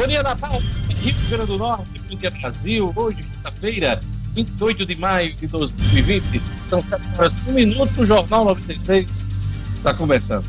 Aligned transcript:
Bom 0.00 0.06
dia, 0.06 0.22
Natal, 0.22 0.58
Rio 0.88 1.14
Grande 1.28 1.46
do 1.46 1.58
Norte, 1.58 2.00
bom 2.08 2.16
dia, 2.16 2.30
Brasil. 2.30 2.90
Hoje, 2.96 3.22
quinta-feira, 3.22 4.00
28 4.32 4.86
de 4.86 4.96
maio 4.96 5.34
de 5.34 5.46
2020. 5.46 6.42
São 6.70 6.82
7 6.82 7.02
horas, 7.18 7.32
um 7.46 7.52
minuto, 7.52 8.00
o 8.00 8.06
Jornal 8.06 8.46
96 8.46 9.22
está 9.76 9.92
conversando. 9.92 10.46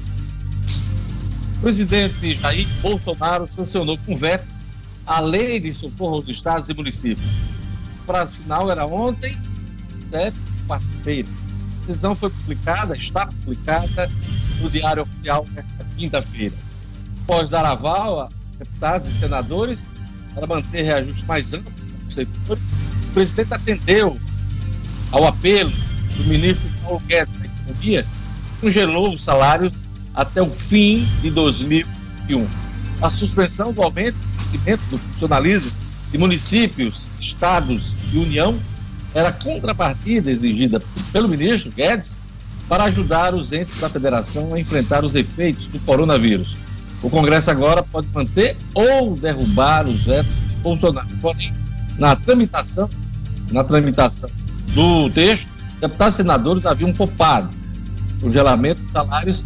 O 1.57 1.61
presidente 1.63 2.37
Jair 2.37 2.65
Bolsonaro 2.81 3.45
sancionou 3.45 3.97
com 4.05 4.15
veto 4.15 4.47
a 5.05 5.19
lei 5.19 5.59
de 5.59 5.73
socorro 5.73 6.15
aos 6.15 6.29
estados 6.29 6.69
e 6.69 6.73
municípios. 6.73 7.27
O 8.03 8.05
prazo 8.05 8.35
final 8.35 8.71
era 8.71 8.85
ontem, 8.85 9.37
né, 10.09 10.31
quarta-feira. 10.65 11.27
A 11.27 11.87
decisão 11.87 12.15
foi 12.15 12.29
publicada, 12.29 12.95
está 12.95 13.25
publicada 13.25 14.09
no 14.61 14.69
Diário 14.69 15.03
Oficial 15.03 15.45
nesta 15.51 15.85
quinta-feira. 15.97 16.55
Após 17.23 17.49
dar 17.49 17.65
aval 17.65 18.29
deputados 18.61 19.09
e 19.09 19.19
senadores 19.19 19.85
para 20.35 20.45
manter 20.45 20.83
reajuste 20.83 21.25
mais 21.25 21.53
amplo 21.53 21.71
o 22.49 23.13
presidente 23.13 23.53
atendeu 23.53 24.19
ao 25.11 25.25
apelo 25.25 25.71
do 26.17 26.23
ministro 26.25 26.69
Paulo 26.83 27.01
Guedes 27.07 27.37
da 27.37 27.45
Economia, 27.45 28.05
congelou 28.59 29.13
os 29.13 29.23
salários 29.23 29.71
até 30.13 30.41
o 30.41 30.49
fim 30.49 31.07
de 31.21 31.29
2021. 31.29 32.45
A 33.01 33.09
suspensão 33.09 33.71
do 33.71 33.81
aumento 33.81 34.15
do 34.15 34.37
crescimento 34.37 34.81
do 34.89 34.97
funcionalismo 34.97 35.71
de 36.11 36.17
municípios, 36.17 37.07
estados 37.19 37.95
e 38.13 38.17
União 38.17 38.59
era 39.13 39.31
contrapartida 39.31 40.29
exigida 40.29 40.81
pelo 41.13 41.29
ministro 41.29 41.71
Guedes 41.71 42.17
para 42.67 42.85
ajudar 42.85 43.33
os 43.33 43.51
entes 43.51 43.79
da 43.79 43.89
federação 43.89 44.53
a 44.53 44.59
enfrentar 44.59 45.03
os 45.03 45.15
efeitos 45.15 45.65
do 45.67 45.79
coronavírus. 45.79 46.55
O 47.01 47.09
Congresso 47.09 47.49
agora 47.49 47.83
pode 47.83 48.07
manter 48.13 48.55
ou 48.73 49.15
derrubar 49.15 49.87
os 49.87 50.01
vetos 50.03 50.33
de 50.33 50.55
Bolsonaro. 50.61 51.07
Porém, 51.21 51.53
na 51.97 52.15
tramitação, 52.15 52.89
na 53.51 53.63
tramitação 53.63 54.29
do 54.73 55.09
texto, 55.09 55.49
deputados 55.79 56.13
e 56.15 56.17
senadores 56.17 56.65
haviam 56.65 56.93
poupado 56.93 57.61
congelamento 58.21 58.81
de 58.81 58.91
salários, 58.91 59.43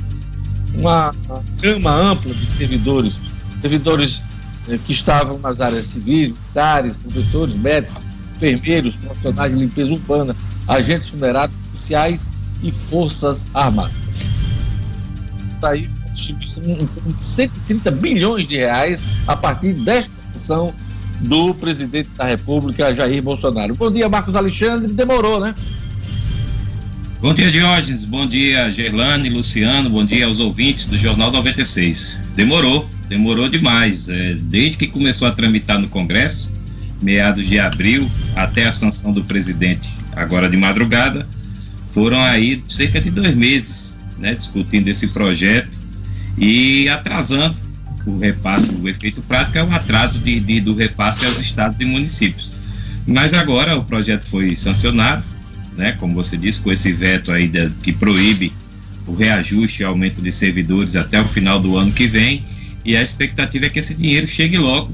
uma, 0.75 1.15
gama 1.61 1.91
ampla 1.91 2.31
de 2.33 2.45
servidores, 2.45 3.17
servidores 3.61 4.21
eh, 4.67 4.77
que 4.85 4.91
estavam 4.91 5.39
nas 5.39 5.61
áreas 5.61 5.85
civis, 5.87 6.27
militares, 6.27 6.97
professores, 6.97 7.55
médicos, 7.55 8.03
enfermeiros, 8.35 8.95
profissionais 8.97 9.53
de 9.53 9.59
limpeza 9.59 9.93
urbana, 9.93 10.35
agentes 10.67 11.07
funerários, 11.07 11.57
policiais 11.67 12.29
e 12.61 12.71
forças 12.71 13.45
armadas. 13.53 13.95
Está 15.55 15.69
aí 15.69 15.89
130 16.16 17.91
bilhões 17.91 18.47
de 18.47 18.55
reais 18.58 19.08
a 19.27 19.35
partir 19.35 19.73
desta 19.73 20.17
sessão 20.17 20.73
do 21.19 21.53
presidente 21.53 22.09
da 22.17 22.25
República, 22.25 22.94
Jair 22.94 23.22
Bolsonaro. 23.22 23.75
Bom 23.75 23.91
dia, 23.91 24.09
Marcos 24.09 24.35
Alexandre. 24.35 24.91
Demorou, 24.91 25.39
né? 25.39 25.55
Bom 27.22 27.33
dia, 27.33 27.52
Diógenes. 27.52 28.05
Bom 28.05 28.27
dia, 28.27 28.72
Gerlane, 28.72 29.30
Luciano. 29.30 29.89
Bom 29.89 30.05
dia 30.05 30.25
aos 30.25 30.39
ouvintes 30.39 30.85
do 30.85 30.97
Jornal 30.97 31.31
96. 31.31 32.22
Demorou, 32.35 32.88
demorou 33.07 33.50
demais. 33.50 34.09
É, 34.09 34.35
desde 34.35 34.77
que 34.77 34.88
começou 34.88 35.27
a 35.27 35.31
tramitar 35.31 35.79
no 35.79 35.88
Congresso, 35.88 36.52
meados 37.02 37.47
de 37.47 37.59
abril, 37.59 38.09
até 38.35 38.67
a 38.67 38.72
sanção 38.72 39.11
do 39.11 39.23
presidente, 39.23 39.89
agora 40.11 40.50
de 40.50 40.57
madrugada, 40.57 41.27
foram 41.88 42.22
aí 42.22 42.63
cerca 42.67 43.00
de 43.00 43.09
dois 43.09 43.33
meses 43.33 43.97
né, 44.19 44.33
discutindo 44.35 44.88
esse 44.88 45.07
projeto 45.07 45.74
e 46.38 46.88
atrasando 46.89 47.58
o 48.05 48.19
repasse, 48.19 48.72
o 48.72 48.88
efeito 48.88 49.22
prático 49.22 49.58
é 49.58 49.64
o 49.64 49.72
atraso 49.72 50.19
de, 50.19 50.39
de, 50.39 50.61
do 50.61 50.75
repasse 50.75 51.25
aos 51.25 51.39
estados 51.39 51.79
e 51.79 51.85
municípios. 51.85 52.51
Mas 53.07 53.34
agora 53.34 53.75
o 53.78 53.84
projeto 53.84 54.25
foi 54.25 54.56
sancionado, 54.56 55.25
né, 55.75 55.94
como 55.94 56.13
você 56.13 56.38
disse, 56.38 56.62
com 56.62 56.72
esse 56.72 56.91
veto 56.94 57.31
aí 57.31 57.47
de, 57.47 57.69
que 57.81 57.91
proíbe 57.91 58.53
o 59.07 59.13
reajuste 59.13 59.81
e 59.81 59.85
aumento 59.85 60.22
de 60.22 60.31
servidores 60.31 60.95
até 60.95 61.19
o 61.19 61.25
final 61.25 61.59
do 61.59 61.78
ano 61.78 61.91
que 61.91 62.07
vem, 62.07 62.44
e 62.84 62.95
a 62.95 63.01
expectativa 63.01 63.66
é 63.66 63.69
que 63.69 63.79
esse 63.79 63.95
dinheiro 63.95 64.28
chegue 64.28 64.57
logo 64.57 64.91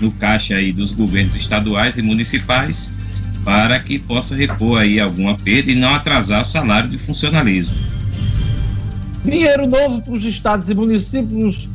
no 0.00 0.10
caixa 0.12 0.54
aí 0.54 0.72
dos 0.72 0.92
governos 0.92 1.34
estaduais 1.34 1.96
e 1.98 2.02
municipais 2.02 2.96
para 3.44 3.78
que 3.80 3.98
possa 3.98 4.36
repor 4.36 4.80
aí 4.80 5.00
alguma 5.00 5.36
perda 5.36 5.72
e 5.72 5.74
não 5.74 5.92
atrasar 5.92 6.42
o 6.42 6.44
salário 6.44 6.88
de 6.88 6.98
funcionalismo. 6.98 7.74
Dinheiro 9.24 9.66
novo 9.66 10.02
para 10.02 10.14
os 10.14 10.24
estados 10.24 10.68
e 10.68 10.74
municípios. 10.74 11.68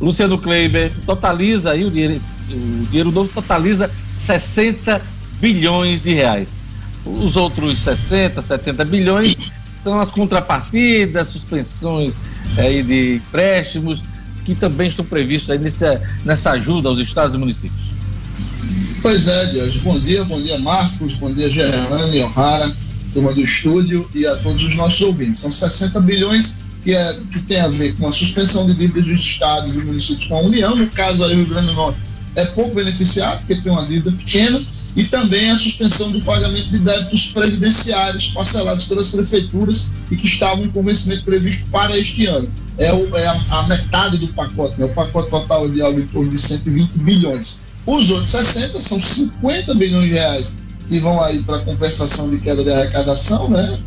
Luciano 0.00 0.36
Kleiber 0.36 0.92
totaliza 1.06 1.70
aí 1.70 1.84
o 1.84 1.90
dinheiro, 1.90 2.20
o 2.50 2.86
dinheiro 2.86 3.12
novo 3.12 3.30
totaliza 3.32 3.90
60 4.16 5.00
bilhões 5.40 6.02
de 6.02 6.12
reais. 6.12 6.48
Os 7.06 7.36
outros 7.36 7.78
60, 7.80 8.40
70 8.42 8.84
bilhões 8.84 9.36
são 9.82 10.00
as 10.00 10.10
contrapartidas, 10.10 11.28
suspensões 11.28 12.14
aí 12.58 12.82
de 12.82 13.16
empréstimos 13.16 14.02
que 14.44 14.54
também 14.54 14.88
estão 14.88 15.04
previstos 15.04 15.50
aí 15.50 15.58
nessa, 15.58 16.02
nessa 16.24 16.50
ajuda 16.52 16.88
aos 16.88 16.98
estados 16.98 17.34
e 17.34 17.38
municípios. 17.38 17.94
Pois 19.00 19.28
é, 19.28 19.46
Deus. 19.52 19.76
Bom 19.78 19.98
dia, 19.98 20.24
bom 20.24 20.40
dia, 20.40 20.58
Marcos, 20.58 21.14
bom 21.14 21.32
dia, 21.32 21.48
Gerane, 21.50 22.22
O'Hara, 22.22 22.70
turma 23.12 23.32
do 23.32 23.40
estúdio 23.40 24.08
e 24.14 24.26
a 24.26 24.36
todos 24.36 24.64
os 24.64 24.74
nossos 24.74 25.00
ouvintes. 25.02 25.42
São 25.42 25.50
60 25.50 26.00
bilhões 26.00 26.63
que, 26.84 26.94
é, 26.94 27.18
que 27.32 27.40
tem 27.40 27.58
a 27.60 27.68
ver 27.68 27.96
com 27.96 28.06
a 28.06 28.12
suspensão 28.12 28.66
de 28.66 28.74
dívidas 28.74 29.06
dos 29.06 29.20
estados 29.20 29.76
e 29.76 29.80
municípios 29.80 30.26
com 30.26 30.36
a 30.36 30.40
União, 30.42 30.76
no 30.76 30.86
caso 30.88 31.24
aí 31.24 31.32
o 31.32 31.36
Rio 31.38 31.46
Grande 31.46 31.68
do 31.68 31.72
Norte 31.72 31.98
é 32.36 32.44
pouco 32.46 32.74
beneficiado, 32.74 33.38
porque 33.38 33.56
tem 33.56 33.72
uma 33.72 33.86
dívida 33.86 34.12
pequena, 34.12 34.60
e 34.96 35.04
também 35.04 35.50
a 35.50 35.56
suspensão 35.56 36.12
do 36.12 36.20
pagamento 36.20 36.68
de 36.68 36.78
débitos 36.78 37.26
previdenciários 37.26 38.28
parcelados 38.28 38.84
pelas 38.84 39.10
prefeituras 39.10 39.88
e 40.10 40.16
que 40.16 40.26
estavam 40.26 40.68
com 40.68 40.82
vencimento 40.82 41.24
previsto 41.24 41.66
para 41.70 41.98
este 41.98 42.26
ano. 42.26 42.48
É, 42.78 42.92
o, 42.92 43.16
é 43.16 43.26
a, 43.26 43.44
a, 43.50 43.62
metade 43.64 44.18
do 44.18 44.28
pacote, 44.28 44.78
né? 44.78 44.86
o 44.86 44.90
pacote 44.90 45.30
total 45.30 45.68
de 45.68 45.80
algo 45.80 45.98
em 45.98 46.06
torno 46.06 46.30
de 46.30 46.38
120 46.38 46.98
bilhões. 46.98 47.66
Os 47.86 48.10
outros 48.10 48.30
60 48.30 48.80
são 48.80 49.00
50 49.00 49.74
bilhões 49.74 50.08
de 50.08 50.14
reais 50.14 50.58
que 50.88 50.98
vão 51.00 51.22
aí 51.22 51.42
para 51.42 51.58
compensação 51.60 52.30
de 52.30 52.38
queda 52.38 52.62
de 52.62 52.70
arrecadação, 52.70 53.48
né? 53.48 53.78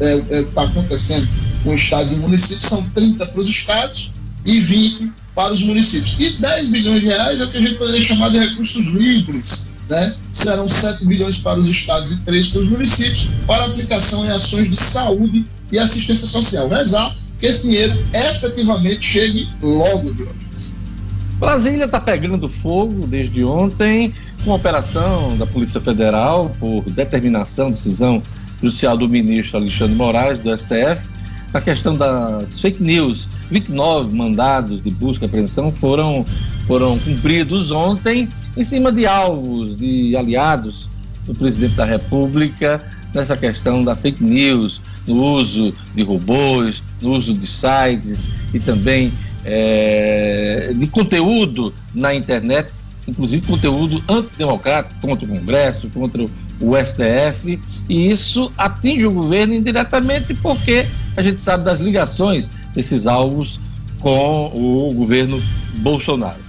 É, 0.00 0.22
é, 0.30 0.40
está 0.40 0.62
acontecendo 0.62 1.28
com 1.64 1.74
estados 1.74 2.12
e 2.12 2.16
municípios, 2.16 2.66
são 2.66 2.82
30 2.90 3.26
para 3.26 3.40
os 3.40 3.48
estados 3.48 4.12
e 4.44 4.60
20 4.60 5.10
para 5.34 5.52
os 5.52 5.62
municípios. 5.62 6.16
E 6.20 6.38
10 6.38 6.68
bilhões 6.68 7.00
de 7.00 7.06
reais 7.06 7.40
é 7.40 7.44
o 7.44 7.50
que 7.50 7.56
a 7.56 7.60
gente 7.60 7.74
poderia 7.74 8.02
chamar 8.02 8.28
de 8.28 8.38
recursos 8.38 8.86
livres, 8.88 9.78
né? 9.88 10.14
Serão 10.32 10.68
7 10.68 11.04
bilhões 11.06 11.38
para 11.38 11.58
os 11.58 11.68
estados 11.68 12.12
e 12.12 12.18
3 12.18 12.48
para 12.48 12.60
os 12.60 12.68
municípios, 12.68 13.30
para 13.46 13.64
aplicação 13.64 14.24
em 14.24 14.28
ações 14.28 14.70
de 14.70 14.76
saúde 14.76 15.44
e 15.72 15.78
assistência 15.78 16.26
social. 16.26 16.68
Rezar 16.68 17.16
que 17.40 17.46
esse 17.46 17.62
dinheiro 17.62 17.98
efetivamente 18.12 19.04
chegue 19.04 19.48
logo, 19.60 20.12
Dionísio. 20.12 20.74
Brasília 21.38 21.86
está 21.86 22.00
pegando 22.00 22.48
fogo 22.48 23.06
desde 23.06 23.42
ontem 23.42 24.14
com 24.44 24.52
a 24.52 24.56
operação 24.56 25.36
da 25.36 25.46
Polícia 25.46 25.80
Federal 25.80 26.54
por 26.60 26.82
determinação, 26.90 27.70
decisão 27.70 28.22
judicial 28.62 28.96
do 28.96 29.08
ministro 29.08 29.58
Alexandre 29.58 29.96
Moraes, 29.96 30.38
do 30.38 30.56
STF, 30.56 31.02
na 31.54 31.60
questão 31.60 31.96
das 31.96 32.60
fake 32.60 32.82
news. 32.82 33.28
29 33.48 34.12
mandados 34.14 34.82
de 34.82 34.90
busca 34.90 35.24
e 35.24 35.26
apreensão 35.26 35.70
foram, 35.70 36.26
foram 36.66 36.98
cumpridos 36.98 37.70
ontem 37.70 38.28
em 38.56 38.64
cima 38.64 38.90
de 38.90 39.06
alvos, 39.06 39.76
de 39.76 40.16
aliados 40.16 40.88
do 41.24 41.34
presidente 41.34 41.76
da 41.76 41.84
República 41.84 42.82
nessa 43.14 43.36
questão 43.36 43.84
da 43.84 43.94
fake 43.94 44.22
news, 44.22 44.82
no 45.06 45.14
uso 45.14 45.72
de 45.94 46.02
robôs, 46.02 46.82
no 47.00 47.12
uso 47.12 47.32
de 47.32 47.46
sites 47.46 48.30
e 48.52 48.58
também 48.58 49.12
é, 49.44 50.72
de 50.74 50.86
conteúdo 50.88 51.72
na 51.94 52.12
internet, 52.12 52.72
inclusive 53.06 53.46
conteúdo 53.46 54.02
antidemocrático 54.08 54.94
contra 55.00 55.24
o 55.24 55.28
Congresso, 55.28 55.88
contra 55.90 56.24
o 56.24 56.30
STF, 56.60 57.60
e 57.88 58.10
isso 58.10 58.52
atinge 58.56 59.06
o 59.06 59.12
governo 59.12 59.54
indiretamente 59.54 60.34
porque 60.34 60.86
a 61.16 61.22
gente 61.22 61.40
sabe 61.42 61.64
das 61.64 61.80
ligações 61.80 62.50
desses 62.74 63.06
alvos 63.06 63.60
com 64.00 64.46
o 64.54 64.92
governo 64.94 65.40
Bolsonaro. 65.76 66.44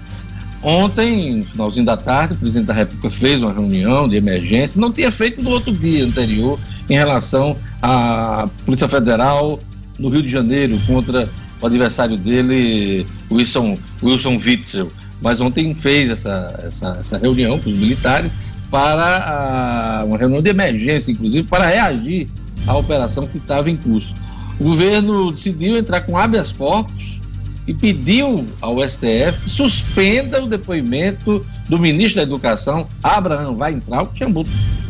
Ontem, 0.62 1.36
no 1.36 1.46
finalzinho 1.46 1.86
da 1.86 1.96
tarde, 1.96 2.34
o 2.34 2.38
presidente 2.38 2.66
da 2.66 2.74
República 2.74 3.10
fez 3.12 3.42
uma 3.42 3.54
reunião 3.54 4.10
de 4.10 4.16
emergência, 4.16 4.81
não 4.81 4.92
tinha 4.92 5.12
feito 5.12 5.42
no 5.42 5.52
outro 5.52 5.72
dia 5.72 6.04
anterior, 6.04 6.60
em 6.90 6.96
relação 6.96 7.56
à 7.81 8.50
Polícia 8.66 8.88
Federal 8.88 9.60
no 10.00 10.10
Rio 10.10 10.24
de 10.24 10.30
Janeiro 10.30 10.78
contra 10.88 11.30
o 11.62 11.66
adversário 11.66 12.18
dele, 12.18 13.06
Wilson, 13.31 13.78
Wilson 14.04 14.40
Witzel. 14.44 14.92
Mas 15.22 15.40
ontem 15.40 15.74
fez 15.74 16.10
essa, 16.10 16.60
essa, 16.66 16.98
essa 17.00 17.18
reunião 17.18 17.60
com 17.60 17.69
os 17.69 17.80
militares 17.80 18.31
para 18.75 20.01
a, 20.01 20.04
uma 20.04 20.18
reunião 20.18 20.42
de 20.42 20.50
emergência, 20.50 21.10
inclusive, 21.10 21.48
para 21.48 21.66
reagir 21.66 22.27
à 22.68 22.75
operação 22.75 23.25
que 23.25 23.38
estava 23.38 23.72
em 23.72 23.77
curso. 23.77 24.13
O 24.60 24.66
governo 24.66 25.31
decidiu 25.31 25.77
entrar 25.77 26.01
com 26.01 26.18
habeas 26.18 26.51
corpus 26.51 27.18
e 27.66 27.74
pediu 27.74 28.45
ao 28.60 28.77
STF 28.81 29.39
que 29.44 29.50
suspenda 29.50 30.44
o 30.44 30.50
depoimento 30.50 31.45
do 31.69 31.80
ministro 31.80 32.18
da 32.18 32.24
Educação, 32.24 32.86
Abraham 33.01 33.51
Weintraub, 33.51 34.10
que 34.12 34.19
chamou 34.19 34.45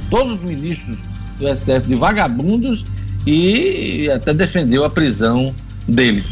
todos 0.10 0.34
os 0.34 0.42
ministros 0.42 0.98
do 1.38 1.56
STF 1.56 1.88
de 1.88 1.94
vagabundos 1.94 2.84
e 3.24 4.10
até 4.10 4.34
defendeu 4.34 4.84
a 4.84 4.90
prisão 4.90 5.54
deles. 5.88 6.28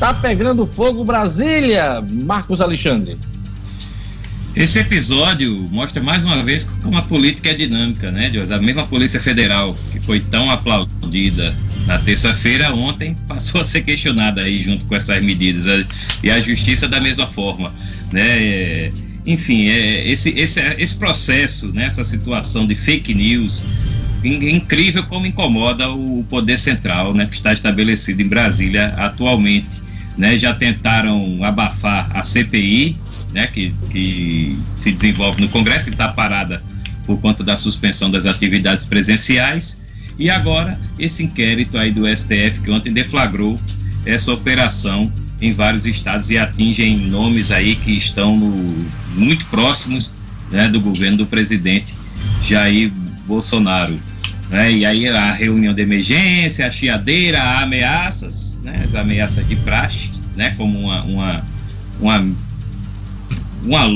Tá 0.00 0.12
pegando 0.12 0.66
fogo 0.66 1.04
Brasília, 1.04 2.00
Marcos 2.00 2.60
Alexandre. 2.60 3.16
Esse 4.56 4.78
episódio 4.78 5.68
mostra 5.70 6.02
mais 6.02 6.24
uma 6.24 6.42
vez 6.42 6.64
como 6.82 6.96
a 6.96 7.02
política 7.02 7.50
é 7.50 7.54
dinâmica, 7.54 8.10
né? 8.10 8.32
A 8.50 8.58
mesma 8.58 8.86
Polícia 8.86 9.20
Federal, 9.20 9.76
que 9.92 10.00
foi 10.00 10.18
tão 10.18 10.50
aplaudida 10.50 11.54
na 11.86 11.98
terça-feira, 11.98 12.72
ontem 12.72 13.14
passou 13.28 13.60
a 13.60 13.64
ser 13.64 13.82
questionada 13.82 14.40
aí 14.40 14.62
junto 14.62 14.86
com 14.86 14.96
essas 14.96 15.22
medidas. 15.22 15.66
E 16.22 16.30
a 16.30 16.40
Justiça 16.40 16.88
da 16.88 16.98
mesma 16.98 17.26
forma, 17.26 17.70
né? 18.10 18.90
Enfim, 19.26 19.68
é, 19.68 20.08
esse, 20.08 20.30
esse, 20.30 20.58
esse 20.78 20.94
processo, 20.94 21.70
né, 21.74 21.84
essa 21.84 22.02
situação 22.02 22.66
de 22.66 22.74
fake 22.74 23.12
news, 23.12 23.62
incrível 24.24 25.02
como 25.04 25.26
incomoda 25.26 25.90
o 25.90 26.24
poder 26.30 26.58
central, 26.58 27.12
né, 27.12 27.26
que 27.26 27.34
está 27.34 27.52
estabelecido 27.52 28.22
em 28.22 28.28
Brasília 28.28 28.94
atualmente. 28.96 29.84
Né, 30.16 30.38
já 30.38 30.54
tentaram 30.54 31.44
abafar 31.44 32.10
a 32.16 32.24
CPI, 32.24 32.96
né, 33.32 33.46
que, 33.46 33.74
que 33.90 34.58
se 34.74 34.92
desenvolve 34.92 35.40
no 35.40 35.48
Congresso 35.48 35.88
e 35.88 35.92
está 35.92 36.08
parada 36.08 36.62
por 37.06 37.20
conta 37.20 37.44
da 37.44 37.56
suspensão 37.56 38.10
das 38.10 38.26
atividades 38.26 38.84
presenciais. 38.84 39.86
E 40.18 40.30
agora 40.30 40.78
esse 40.98 41.24
inquérito 41.24 41.76
aí 41.78 41.92
do 41.92 42.06
STF 42.08 42.60
que 42.64 42.70
ontem 42.70 42.92
deflagrou 42.92 43.60
essa 44.04 44.32
operação 44.32 45.12
em 45.40 45.52
vários 45.52 45.86
estados 45.86 46.30
e 46.30 46.38
atingem 46.38 46.96
nomes 46.96 47.50
aí 47.50 47.76
que 47.76 47.92
estão 47.92 48.36
no, 48.36 48.86
muito 49.14 49.44
próximos 49.46 50.14
né, 50.50 50.68
do 50.68 50.80
governo 50.80 51.18
do 51.18 51.26
presidente 51.26 51.94
Jair 52.42 52.90
Bolsonaro. 53.26 53.98
Né? 54.48 54.72
E 54.72 54.86
aí 54.86 55.08
a 55.08 55.32
reunião 55.32 55.74
de 55.74 55.82
emergência, 55.82 56.66
a 56.66 56.70
chiadeira, 56.70 57.60
ameaças, 57.60 58.58
né? 58.62 58.80
as 58.84 58.94
ameaças 58.94 59.46
de 59.46 59.56
praxe, 59.56 60.10
né? 60.36 60.54
como 60.56 60.78
uma, 60.78 61.02
uma, 61.02 61.44
uma 62.00 62.36
uma 63.62 63.86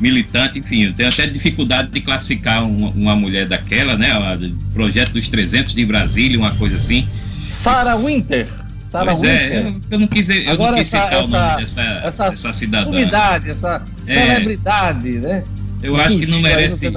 militante, 0.00 0.58
enfim, 0.58 0.84
eu 0.84 0.94
tenho 0.94 1.08
até 1.10 1.26
dificuldade 1.26 1.90
de 1.90 2.00
classificar 2.00 2.64
uma, 2.64 2.88
uma 2.90 3.16
mulher 3.16 3.46
daquela, 3.46 3.96
né? 3.96 4.08
O 4.16 4.72
projeto 4.72 5.12
dos 5.12 5.28
300 5.28 5.74
de 5.74 5.84
Brasília, 5.84 6.38
uma 6.38 6.54
coisa 6.54 6.76
assim. 6.76 7.06
Sarah 7.46 7.96
Winter. 7.96 8.48
Sarah 8.88 9.12
pois 9.12 9.20
Winter. 9.20 9.52
é, 9.52 9.58
eu, 9.58 9.80
eu, 9.90 9.98
não 9.98 10.06
quis, 10.06 10.30
eu 10.30 10.52
Agora 10.52 10.72
não 10.72 10.78
quis 10.78 10.94
essa, 10.94 11.04
citar 11.04 11.12
essa, 11.12 11.24
o 11.24 11.28
nome 11.28 11.60
dessa, 11.60 11.82
essa, 11.82 12.26
essa 12.26 12.52
cidadã. 12.52 12.98
Essa 12.98 13.42
essa 13.46 13.82
é, 14.06 14.26
celebridade, 14.26 15.10
né? 15.10 15.44
Eu 15.82 15.96
acho 15.96 16.18
que 16.18 16.26
não 16.26 16.40
merece. 16.40 16.90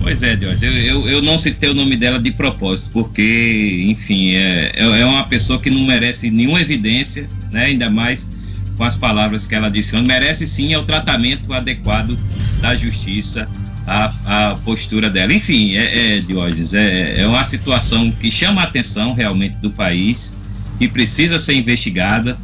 Pois 0.00 0.22
é, 0.22 0.34
Deus, 0.34 0.60
eu, 0.62 0.72
eu, 0.72 1.08
eu, 1.08 1.22
não 1.22 1.38
citei 1.38 1.70
o 1.70 1.74
nome 1.74 1.96
dela 1.96 2.18
de 2.18 2.32
propósito, 2.32 2.90
porque, 2.92 3.86
enfim, 3.88 4.34
é, 4.34 4.72
é, 4.74 5.00
é 5.00 5.04
uma 5.04 5.24
pessoa 5.24 5.60
que 5.60 5.70
não 5.70 5.84
merece 5.84 6.30
nenhuma 6.30 6.60
evidência, 6.60 7.28
né? 7.52 7.66
Ainda 7.66 7.88
mais 7.88 8.28
com 8.76 8.84
as 8.84 8.96
palavras 8.96 9.46
que 9.46 9.54
ela 9.54 9.70
disse, 9.70 10.00
merece 10.00 10.46
sim 10.46 10.72
é 10.72 10.78
o 10.78 10.84
tratamento 10.84 11.52
adequado 11.52 12.18
da 12.60 12.74
justiça, 12.74 13.48
a, 13.86 14.50
a 14.50 14.54
postura 14.56 15.10
dela. 15.10 15.32
Enfim, 15.32 15.76
é, 15.76 16.16
é 16.16 16.20
Diógenes, 16.20 16.72
é, 16.72 17.20
é 17.20 17.26
uma 17.26 17.44
situação 17.44 18.10
que 18.10 18.30
chama 18.30 18.62
a 18.62 18.64
atenção 18.64 19.14
realmente 19.14 19.56
do 19.58 19.70
país, 19.70 20.36
que 20.78 20.88
precisa 20.88 21.38
ser 21.38 21.54
investigada. 21.54 22.38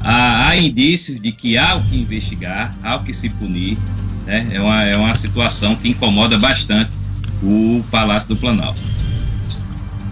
Há, 0.00 0.48
há 0.48 0.56
indícios 0.56 1.20
de 1.20 1.32
que 1.32 1.58
há 1.58 1.74
o 1.74 1.82
que 1.82 1.96
investigar, 1.98 2.74
há 2.82 2.96
o 2.96 3.02
que 3.02 3.12
se 3.12 3.28
punir. 3.30 3.76
Né? 4.24 4.46
É, 4.52 4.60
uma, 4.60 4.82
é 4.84 4.96
uma 4.96 5.14
situação 5.14 5.74
que 5.76 5.88
incomoda 5.88 6.38
bastante 6.38 6.90
o 7.42 7.84
Palácio 7.90 8.30
do 8.30 8.36
Planalto. 8.36 8.80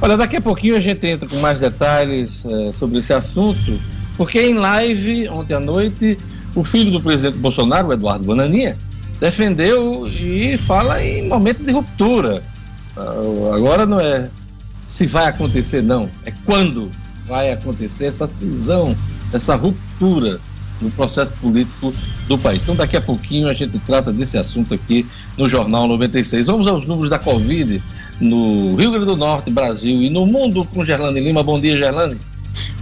Olha, 0.01 0.17
daqui 0.17 0.37
a 0.37 0.41
pouquinho 0.41 0.77
a 0.77 0.81
gente 0.81 1.07
entra 1.07 1.29
com 1.29 1.39
mais 1.39 1.59
detalhes 1.59 2.45
é, 2.45 2.73
sobre 2.73 2.99
esse 2.99 3.13
assunto. 3.13 3.81
Porque 4.17 4.41
em 4.41 4.55
live, 4.55 5.29
ontem 5.29 5.55
à 5.55 5.61
noite, 5.61 6.19
o 6.55 6.63
filho 6.63 6.91
do 6.91 7.01
presidente 7.01 7.39
Bolsonaro, 7.39 7.93
Eduardo 7.93 8.25
Bananinha, 8.25 8.77
defendeu 9.21 10.07
e 10.07 10.57
fala 10.57 11.03
em 11.03 11.29
momento 11.29 11.63
de 11.63 11.73
ruptura. 11.73 12.43
Ah, 12.97 13.55
agora 13.55 13.87
não 13.87 14.01
é 14.01 14.29
se 14.87 15.07
vai 15.07 15.27
acontecer, 15.27 15.83
não. 15.83 16.09
É 16.25 16.33
quando 16.45 16.91
vai 17.27 17.51
acontecer 17.53 18.07
essa 18.07 18.29
cisão, 18.29 18.95
essa 19.33 19.57
ruptura 19.57 20.39
no 20.81 20.91
processo 20.91 21.33
político 21.35 21.93
do 22.29 22.37
país. 22.37 22.63
Então, 22.63 22.77
daqui 22.77 22.97
a 22.97 23.01
pouquinho 23.01 23.49
a 23.49 23.55
gente 23.55 23.79
trata 23.81 24.13
desse 24.13 24.37
assunto 24.37 24.75
aqui 24.75 25.07
no 25.37 25.49
Jornal 25.49 25.89
96. 25.89 26.47
Vamos 26.47 26.67
aos 26.67 26.87
números 26.87 27.11
da 27.11 27.19
Covid 27.19 27.83
no 28.21 28.77
Rio 28.77 28.91
Grande 28.91 29.07
do 29.07 29.17
Norte, 29.17 29.51
Brasil 29.51 30.03
e 30.03 30.11
no 30.11 30.27
mundo 30.27 30.65
com 30.65 30.85
Gerlane 30.85 31.21
Lima. 31.21 31.43
Bom 31.43 31.61
dia, 31.61 31.77
Gerlane. 31.77 32.19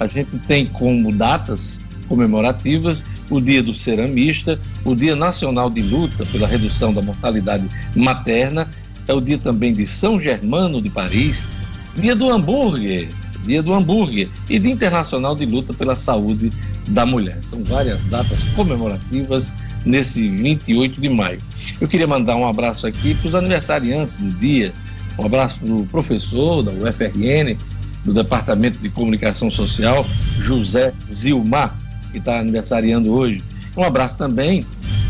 a 0.00 0.06
gente 0.06 0.38
tem 0.48 0.64
como 0.64 1.12
datas 1.12 1.78
comemorativas 2.08 3.04
o 3.28 3.42
Dia 3.42 3.62
do 3.62 3.74
Ceramista, 3.74 4.58
o 4.86 4.94
Dia 4.94 5.14
Nacional 5.16 5.68
de 5.68 5.82
Luta 5.82 6.24
pela 6.24 6.48
Redução 6.48 6.94
da 6.94 7.02
Mortalidade 7.02 7.68
Materna, 7.94 8.70
é 9.06 9.12
o 9.12 9.20
dia 9.20 9.36
também 9.36 9.74
de 9.74 9.84
São 9.84 10.18
Germano 10.18 10.80
de 10.80 10.88
Paris, 10.88 11.46
Dia 11.94 12.16
do 12.16 12.30
Hambúrguer, 12.30 13.10
Dia 13.44 13.62
do 13.62 13.72
Hambúrguer 13.72 14.28
e 14.48 14.58
Dia 14.58 14.72
Internacional 14.72 15.34
de 15.34 15.46
Luta 15.46 15.72
pela 15.72 15.96
Saúde 15.96 16.52
da 16.88 17.06
Mulher. 17.06 17.38
São 17.42 17.62
várias 17.64 18.04
datas 18.04 18.44
comemorativas 18.54 19.52
nesse 19.84 20.28
28 20.28 21.00
de 21.00 21.08
maio. 21.08 21.40
Eu 21.80 21.88
queria 21.88 22.06
mandar 22.06 22.36
um 22.36 22.46
abraço 22.46 22.86
aqui 22.86 23.14
para 23.14 23.28
os 23.28 23.34
aniversariantes 23.34 24.18
do 24.18 24.30
dia, 24.30 24.72
um 25.18 25.24
abraço 25.26 25.58
para 25.58 25.72
o 25.72 25.86
professor 25.86 26.62
da 26.62 26.70
UFRN, 26.72 27.56
do 28.04 28.14
Departamento 28.14 28.78
de 28.78 28.88
Comunicação 28.88 29.50
Social, 29.50 30.06
José 30.38 30.92
Zilmar, 31.12 31.76
que 32.12 32.18
está 32.18 32.38
aniversariando 32.38 33.12
hoje. 33.12 33.42
Um 33.76 33.82
abraço 33.82 34.16
também 34.16 34.64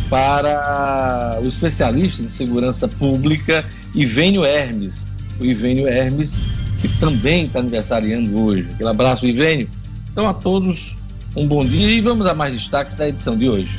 para 0.09 1.39
o 1.43 1.47
especialista 1.47 2.23
em 2.23 2.31
segurança 2.31 2.89
pública, 2.89 3.65
Ivênio 3.95 4.45
Hermes. 4.45 5.07
O 5.39 5.45
Ivênio 5.45 5.87
Hermes, 5.87 6.35
que 6.81 6.89
também 7.01 7.45
está 7.45 7.61
aniversariando 7.61 8.39
hoje. 8.39 8.69
Aquele 8.75 8.89
abraço, 8.89 9.27
Ivênio. 9.27 9.69
Então, 10.13 10.29
a 10.29 10.35
todos, 10.35 10.97
um 11.37 11.47
bom 11.47 11.65
dia 11.65 11.91
e 11.91 12.01
vamos 12.01 12.27
a 12.27 12.35
mais 12.35 12.55
destaques 12.55 12.95
da 12.95 13.09
edição 13.09 13.37
de 13.37 13.49
hoje. 13.49 13.79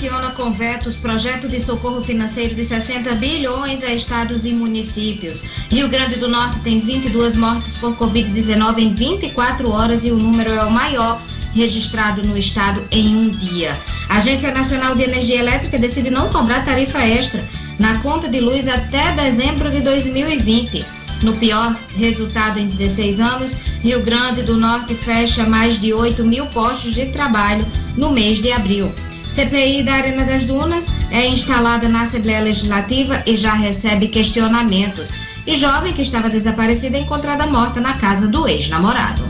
sanciona 0.00 0.30
com 0.30 0.50
vetos 0.50 0.96
projeto 0.96 1.46
de 1.46 1.60
socorro 1.60 2.02
financeiro 2.02 2.54
de 2.54 2.64
60 2.64 3.14
bilhões 3.16 3.84
a 3.84 3.92
estados 3.92 4.44
e 4.46 4.52
municípios. 4.52 5.42
Rio 5.70 5.88
Grande 5.88 6.18
do 6.18 6.26
Norte 6.26 6.58
tem 6.60 6.78
22 6.78 7.36
mortes 7.36 7.74
por 7.74 7.94
Covid-19 7.96 8.78
em 8.78 8.94
24 8.94 9.70
horas 9.70 10.04
e 10.04 10.10
o 10.10 10.16
número 10.16 10.50
é 10.50 10.64
o 10.64 10.70
maior 10.70 11.20
registrado 11.54 12.22
no 12.22 12.36
estado 12.36 12.84
em 12.90 13.16
um 13.16 13.28
dia. 13.28 13.76
A 14.08 14.18
Agência 14.18 14.52
Nacional 14.52 14.94
de 14.94 15.02
Energia 15.02 15.38
Elétrica 15.38 15.78
decide 15.78 16.10
não 16.10 16.28
cobrar 16.28 16.64
tarifa 16.64 17.04
extra 17.04 17.44
na 17.78 17.98
conta 17.98 18.28
de 18.28 18.40
luz 18.40 18.68
até 18.68 19.12
dezembro 19.12 19.70
de 19.70 19.80
2020. 19.80 20.84
No 21.22 21.36
pior 21.36 21.76
resultado 21.96 22.58
em 22.58 22.66
16 22.66 23.20
anos, 23.20 23.56
Rio 23.82 24.02
Grande 24.02 24.42
do 24.42 24.56
Norte 24.56 24.94
fecha 24.94 25.46
mais 25.46 25.78
de 25.78 25.92
8 25.92 26.24
mil 26.24 26.46
postos 26.46 26.94
de 26.94 27.06
trabalho 27.06 27.66
no 27.96 28.10
mês 28.10 28.38
de 28.38 28.52
abril. 28.52 28.92
CPI 29.28 29.84
da 29.84 29.94
Arena 29.94 30.24
das 30.24 30.44
Dunas 30.44 30.88
é 31.10 31.26
instalada 31.26 31.88
na 31.88 32.02
Assembleia 32.02 32.40
Legislativa 32.40 33.22
e 33.26 33.36
já 33.36 33.54
recebe 33.54 34.08
questionamentos. 34.08 35.12
E 35.46 35.56
jovem 35.56 35.92
que 35.92 36.02
estava 36.02 36.28
desaparecida 36.28 36.96
é 36.98 37.00
encontrada 37.00 37.46
morta 37.46 37.80
na 37.80 37.92
casa 37.94 38.26
do 38.26 38.46
ex-namorado. 38.48 39.22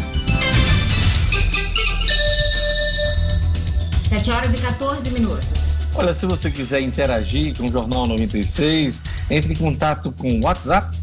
7 4.21 4.31
horas 4.33 4.53
e 4.53 4.59
14 4.59 5.11
minutos. 5.11 5.77
Olha, 5.95 6.13
se 6.13 6.27
você 6.27 6.51
quiser 6.51 6.83
interagir 6.83 7.57
com 7.57 7.69
o 7.69 7.73
Jornal 7.73 8.07
96, 8.07 9.03
entre 9.31 9.55
em 9.55 9.57
contato 9.57 10.13
com 10.13 10.29
o 10.29 10.45
WhatsApp 10.45 10.95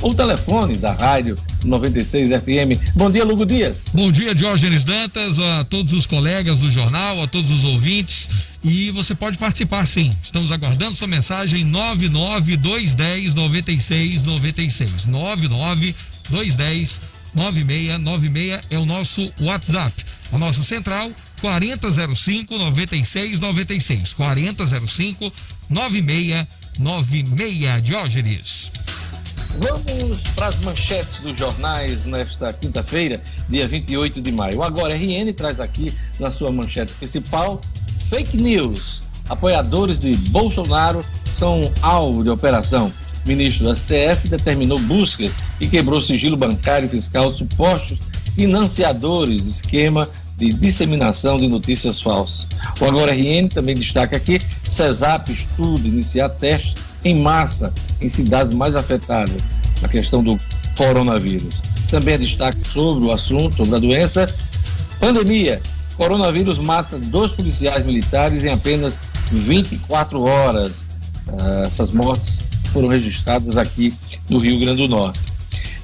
ou 0.00 0.14
telefone 0.14 0.78
da 0.78 0.92
rádio 0.92 1.36
96 1.62 2.30
FM. 2.30 2.80
Bom 2.96 3.10
dia, 3.10 3.22
Lugo 3.22 3.44
Dias. 3.44 3.84
Bom 3.92 4.10
dia, 4.10 4.34
Diógenes 4.34 4.82
Dantas, 4.82 5.38
a 5.38 5.64
todos 5.64 5.92
os 5.92 6.06
colegas 6.06 6.58
do 6.60 6.70
jornal, 6.70 7.22
a 7.22 7.28
todos 7.28 7.50
os 7.50 7.64
ouvintes. 7.64 8.30
E 8.62 8.90
você 8.92 9.14
pode 9.14 9.36
participar 9.36 9.86
sim. 9.86 10.16
Estamos 10.22 10.50
aguardando 10.50 10.94
sua 10.94 11.06
mensagem 11.06 11.64
99210 11.64 13.34
9696. 13.34 15.04
99210 15.04 17.00
9696 17.34 18.60
é 18.70 18.78
o 18.78 18.86
nosso 18.86 19.30
WhatsApp. 19.42 19.92
A 20.34 20.38
nossa 20.38 20.62
central 20.64 21.12
4005 21.40 22.58
9696. 22.58 24.12
4005 24.14 25.32
9696 25.70 27.82
Diógenes. 27.84 28.72
Vamos 29.58 30.18
para 30.34 30.48
as 30.48 30.56
manchetes 30.56 31.20
dos 31.20 31.38
jornais 31.38 32.04
nesta 32.04 32.52
quinta-feira, 32.52 33.22
dia 33.48 33.68
28 33.68 34.20
de 34.20 34.32
maio. 34.32 34.64
Agora, 34.64 34.96
RN 34.96 35.32
traz 35.32 35.60
aqui 35.60 35.94
na 36.18 36.32
sua 36.32 36.50
manchete 36.50 36.92
principal 36.94 37.60
fake 38.10 38.36
news. 38.36 39.02
Apoiadores 39.28 40.00
de 40.00 40.16
Bolsonaro 40.30 41.04
são 41.38 41.72
alvo 41.80 42.24
de 42.24 42.30
operação. 42.30 42.92
ministro 43.24 43.66
do 43.66 43.76
STF 43.76 44.28
determinou 44.28 44.80
buscas 44.80 45.30
e 45.60 45.68
quebrou 45.68 46.02
sigilo 46.02 46.36
bancário 46.36 46.86
e 46.86 46.88
fiscal 46.88 47.30
de 47.30 47.38
supostos 47.38 48.00
financiadores, 48.34 49.46
esquema 49.46 50.08
de 50.36 50.48
disseminação 50.50 51.36
de 51.36 51.48
notícias 51.48 52.00
falsas. 52.00 52.46
O 52.80 52.84
Agora 52.84 53.12
RN 53.12 53.48
também 53.48 53.74
destaca 53.74 54.16
aqui: 54.16 54.40
CESAP 54.68 55.30
estuda 55.30 55.86
iniciar 55.86 56.28
testes 56.30 56.74
em 57.04 57.20
massa 57.20 57.72
em 58.00 58.08
cidades 58.08 58.54
mais 58.54 58.74
afetadas 58.74 59.42
na 59.80 59.88
questão 59.88 60.22
do 60.22 60.38
coronavírus. 60.76 61.60
Também 61.90 62.18
destaque 62.18 62.66
sobre 62.66 63.04
o 63.04 63.12
assunto, 63.12 63.56
sobre 63.56 63.76
a 63.76 63.78
doença. 63.78 64.26
Pandemia. 64.98 65.60
Coronavírus 65.96 66.58
mata 66.58 66.98
dois 66.98 67.30
policiais 67.32 67.86
militares 67.86 68.44
em 68.44 68.50
apenas 68.50 68.98
24 69.30 70.20
horas. 70.22 70.72
Ah, 71.28 71.62
essas 71.66 71.90
mortes 71.92 72.38
foram 72.72 72.88
registradas 72.88 73.56
aqui 73.56 73.92
no 74.28 74.38
Rio 74.38 74.58
Grande 74.58 74.88
do 74.88 74.88
Norte. 74.88 75.20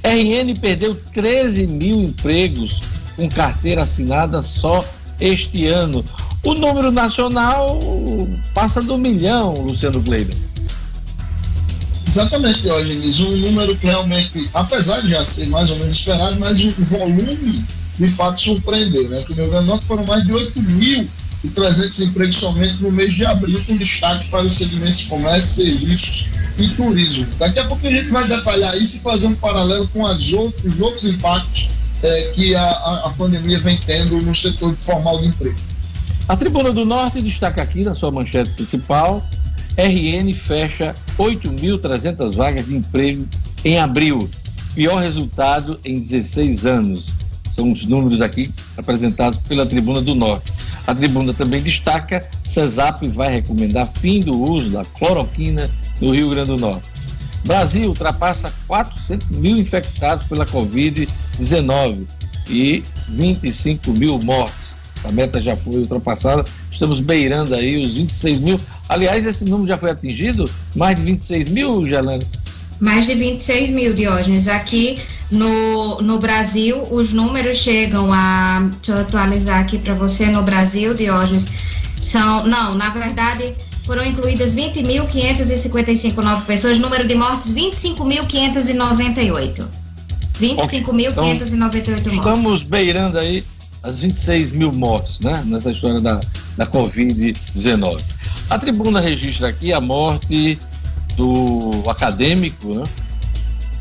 RN 0.02 0.54
perdeu 0.61 0.97
13 1.12 1.66
mil 1.66 2.02
empregos 2.02 2.80
com 3.17 3.29
carteira 3.29 3.83
assinada 3.83 4.43
só 4.43 4.79
este 5.21 5.67
ano. 5.67 6.05
O 6.43 6.55
número 6.55 6.90
nacional 6.90 7.79
passa 8.55 8.81
do 8.81 8.97
milhão, 8.97 9.55
Luciano 9.55 10.02
Kleiber. 10.02 10.37
Exatamente, 12.07 12.62
Diógenes. 12.62 13.21
Um 13.21 13.37
número 13.37 13.76
que 13.76 13.87
realmente, 13.87 14.49
apesar 14.55 15.00
de 15.00 15.11
já 15.11 15.23
ser 15.23 15.47
mais 15.49 15.71
ou 15.71 15.76
menos 15.76 15.93
esperado, 15.93 16.40
mas 16.40 16.64
o 16.64 16.73
volume 16.79 17.64
de 17.99 18.09
fato 18.09 18.40
surpreendeu. 18.40 19.09
Né? 19.09 19.25
No 19.29 19.35
Rio 19.35 19.50
Grande 19.50 19.85
foram 19.85 20.05
mais 20.07 20.25
de 20.25 20.33
8 20.33 20.62
mil 20.62 21.07
e 21.45 21.49
300 21.49 22.00
empregos 22.00 22.37
somente 22.37 22.83
no 22.83 22.90
mês 22.90 23.14
de 23.14 23.25
abril, 23.25 23.62
com 23.67 23.76
destaque 23.76 24.29
para 24.29 24.43
os 24.43 24.55
segmentos 24.55 25.00
de 25.00 25.07
comércio, 25.07 25.64
serviços 25.64 26.26
e 26.59 26.69
turismo. 26.69 27.26
Daqui 27.38 27.59
a 27.59 27.64
pouco 27.64 27.87
a 27.87 27.90
gente 27.90 28.11
vai 28.11 28.26
detalhar 28.26 28.76
isso 28.76 28.97
e 28.97 29.00
fazer 29.00 29.26
um 29.26 29.35
paralelo 29.35 29.88
com 29.88 30.05
as 30.05 30.33
outros, 30.33 30.75
os 30.75 30.81
outros 30.81 31.05
impactos 31.05 31.69
é, 32.02 32.23
que 32.35 32.54
a, 32.54 32.71
a, 33.04 33.11
pandemia 33.11 33.59
vem 33.59 33.76
tendo 33.76 34.21
no 34.21 34.35
setor 34.35 34.75
formal 34.80 35.21
de 35.21 35.28
emprego. 35.28 35.57
A 36.28 36.37
Tribuna 36.37 36.73
do 36.73 36.85
Norte 36.85 37.21
destaca 37.21 37.62
aqui 37.62 37.83
na 37.83 37.95
sua 37.95 38.11
manchete 38.11 38.50
principal: 38.50 39.23
RN 39.76 40.33
fecha 40.35 40.95
8.300 41.19 42.35
vagas 42.35 42.66
de 42.66 42.76
emprego 42.76 43.26
em 43.64 43.78
abril. 43.78 44.28
Pior 44.75 45.00
resultado 45.00 45.78
em 45.85 45.99
16 45.99 46.66
anos. 46.66 47.12
São 47.52 47.73
os 47.73 47.87
números 47.87 48.21
aqui 48.21 48.52
apresentados 48.76 49.38
pela 49.40 49.66
Tribuna 49.66 50.00
do 50.00 50.14
Norte. 50.14 50.52
A 50.87 50.95
tribuna 50.95 51.35
também 51.35 51.61
destaca: 51.61 52.28
CESAP 52.45 53.07
vai 53.09 53.33
recomendar 53.33 53.87
fim 53.87 54.21
do 54.21 54.40
uso 54.40 54.71
da 54.71 54.85
cloroquina 54.85 55.69
no 56.00 56.12
Rio 56.12 56.30
Grande 56.30 56.49
do 56.49 56.57
Norte. 56.57 56.89
Brasil 57.44 57.88
ultrapassa 57.88 58.52
400 58.66 59.28
mil 59.30 59.59
infectados 59.59 60.26
pela 60.26 60.47
Covid-19 60.47 62.06
e 62.49 62.82
25 63.09 63.92
mil 63.92 64.18
mortes. 64.18 64.70
A 65.04 65.12
meta 65.12 65.40
já 65.40 65.56
foi 65.56 65.76
ultrapassada, 65.76 66.44
estamos 66.70 67.00
beirando 67.00 67.54
aí 67.54 67.80
os 67.80 67.97
26 67.97 68.40
mil. 68.40 68.61
Aliás, 68.88 69.26
esse 69.26 69.44
número 69.44 69.68
já 69.68 69.78
foi 69.78 69.90
atingido? 69.90 70.44
Mais 70.76 70.97
de 70.97 71.02
26 71.02 71.49
mil, 71.50 71.87
Gelane? 71.87 72.26
Mais 72.80 73.06
de 73.06 73.14
26 73.14 73.70
mil, 73.70 73.92
Diógenes. 73.94 74.49
Aqui 74.49 74.99
no, 75.30 76.00
no 76.00 76.18
Brasil, 76.18 76.82
os 76.90 77.12
números 77.12 77.59
chegam 77.59 78.12
a. 78.12 78.68
Deixa 78.76 78.92
eu 78.92 78.99
atualizar 79.02 79.61
aqui 79.61 79.78
para 79.78 79.94
você. 79.94 80.26
No 80.26 80.42
Brasil, 80.42 80.94
Diógenes, 80.94 81.49
são. 82.00 82.47
Não, 82.47 82.75
na 82.75 82.88
verdade, 82.90 83.54
foram 83.90 84.06
incluídas 84.06 84.54
20.555 84.54 86.23
novas 86.23 86.44
pessoas. 86.44 86.78
Número 86.78 87.09
de 87.09 87.16
mortes, 87.16 87.52
25.598. 87.52 89.66
25.598 90.40 91.11
então, 91.11 91.25
mortes. 91.25 91.52
Estamos 92.14 92.62
beirando 92.62 93.18
aí 93.18 93.42
as 93.82 93.99
26 93.99 94.52
mil 94.52 94.73
mortes, 94.73 95.18
né? 95.18 95.42
Nessa 95.44 95.73
história 95.73 96.00
da, 96.00 96.20
da 96.56 96.68
Covid-19. 96.68 98.00
A 98.49 98.61
tribuna 98.61 99.00
registra 99.00 99.49
aqui 99.49 99.73
a 99.73 99.80
morte 99.80 100.56
do 101.16 101.82
acadêmico, 101.90 102.73
né? 102.73 102.85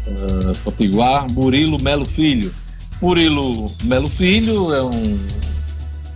Uh, 0.08 0.58
Potiguar, 0.64 1.32
Murilo 1.32 1.80
Melo 1.80 2.06
Filho. 2.06 2.52
Murilo 3.00 3.72
Melo 3.84 4.10
Filho 4.10 4.74
é 4.74 4.84
um 4.84 5.20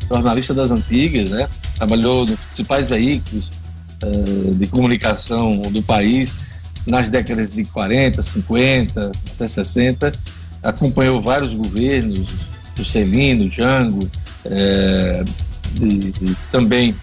jornalista 0.09 0.51
das 0.51 0.71
antigas, 0.71 1.29
né? 1.29 1.47
Trabalhou 1.75 2.25
nos 2.25 2.39
principais 2.39 2.89
veículos 2.89 3.61
uh, 4.03 4.55
de 4.55 4.67
comunicação 4.67 5.61
do 5.61 5.81
país 5.81 6.35
nas 6.85 7.09
décadas 7.09 7.51
de 7.51 7.65
40, 7.65 8.21
50, 8.21 9.11
até 9.35 9.47
60. 9.47 10.11
Acompanhou 10.61 11.21
vários 11.21 11.53
governos, 11.53 12.29
Juscelino, 12.75 13.51
Jango, 13.51 14.09
é, 14.45 15.23
de, 15.73 16.11
de, 16.11 16.35
também 16.51 16.95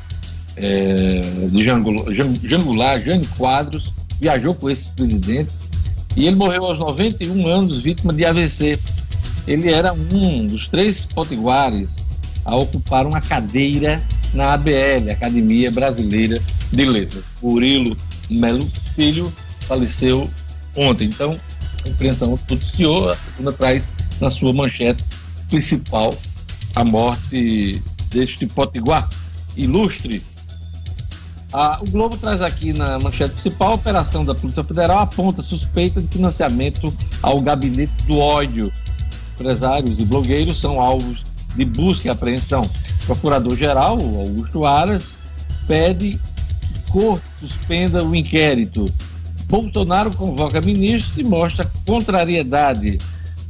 é, 0.56 1.20
de 1.48 1.62
Jango, 1.62 2.06
Jangular, 2.42 3.00
Quadros, 3.36 3.92
viajou 4.20 4.54
com 4.54 4.68
esses 4.68 4.88
presidentes 4.88 5.68
e 6.16 6.26
ele 6.26 6.36
morreu 6.36 6.64
aos 6.64 6.78
91 6.78 7.46
anos, 7.46 7.80
vítima 7.80 8.12
de 8.12 8.24
AVC. 8.24 8.78
Ele 9.46 9.72
era 9.72 9.92
um 9.92 10.46
dos 10.46 10.68
três 10.68 11.06
potiguares 11.06 11.96
a 12.44 12.56
ocupar 12.56 13.06
uma 13.06 13.20
cadeira 13.20 14.00
na 14.34 14.52
ABL, 14.54 15.10
Academia 15.10 15.70
Brasileira 15.70 16.40
de 16.72 16.84
Letras. 16.84 17.24
Murilo 17.42 17.96
Melo 18.28 18.68
Filho 18.94 19.32
faleceu 19.66 20.30
ontem. 20.76 21.08
Então, 21.08 21.36
a 21.84 21.88
imprensa 21.88 22.26
noticiou, 22.26 23.10
a 23.10 23.16
segunda 23.16 23.52
traz 23.52 23.88
na 24.20 24.30
sua 24.30 24.52
manchete 24.52 25.04
principal 25.48 26.14
a 26.76 26.84
morte 26.84 27.82
deste 28.10 28.46
potiguar 28.46 29.08
ilustre 29.56 30.22
ah, 31.52 31.78
o 31.80 31.90
Globo 31.90 32.16
traz 32.16 32.42
aqui 32.42 32.72
na 32.72 32.98
manchete 32.98 33.32
principal: 33.32 33.72
a 33.72 33.74
operação 33.74 34.24
da 34.24 34.34
Polícia 34.34 34.62
Federal 34.62 35.00
aponta 35.00 35.42
suspeita 35.42 36.00
de 36.00 36.06
financiamento 36.08 36.92
ao 37.22 37.40
gabinete 37.40 37.92
do 38.06 38.18
ódio. 38.18 38.72
Empresários 39.34 39.98
e 39.98 40.04
blogueiros 40.04 40.60
são 40.60 40.80
alvos 40.80 41.24
de 41.56 41.64
busca 41.64 42.08
e 42.08 42.10
apreensão. 42.10 42.68
Procurador-Geral, 43.06 43.94
Augusto 43.94 44.64
Aras, 44.64 45.04
pede 45.66 46.20
corte 46.92 47.28
suspenda 47.38 48.04
o 48.04 48.14
inquérito. 48.14 48.86
Bolsonaro 49.46 50.12
convoca 50.12 50.60
ministros 50.60 51.16
e 51.18 51.24
mostra 51.24 51.68
contrariedade. 51.86 52.98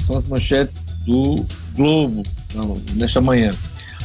São 0.07 0.16
as 0.16 0.24
manchetes 0.24 0.83
do 1.05 1.44
Globo 1.74 2.22
não, 2.55 2.76
nesta 2.94 3.20
manhã. 3.20 3.50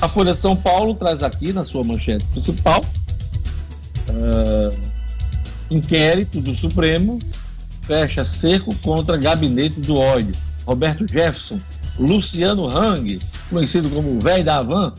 A 0.02 0.08
Folha 0.08 0.34
de 0.34 0.40
São 0.40 0.56
Paulo 0.56 0.94
traz 0.94 1.24
aqui 1.24 1.54
na 1.54 1.64
sua 1.64 1.84
manchete 1.84 2.26
principal 2.26 2.84
uh, 4.10 4.78
inquérito 5.72 6.42
do 6.42 6.54
Supremo 6.54 7.18
fecha 7.86 8.26
cerco 8.26 8.76
contra 8.82 9.16
gabinete 9.16 9.80
do 9.80 9.96
ódio. 9.96 10.34
Roberto 10.66 11.08
Jefferson, 11.08 11.58
Luciano 12.00 12.68
Hang, 12.68 13.20
conhecido 13.50 13.90
como 13.90 14.20
velho 14.20 14.44
da 14.44 14.58
Havan, 14.58 14.94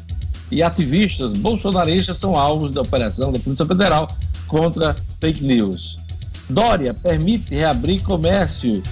e 0.51 0.63
ativistas 0.63 1.33
bolsonaristas 1.33 2.19
são 2.19 2.37
alvos 2.37 2.73
da 2.73 2.83
operação 2.83 3.33
da 3.33 3.39
Polícia 3.41 3.67
Federal 3.67 4.07
contra 4.47 4.97
fake 5.21 5.45
news. 5.45 5.97
Dória 6.49 6.95
permite 6.95 7.55
reabrir 7.55 8.03
comércio, 8.03 8.83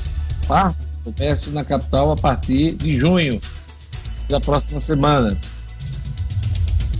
parte 0.46 0.84
comércio 1.04 1.52
na 1.52 1.64
capital 1.64 2.10
a 2.12 2.16
partir 2.16 2.72
de 2.72 2.98
junho 2.98 3.40
da 4.28 4.40
próxima 4.40 4.80
semana. 4.80 5.36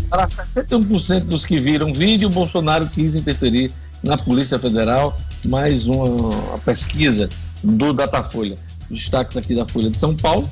Para 0.08 0.28
61% 0.28 1.24
dos 1.24 1.44
que 1.44 1.58
viram 1.58 1.92
vídeo, 1.92 2.28
Bolsonaro 2.28 2.86
quis 2.86 3.16
interferir 3.16 3.72
na 4.02 4.16
Polícia 4.16 4.58
Federal. 4.58 5.16
Mais 5.44 5.86
uma, 5.86 6.04
uma 6.04 6.58
pesquisa 6.58 7.28
do 7.62 7.92
Datafolha. 7.92 8.56
Destaques 8.90 9.36
aqui 9.36 9.54
da 9.54 9.66
Folha 9.66 9.90
de 9.90 9.98
São 9.98 10.14
Paulo. 10.14 10.48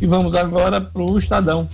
E 0.00 0.06
vamos 0.06 0.34
agora 0.34 0.80
para 0.80 1.02
o 1.02 1.16
Estadão. 1.16 1.68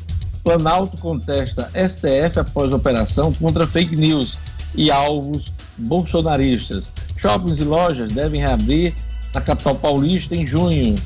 Planalto 0.45 0.97
contesta 0.99 1.71
STF 1.71 2.38
após 2.38 2.73
operação 2.73 3.33
contra 3.33 3.66
fake 3.66 3.97
news 3.97 4.37
e 4.75 4.90
alvos 4.90 5.53
bolsonaristas. 5.79 6.93
Shoppings 7.17 7.59
e 7.59 7.65
lojas 7.65 8.13
devem 8.13 8.41
reabrir 8.41 8.95
na 9.35 9.41
capital 9.41 9.75
paulista 9.75 10.35
em 10.35 10.47
junho. 10.47 10.97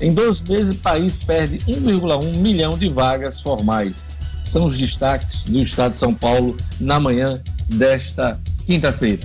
Em 0.00 0.12
dois 0.12 0.40
meses, 0.42 0.74
o 0.74 0.78
país 0.78 1.16
perde 1.16 1.58
1,1 1.58 2.36
milhão 2.36 2.76
de 2.76 2.88
vagas 2.88 3.40
formais 3.40 4.04
são 4.46 4.66
os 4.66 4.78
destaques 4.78 5.44
do 5.44 5.58
Estado 5.58 5.92
de 5.92 5.98
São 5.98 6.14
Paulo 6.14 6.56
na 6.80 7.00
manhã 7.00 7.40
desta 7.68 8.40
quinta-feira. 8.64 9.22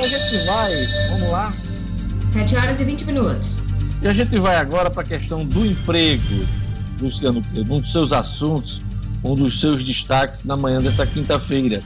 A 0.00 0.08
gente 0.08 0.46
vai, 0.46 0.86
vamos 1.10 1.30
lá. 1.30 1.54
7 2.32 2.56
horas 2.56 2.80
e 2.80 2.84
20 2.84 3.04
minutos. 3.04 3.56
E 4.02 4.08
a 4.08 4.12
gente 4.12 4.38
vai 4.38 4.56
agora 4.56 4.90
para 4.90 5.02
a 5.02 5.06
questão 5.06 5.44
do 5.44 5.64
emprego, 5.64 6.46
Luciano 7.00 7.42
Pedro, 7.54 7.74
um 7.74 7.80
dos 7.80 7.92
seus 7.92 8.12
assuntos, 8.12 8.80
um 9.22 9.34
dos 9.34 9.60
seus 9.60 9.84
destaques 9.84 10.44
na 10.44 10.56
manhã 10.56 10.80
dessa 10.80 11.06
quinta-feira. 11.06 11.82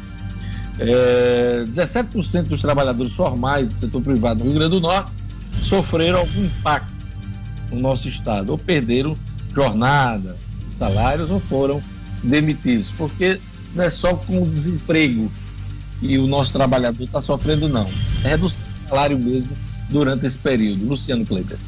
É, 0.78 1.64
17% 1.68 2.44
dos 2.44 2.60
trabalhadores 2.60 3.12
formais 3.14 3.68
do 3.68 3.74
setor 3.74 4.02
privado 4.02 4.40
do 4.40 4.44
Rio 4.44 4.54
Grande 4.54 4.72
do 4.72 4.80
Norte 4.80 5.10
sofreram 5.52 6.18
algum 6.18 6.44
impacto 6.44 6.92
no 7.70 7.80
nosso 7.80 8.08
estado, 8.08 8.50
ou 8.50 8.58
perderam 8.58 9.16
jornada, 9.54 10.36
salários 10.70 11.30
ou 11.30 11.40
foram 11.40 11.82
demitidos, 12.22 12.90
porque 12.96 13.40
não 13.74 13.84
é 13.84 13.90
só 13.90 14.14
com 14.14 14.42
o 14.42 14.48
desemprego 14.48 15.30
que 16.00 16.18
o 16.18 16.26
nosso 16.26 16.52
trabalhador 16.52 17.04
está 17.04 17.20
sofrendo, 17.22 17.68
não. 17.68 17.88
É 18.22 18.28
redução 18.28 18.60
de 18.82 18.88
salário 18.88 19.18
mesmo 19.18 19.50
durante 19.88 20.26
esse 20.26 20.38
período. 20.38 20.86
Luciano 20.86 21.24
Kleber. 21.24 21.58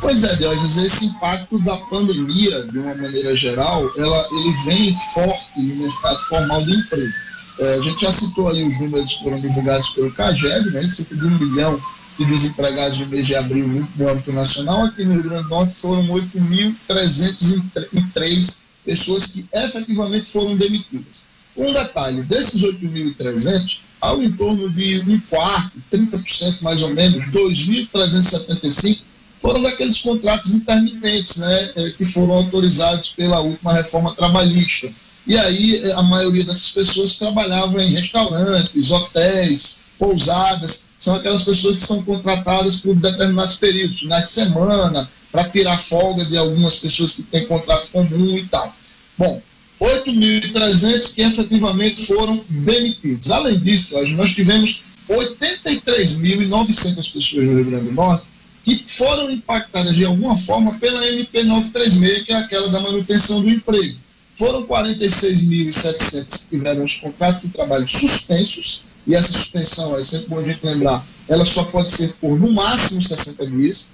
Pois 0.00 0.22
é, 0.22 0.36
Diógenes, 0.36 0.76
esse 0.76 1.06
impacto 1.06 1.58
da 1.58 1.76
pandemia, 1.76 2.62
de 2.66 2.78
uma 2.78 2.94
maneira 2.94 3.34
geral, 3.34 3.90
ela, 3.96 4.28
ele 4.32 4.52
vem 4.64 4.94
forte 5.12 5.48
no 5.56 5.74
mercado 5.74 6.20
formal 6.20 6.64
de 6.64 6.72
emprego. 6.72 7.12
É, 7.58 7.74
a 7.74 7.82
gente 7.82 8.02
já 8.02 8.12
citou 8.12 8.48
aí 8.48 8.62
os 8.62 8.78
números 8.80 9.14
que 9.14 9.24
foram 9.24 9.40
divulgados 9.40 9.88
pelo 9.90 10.12
CAGED, 10.12 10.70
né, 10.70 10.86
cerca 10.86 11.16
de 11.16 11.26
um 11.26 11.36
milhão 11.38 11.82
de 12.16 12.24
desempregados 12.24 13.00
no 13.00 13.06
mês 13.06 13.26
de 13.26 13.34
abril 13.34 13.66
no 13.96 14.08
âmbito 14.08 14.32
nacional. 14.32 14.84
Aqui 14.84 15.04
no 15.04 15.14
Rio 15.14 15.24
Grande 15.24 15.42
do 15.44 15.48
Norte 15.48 15.74
foram 15.74 16.06
8.303 16.06 18.58
pessoas 18.84 19.26
que 19.26 19.44
efetivamente 19.52 20.28
foram 20.28 20.56
demitidas. 20.56 21.26
Um 21.56 21.72
detalhe, 21.72 22.22
desses 22.22 22.62
8.300, 22.62 23.80
algo 24.00 24.22
em 24.22 24.30
torno 24.30 24.70
de 24.70 25.02
um 25.08 25.18
quarto, 25.28 25.72
30% 25.92 26.62
mais 26.62 26.80
ou 26.82 26.94
menos, 26.94 27.24
2.375, 27.26 29.00
foram 29.40 29.62
daqueles 29.62 29.98
contratos 29.98 30.54
intermitentes, 30.54 31.36
né, 31.36 31.72
é, 31.76 31.90
que 31.90 32.04
foram 32.04 32.34
autorizados 32.34 33.10
pela 33.10 33.40
última 33.40 33.72
reforma 33.72 34.14
trabalhista. 34.14 34.90
E 35.26 35.36
aí 35.36 35.82
é, 35.84 35.92
a 35.92 36.02
maioria 36.02 36.44
dessas 36.44 36.70
pessoas 36.70 37.16
trabalhava 37.16 37.82
em 37.82 37.92
restaurantes, 37.92 38.90
hotéis, 38.90 39.84
pousadas, 39.98 40.88
são 40.98 41.16
aquelas 41.16 41.42
pessoas 41.42 41.78
que 41.78 41.86
são 41.86 42.02
contratadas 42.02 42.80
por 42.80 42.94
determinados 42.96 43.56
períodos, 43.56 44.00
finais 44.00 44.24
de 44.24 44.30
semana, 44.30 45.08
para 45.30 45.48
tirar 45.48 45.78
folga 45.78 46.24
de 46.24 46.36
algumas 46.36 46.76
pessoas 46.76 47.12
que 47.12 47.22
têm 47.22 47.46
contrato 47.46 47.88
comum 47.92 48.36
e 48.36 48.46
tal. 48.46 48.74
Bom, 49.16 49.40
8.300 49.80 51.14
que 51.14 51.22
efetivamente 51.22 52.04
foram 52.06 52.44
demitidos. 52.48 53.30
Além 53.30 53.58
disso, 53.58 53.94
nós 54.16 54.34
tivemos 54.34 54.82
83.900 55.08 57.12
pessoas 57.12 57.48
no 57.48 57.54
Rio 57.54 57.64
Grande 57.66 57.86
do 57.86 57.92
Norte 57.92 58.26
que 58.76 58.92
foram 58.92 59.30
impactadas 59.30 59.96
de 59.96 60.04
alguma 60.04 60.36
forma 60.36 60.78
pela 60.78 61.06
MP 61.08 61.44
936, 61.44 62.24
que 62.24 62.32
é 62.32 62.36
aquela 62.36 62.68
da 62.68 62.80
manutenção 62.80 63.40
do 63.40 63.48
emprego. 63.48 63.96
Foram 64.34 64.66
46.700 64.66 66.42
que 66.44 66.48
tiveram 66.50 66.84
os 66.84 66.96
contratos 66.96 67.42
de 67.42 67.48
trabalho 67.48 67.86
suspensos, 67.88 68.84
e 69.06 69.14
essa 69.14 69.32
suspensão, 69.32 69.96
é 69.98 70.02
sempre 70.02 70.28
bom 70.28 70.38
a 70.38 70.44
gente 70.44 70.64
lembrar, 70.64 71.04
ela 71.28 71.44
só 71.44 71.64
pode 71.64 71.90
ser 71.90 72.14
por 72.20 72.38
no 72.38 72.52
máximo 72.52 73.00
60 73.00 73.46
dias. 73.46 73.92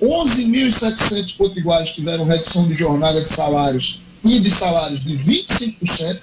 11.700 0.00 1.36
potiguares 1.36 1.92
tiveram 1.92 2.24
redução 2.24 2.68
de 2.68 2.74
jornada 2.74 3.22
de 3.22 3.28
salários 3.28 4.00
e 4.24 4.38
de 4.40 4.50
salários 4.50 5.00
de 5.02 5.12
25%. 5.12 6.20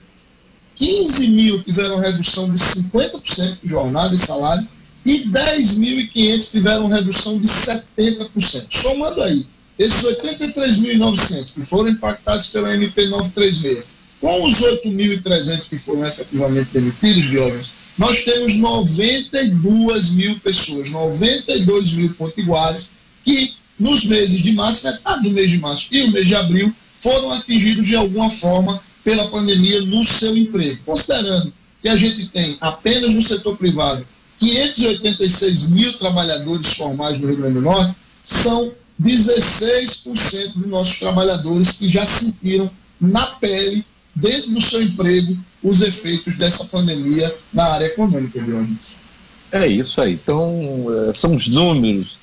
15 0.75 1.27
mil 1.29 1.63
tiveram 1.63 1.97
redução 1.97 2.53
de 2.53 2.59
50% 2.59 3.57
de 3.63 3.69
jornada 3.69 4.13
e 4.13 4.17
salário 4.17 4.67
e 5.05 5.25
10.500 5.25 6.51
tiveram 6.51 6.87
redução 6.87 7.39
de 7.39 7.47
70%. 7.47 8.65
Somando 8.69 9.21
aí, 9.21 9.45
esses 9.77 10.01
83.900 10.03 11.53
que 11.53 11.61
foram 11.61 11.89
impactados 11.89 12.47
pela 12.47 12.73
MP 12.73 13.05
936, 13.07 13.83
com 14.19 14.43
os 14.43 14.55
8.300 14.55 15.69
que 15.69 15.77
foram 15.77 16.05
efetivamente 16.05 16.69
demitidos, 16.73 17.25
jovens, 17.25 17.73
nós 17.97 18.23
temos 18.23 18.55
92 18.55 20.11
mil 20.11 20.39
pessoas, 20.39 20.89
92 20.89 21.93
mil 21.93 22.13
potiguares, 22.13 22.91
que 23.23 23.53
nos 23.79 24.03
meses 24.03 24.41
de 24.41 24.51
março, 24.51 24.85
metade 24.85 25.23
do 25.23 25.31
mês 25.31 25.49
de 25.49 25.59
março 25.59 25.87
e 25.91 26.03
o 26.03 26.11
mês 26.11 26.27
de 26.27 26.35
abril, 26.35 26.73
foram 26.95 27.31
atingidos 27.31 27.87
de 27.87 27.95
alguma 27.95 28.29
forma 28.29 28.81
pela 29.03 29.29
pandemia 29.29 29.79
no 29.81 30.03
seu 30.03 30.35
emprego. 30.35 30.79
Considerando 30.85 31.53
que 31.81 31.87
a 31.87 31.95
gente 31.95 32.27
tem 32.27 32.57
apenas 32.59 33.13
no 33.13 33.21
setor 33.21 33.55
privado 33.55 34.05
586 34.39 35.69
mil 35.69 35.97
trabalhadores 35.97 36.73
formais 36.75 37.19
no 37.19 37.27
Rio 37.27 37.37
Grande 37.37 37.55
do 37.55 37.61
Norte, 37.61 37.95
são 38.23 38.71
16% 39.01 40.53
dos 40.55 40.67
nossos 40.67 40.99
trabalhadores 40.99 41.73
que 41.73 41.89
já 41.89 42.05
sentiram 42.05 42.69
na 42.99 43.25
pele, 43.37 43.85
dentro 44.15 44.51
do 44.51 44.59
seu 44.59 44.81
emprego, 44.81 45.37
os 45.63 45.81
efeitos 45.81 46.35
dessa 46.35 46.65
pandemia 46.65 47.33
na 47.53 47.63
área 47.63 47.85
econômica, 47.85 48.41
Dionísio. 48.41 48.97
É 49.51 49.67
isso 49.67 50.01
aí. 50.01 50.13
Então, 50.13 50.87
é, 51.09 51.13
são 51.13 51.35
os 51.35 51.47
números 51.47 52.19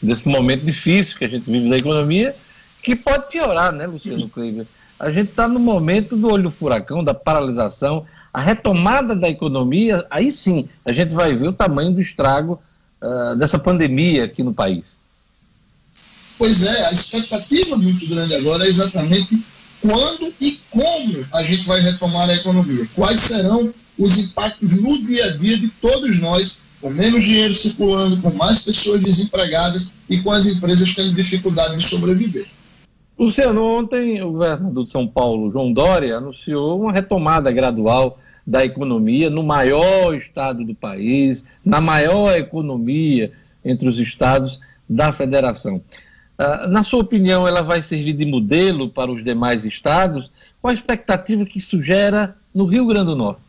desse 0.00 0.28
momento 0.28 0.64
difícil 0.64 1.16
que 1.18 1.24
a 1.24 1.28
gente 1.28 1.50
vive 1.50 1.68
na 1.68 1.76
economia, 1.76 2.34
que 2.82 2.94
pode 2.94 3.30
piorar, 3.30 3.72
né, 3.72 3.86
Luciano 3.86 4.28
Kleber? 4.28 4.66
A 4.98 5.10
gente 5.10 5.30
está 5.30 5.46
no 5.46 5.60
momento 5.60 6.16
do 6.16 6.28
olho 6.30 6.44
do 6.44 6.50
furacão, 6.50 7.02
da 7.02 7.14
paralisação, 7.14 8.04
a 8.32 8.40
retomada 8.40 9.14
da 9.16 9.28
economia, 9.28 10.06
aí 10.10 10.30
sim 10.30 10.68
a 10.84 10.92
gente 10.92 11.14
vai 11.14 11.34
ver 11.34 11.48
o 11.48 11.52
tamanho 11.52 11.92
do 11.92 12.00
estrago 12.00 12.60
uh, 13.02 13.36
dessa 13.36 13.58
pandemia 13.58 14.24
aqui 14.24 14.42
no 14.42 14.52
país. 14.52 14.98
Pois 16.36 16.64
é, 16.64 16.86
a 16.86 16.92
expectativa 16.92 17.76
muito 17.76 18.06
grande 18.08 18.34
agora 18.34 18.64
é 18.64 18.68
exatamente 18.68 19.42
quando 19.80 20.32
e 20.40 20.60
como 20.70 21.26
a 21.32 21.42
gente 21.42 21.66
vai 21.66 21.80
retomar 21.80 22.28
a 22.28 22.34
economia. 22.34 22.86
Quais 22.94 23.18
serão 23.18 23.72
os 23.98 24.18
impactos 24.18 24.80
no 24.80 25.04
dia 25.04 25.26
a 25.26 25.36
dia 25.36 25.58
de 25.58 25.68
todos 25.68 26.20
nós, 26.20 26.66
com 26.80 26.90
menos 26.90 27.24
dinheiro 27.24 27.54
circulando, 27.54 28.16
com 28.18 28.30
mais 28.34 28.62
pessoas 28.62 29.02
desempregadas 29.02 29.92
e 30.08 30.20
com 30.20 30.30
as 30.30 30.46
empresas 30.46 30.94
tendo 30.94 31.12
dificuldade 31.12 31.76
de 31.76 31.82
sobreviver. 31.82 32.46
Luciano, 33.18 33.64
ontem 33.64 34.22
o 34.22 34.30
governador 34.30 34.84
de 34.84 34.92
São 34.92 35.04
Paulo, 35.04 35.50
João 35.50 35.72
Dória, 35.72 36.16
anunciou 36.16 36.80
uma 36.80 36.92
retomada 36.92 37.50
gradual 37.50 38.16
da 38.46 38.64
economia 38.64 39.28
no 39.28 39.42
maior 39.42 40.14
estado 40.14 40.64
do 40.64 40.72
país, 40.72 41.44
na 41.64 41.80
maior 41.80 42.38
economia 42.38 43.32
entre 43.64 43.88
os 43.88 43.98
estados 43.98 44.60
da 44.88 45.12
federação. 45.12 45.82
Uh, 46.38 46.68
na 46.68 46.84
sua 46.84 47.00
opinião, 47.00 47.46
ela 47.46 47.60
vai 47.60 47.82
servir 47.82 48.12
de 48.12 48.24
modelo 48.24 48.88
para 48.88 49.10
os 49.10 49.24
demais 49.24 49.64
estados? 49.64 50.30
Qual 50.62 50.70
a 50.70 50.74
expectativa 50.74 51.44
que 51.44 51.58
isso 51.58 51.82
gera 51.82 52.36
no 52.54 52.66
Rio 52.66 52.86
Grande 52.86 53.06
do 53.06 53.16
Norte? 53.16 53.40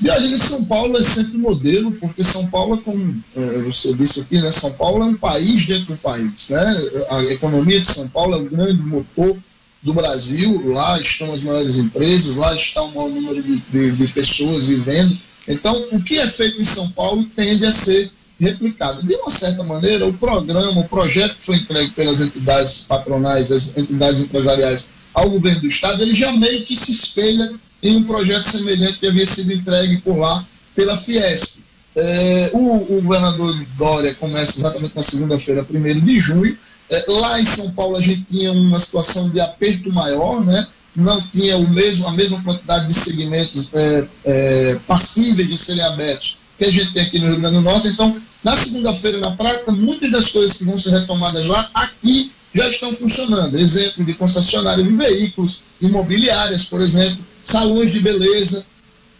Viagem 0.00 0.32
de 0.32 0.38
São 0.38 0.64
Paulo 0.64 0.96
é 0.96 1.02
sempre 1.02 1.38
modelo, 1.38 1.90
porque 1.92 2.22
São 2.22 2.46
Paulo, 2.48 2.76
é 2.76 2.78
como 2.78 3.22
é, 3.36 3.58
você 3.58 3.92
disse 3.94 4.20
aqui, 4.20 4.40
né, 4.40 4.50
São 4.50 4.72
Paulo 4.74 5.02
é 5.02 5.06
um 5.06 5.16
país 5.16 5.66
dentro 5.66 5.86
do 5.86 5.96
país. 5.96 6.48
Né? 6.50 6.90
A 7.10 7.24
economia 7.24 7.80
de 7.80 7.86
São 7.86 8.08
Paulo 8.08 8.34
é 8.34 8.38
o 8.38 8.44
grande 8.44 8.80
motor 8.82 9.36
do 9.82 9.92
Brasil, 9.92 10.72
lá 10.72 11.00
estão 11.00 11.32
as 11.32 11.40
maiores 11.42 11.78
empresas, 11.78 12.36
lá 12.36 12.54
está 12.54 12.82
o 12.82 12.94
maior 12.94 13.10
número 13.10 13.42
de, 13.42 13.56
de, 13.56 13.92
de 13.92 14.08
pessoas 14.08 14.66
vivendo. 14.66 15.16
Então, 15.48 15.84
o 15.90 16.00
que 16.02 16.18
é 16.18 16.26
feito 16.28 16.60
em 16.60 16.64
São 16.64 16.88
Paulo 16.90 17.24
tende 17.34 17.64
a 17.66 17.72
ser 17.72 18.10
replicado. 18.40 19.04
De 19.04 19.14
uma 19.14 19.30
certa 19.30 19.64
maneira, 19.64 20.06
o 20.06 20.12
programa, 20.12 20.80
o 20.80 20.88
projeto 20.88 21.36
que 21.36 21.42
foi 21.42 21.56
entregue 21.56 21.90
pelas 21.92 22.20
entidades 22.20 22.84
patronais, 22.84 23.50
as 23.50 23.76
entidades 23.76 24.20
empresariais 24.20 24.90
ao 25.12 25.28
governo 25.30 25.60
do 25.60 25.66
Estado, 25.66 26.02
ele 26.02 26.14
já 26.14 26.30
meio 26.32 26.64
que 26.64 26.76
se 26.76 26.92
espelha 26.92 27.52
em 27.82 27.96
um 27.96 28.04
projeto 28.04 28.44
semelhante 28.44 28.98
que 28.98 29.06
havia 29.06 29.26
sido 29.26 29.52
entregue 29.52 29.98
por 29.98 30.16
lá 30.16 30.44
pela 30.74 30.96
Fiesp. 30.96 31.60
É, 31.96 32.50
o, 32.52 32.98
o, 32.98 33.02
governador 33.02 33.56
Dória 33.76 34.14
começa 34.14 34.58
exatamente 34.58 34.94
na 34.94 35.02
segunda-feira, 35.02 35.66
1 35.68 36.00
de 36.00 36.20
junho. 36.20 36.56
É, 36.90 37.04
lá 37.08 37.40
em 37.40 37.44
São 37.44 37.70
Paulo 37.72 37.96
a 37.96 38.00
gente 38.00 38.22
tinha 38.22 38.52
uma 38.52 38.78
situação 38.78 39.28
de 39.30 39.40
aperto 39.40 39.92
maior, 39.92 40.44
né? 40.44 40.66
não 40.98 41.20
tinha 41.20 41.56
o 41.56 41.68
mesmo, 41.68 42.06
a 42.06 42.12
mesma 42.12 42.42
quantidade 42.42 42.86
de 42.88 42.94
segmentos 42.94 43.68
é, 43.72 44.04
é, 44.24 44.80
passíveis 44.86 45.48
de 45.48 45.56
serem 45.56 45.82
abertos 45.82 46.38
que 46.56 46.64
a 46.64 46.70
gente 46.70 46.92
tem 46.92 47.02
aqui 47.02 47.18
no 47.18 47.28
Rio 47.28 47.40
Grande 47.40 47.56
do 47.56 47.62
Norte. 47.62 47.88
Então, 47.88 48.16
na 48.42 48.56
segunda-feira, 48.56 49.18
na 49.18 49.30
prática, 49.32 49.70
muitas 49.70 50.10
das 50.10 50.30
coisas 50.30 50.56
que 50.56 50.64
vão 50.64 50.76
ser 50.76 50.90
retomadas 50.90 51.46
lá, 51.46 51.70
aqui 51.74 52.32
já 52.52 52.68
estão 52.68 52.92
funcionando. 52.92 53.56
Exemplo 53.58 54.04
de 54.04 54.14
concessionária 54.14 54.82
de 54.82 54.90
veículos, 54.90 55.62
imobiliárias, 55.80 56.64
por 56.64 56.80
exemplo, 56.80 57.18
salões 57.48 57.90
de 57.90 58.00
beleza. 58.00 58.66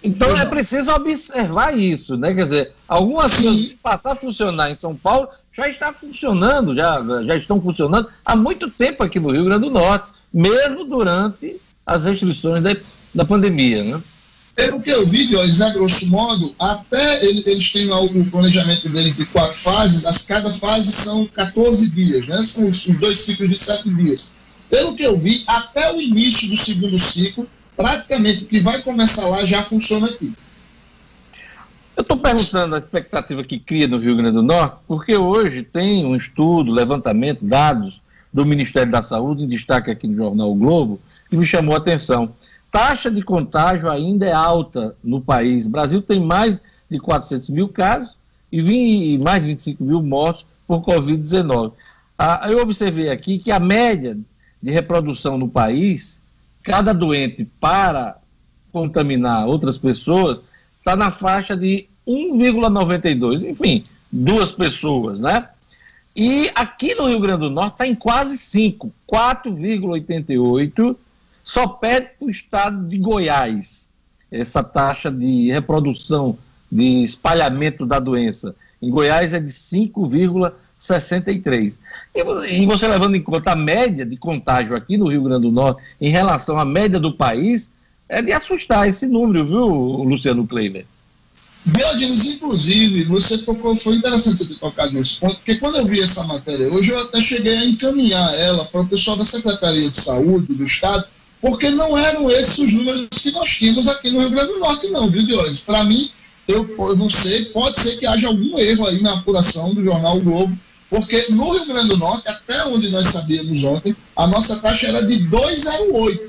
Então 0.03 0.37
é 0.37 0.45
preciso 0.45 0.93
observar 0.93 1.77
isso, 1.77 2.17
né? 2.17 2.33
Quer 2.33 2.45
dizer, 2.45 2.73
algumas 2.87 3.33
Sim. 3.33 3.43
coisas 3.43 3.67
que 3.67 3.77
passar 3.77 4.13
a 4.13 4.17
funcionar 4.17 4.71
em 4.71 4.75
São 4.75 4.95
Paulo 4.95 5.29
já 5.53 5.69
está 5.69 5.93
funcionando, 5.93 6.75
já, 6.75 7.03
já 7.25 7.37
estão 7.37 7.61
funcionando 7.61 8.09
há 8.25 8.37
muito 8.37 8.71
tempo 8.71 9.03
aqui 9.03 9.19
no 9.19 9.33
Rio 9.33 9.45
Grande 9.45 9.65
do 9.65 9.71
Norte, 9.71 10.07
mesmo 10.33 10.85
durante 10.85 11.57
as 11.85 12.05
restrições 12.05 12.63
da, 12.63 12.77
da 13.13 13.25
pandemia, 13.25 13.83
né? 13.83 14.01
Pelo 14.55 14.81
que 14.81 14.91
eu 14.91 15.07
vi, 15.07 15.31
Zé, 15.53 15.71
grosso 15.71 16.09
modo, 16.09 16.53
até 16.59 17.25
eles 17.25 17.73
têm 17.73 17.87
lá 17.87 18.01
o 18.01 18.25
planejamento 18.27 18.89
dele 18.89 19.13
de 19.13 19.25
quatro 19.27 19.57
fases, 19.57 20.05
as, 20.05 20.27
cada 20.27 20.53
fase 20.53 20.91
são 20.93 21.27
14 21.27 21.91
dias, 21.91 22.27
né? 22.27 22.43
São 22.45 22.69
os, 22.69 22.87
os 22.87 22.99
dois 22.99 23.19
ciclos 23.19 23.49
de 23.49 23.57
sete 23.57 23.89
dias. 23.89 24.37
Pelo 24.69 24.95
que 24.95 25.03
eu 25.03 25.17
vi, 25.17 25.45
até 25.47 25.93
o 25.93 26.01
início 26.01 26.49
do 26.49 26.57
segundo 26.57 26.99
ciclo, 26.99 27.49
praticamente 27.79 28.43
o 28.43 28.47
que 28.49 28.59
vai 28.59 28.83
começar 28.83 29.29
lá 29.29 29.45
já 29.45 29.63
funciona 29.63 30.09
aqui. 30.09 30.33
Eu 31.97 32.03
estou 32.03 32.17
perguntando 32.17 32.75
a 32.75 32.79
expectativa 32.79 33.45
que 33.45 33.57
cria 33.57 33.87
no 33.87 33.99
Rio 33.99 34.17
Grande 34.17 34.33
do 34.33 34.43
Norte, 34.43 34.81
porque 34.87 35.17
hoje 35.17 35.63
tem 35.63 36.05
um 36.05 36.17
estudo, 36.17 36.73
levantamento, 36.73 37.45
dados 37.45 38.03
do 38.33 38.45
Ministério 38.45 38.91
da 38.91 39.01
Saúde, 39.01 39.45
em 39.45 39.49
destaque 39.49 39.93
aqui 39.93 40.09
no 40.09 40.17
jornal 40.17 40.51
o 40.51 40.57
Globo, 40.57 41.01
que 41.31 41.37
me 41.37 41.47
chamou 41.47 41.77
a 41.77 41.79
atenção. 41.79 42.35
Taxa 42.71 43.13
de 43.13 43.23
contágio 43.23 43.89
ainda 43.89 44.27
é 44.27 44.33
alta 44.33 44.97
no 45.03 45.21
país. 45.21 45.67
O 45.67 45.71
Brasil 45.71 46.03
tem 46.03 46.21
mais 46.21 46.61
de 46.91 46.99
400 46.99 47.49
mil 47.51 47.69
casos 47.69 48.17
e 48.51 49.19
mais 49.19 49.41
de 49.41 49.47
25 49.47 49.85
mil 49.85 50.03
mortos 50.03 50.45
por 50.67 50.83
Covid-19. 50.83 51.73
Ah, 52.19 52.49
eu 52.51 52.59
observei 52.59 53.09
aqui 53.09 53.39
que 53.39 53.53
a 53.53 53.61
média 53.61 54.19
de 54.61 54.71
reprodução 54.73 55.39
no 55.39 55.49
país 55.49 56.18
cada 56.69 56.93
doente 56.93 57.47
para 57.59 58.19
contaminar 58.71 59.47
outras 59.47 59.79
pessoas 59.79 60.43
está 60.79 60.95
na 60.95 61.11
faixa 61.11 61.57
de 61.57 61.89
1,92, 62.07 63.49
enfim, 63.49 63.83
duas 64.13 64.53
pessoas, 64.53 65.21
né? 65.21 65.49
E 66.15 66.51
aqui 66.55 66.95
no 66.95 67.07
Rio 67.07 67.21
Grande 67.21 67.41
do 67.41 67.51
Norte 67.51 67.73
está 67.73 67.87
em 67.87 67.95
quase 67.95 68.37
5, 68.37 68.93
4,88, 69.11 70.95
só 71.43 71.67
perde 71.67 72.11
para 72.19 72.27
o 72.27 72.31
estado 72.31 72.87
de 72.87 72.99
Goiás, 72.99 73.89
essa 74.31 74.63
taxa 74.63 75.11
de 75.11 75.51
reprodução, 75.51 76.37
de 76.71 77.03
espalhamento 77.03 77.87
da 77.87 77.99
doença. 77.99 78.55
Em 78.83 78.91
Goiás 78.91 79.33
é 79.33 79.41
de 79.41 79.51
5,69. 79.51 80.53
63. 80.79 81.79
E 82.15 82.67
você 82.67 82.87
levando 82.87 83.17
em 83.17 83.23
conta 83.23 83.53
a 83.53 83.57
média 83.57 84.07
de 84.07 84.17
contágio 84.17 84.77
aqui 84.77 84.97
no 84.97 85.09
Rio 85.09 85.23
Grande 85.23 85.43
do 85.43 85.53
Norte 85.53 85.83
em 86.01 86.11
relação 86.11 86.59
à 86.59 86.65
média 86.65 87.01
do 87.01 87.13
país, 87.13 87.71
é 88.09 88.23
de 88.23 88.33
assustar 88.33 88.89
esse 88.89 89.07
número, 89.07 89.47
viu, 89.47 89.67
Luciano 90.05 90.47
Kleiber? 90.47 90.87
Diogenes, 91.67 92.25
inclusive, 92.25 93.05
você 93.05 93.39
tocou, 93.39 93.77
foi 93.77 93.97
interessante 93.97 94.39
você 94.39 94.47
ter 94.47 94.61
tocado 94.61 94.93
nesse 94.93 95.19
ponto, 95.19 95.37
porque 95.37 95.57
quando 95.57 95.77
eu 95.77 95.85
vi 95.85 96.01
essa 96.01 96.25
matéria 96.25 96.73
hoje, 96.73 96.91
eu 96.91 96.99
até 96.99 97.21
cheguei 97.21 97.57
a 97.57 97.65
encaminhar 97.65 98.35
ela 98.39 98.65
para 98.65 98.81
o 98.81 98.89
pessoal 98.89 99.17
da 99.17 99.25
Secretaria 99.25 99.91
de 99.91 99.97
Saúde 99.97 100.55
do 100.55 100.65
Estado, 100.65 101.05
porque 101.41 101.69
não 101.71 101.99
eram 101.99 102.31
esses 102.31 102.59
os 102.59 102.73
números 102.73 103.07
que 103.11 103.31
nós 103.33 103.51
tínhamos 103.51 103.87
aqui 103.89 104.11
no 104.11 104.21
Rio 104.21 104.31
Grande 104.31 104.53
do 104.53 104.61
Norte, 104.61 104.87
não, 104.89 105.09
viu, 105.09 105.27
Diogenes? 105.27 105.61
Para 105.61 105.85
mim, 105.85 106.11
eu, 106.47 106.67
eu 106.79 106.97
não 106.97 107.11
sei, 107.11 107.47
pode 107.47 107.79
ser 107.79 107.99
que 107.99 108.07
haja 108.07 108.29
algum 108.29 108.59
erro 108.59 108.87
aí 108.87 109.03
na 109.03 109.15
apuração 109.15 109.75
do 109.75 109.85
jornal 109.85 110.17
o 110.17 110.23
Globo, 110.23 110.59
porque 110.91 111.27
no 111.31 111.53
Rio 111.53 111.67
Grande 111.67 111.89
do 111.89 111.97
Norte, 111.97 112.29
até 112.29 112.65
onde 112.65 112.89
nós 112.91 113.07
sabíamos 113.07 113.63
ontem, 113.65 113.95
a 114.17 114.27
nossa 114.27 114.61
taxa 114.61 114.89
era 114.89 115.03
de 115.03 115.19
2,08, 115.29 116.21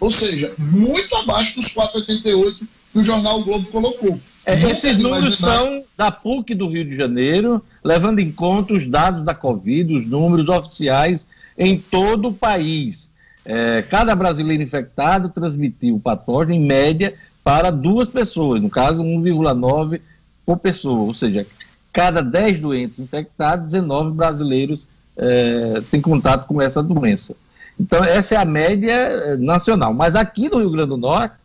ou 0.00 0.10
seja, 0.10 0.52
muito 0.56 1.14
abaixo 1.16 1.56
dos 1.56 1.74
4,88 1.74 2.56
que 2.92 2.98
o 2.98 3.04
jornal 3.04 3.40
o 3.40 3.44
Globo 3.44 3.66
colocou. 3.66 4.18
É, 4.46 4.62
esses 4.70 4.96
números 4.96 5.36
são 5.36 5.84
da 5.94 6.10
PUC 6.10 6.54
do 6.54 6.68
Rio 6.68 6.84
de 6.84 6.96
Janeiro, 6.96 7.62
levando 7.84 8.18
em 8.18 8.32
conta 8.32 8.72
os 8.72 8.86
dados 8.86 9.22
da 9.22 9.34
Covid, 9.34 9.94
os 9.94 10.06
números 10.06 10.48
oficiais 10.48 11.26
em 11.58 11.78
todo 11.78 12.28
o 12.28 12.32
país. 12.32 13.10
É, 13.44 13.82
cada 13.82 14.14
brasileiro 14.14 14.62
infectado 14.62 15.28
transmitiu 15.28 15.96
o 15.96 16.00
patógeno, 16.00 16.54
em 16.54 16.64
média, 16.64 17.14
para 17.44 17.70
duas 17.70 18.08
pessoas, 18.08 18.62
no 18.62 18.70
caso 18.70 19.02
1,9 19.02 20.00
por 20.46 20.56
pessoa, 20.56 21.00
ou 21.00 21.12
seja, 21.12 21.46
cada 21.92 22.22
10 22.22 22.60
doentes 22.60 23.00
infectados, 23.00 23.72
19 23.72 24.12
brasileiros 24.12 24.86
é, 25.16 25.82
têm 25.90 26.00
contato 26.00 26.46
com 26.46 26.60
essa 26.60 26.82
doença. 26.82 27.36
Então, 27.78 28.02
essa 28.04 28.34
é 28.34 28.38
a 28.38 28.44
média 28.44 28.92
é, 28.92 29.36
nacional. 29.36 29.94
Mas 29.94 30.14
aqui 30.14 30.48
no 30.48 30.58
Rio 30.58 30.70
Grande 30.70 30.88
do 30.90 30.96
Norte, 30.96 31.36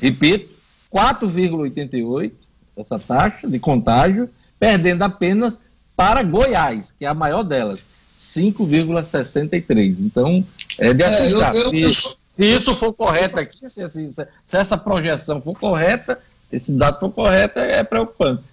repito, 0.00 0.50
4,88 0.92 2.32
essa 2.76 2.98
taxa 2.98 3.46
de 3.46 3.58
contágio, 3.58 4.30
perdendo 4.58 5.02
apenas 5.02 5.60
para 5.94 6.22
Goiás, 6.22 6.94
que 6.96 7.04
é 7.04 7.08
a 7.08 7.14
maior 7.14 7.42
delas, 7.42 7.84
5,63. 8.18 10.00
Então, 10.00 10.44
é 10.78 10.94
de 10.94 11.02
assustar. 11.02 11.54
É, 11.54 11.58
eu, 11.58 11.72
eu, 11.72 11.80
eu, 11.80 11.92
se 11.92 12.16
isso 12.38 12.74
for 12.74 12.92
correto 12.94 13.38
aqui, 13.38 13.68
se, 13.68 13.88
se, 13.90 14.08
se, 14.08 14.26
essa 14.56 14.78
projeção 14.78 15.42
for 15.42 15.58
correta, 15.58 16.18
esse 16.50 16.72
dado 16.72 16.98
for 16.98 17.10
correto, 17.10 17.58
é, 17.58 17.80
é 17.80 17.84
preocupante. 17.84 18.44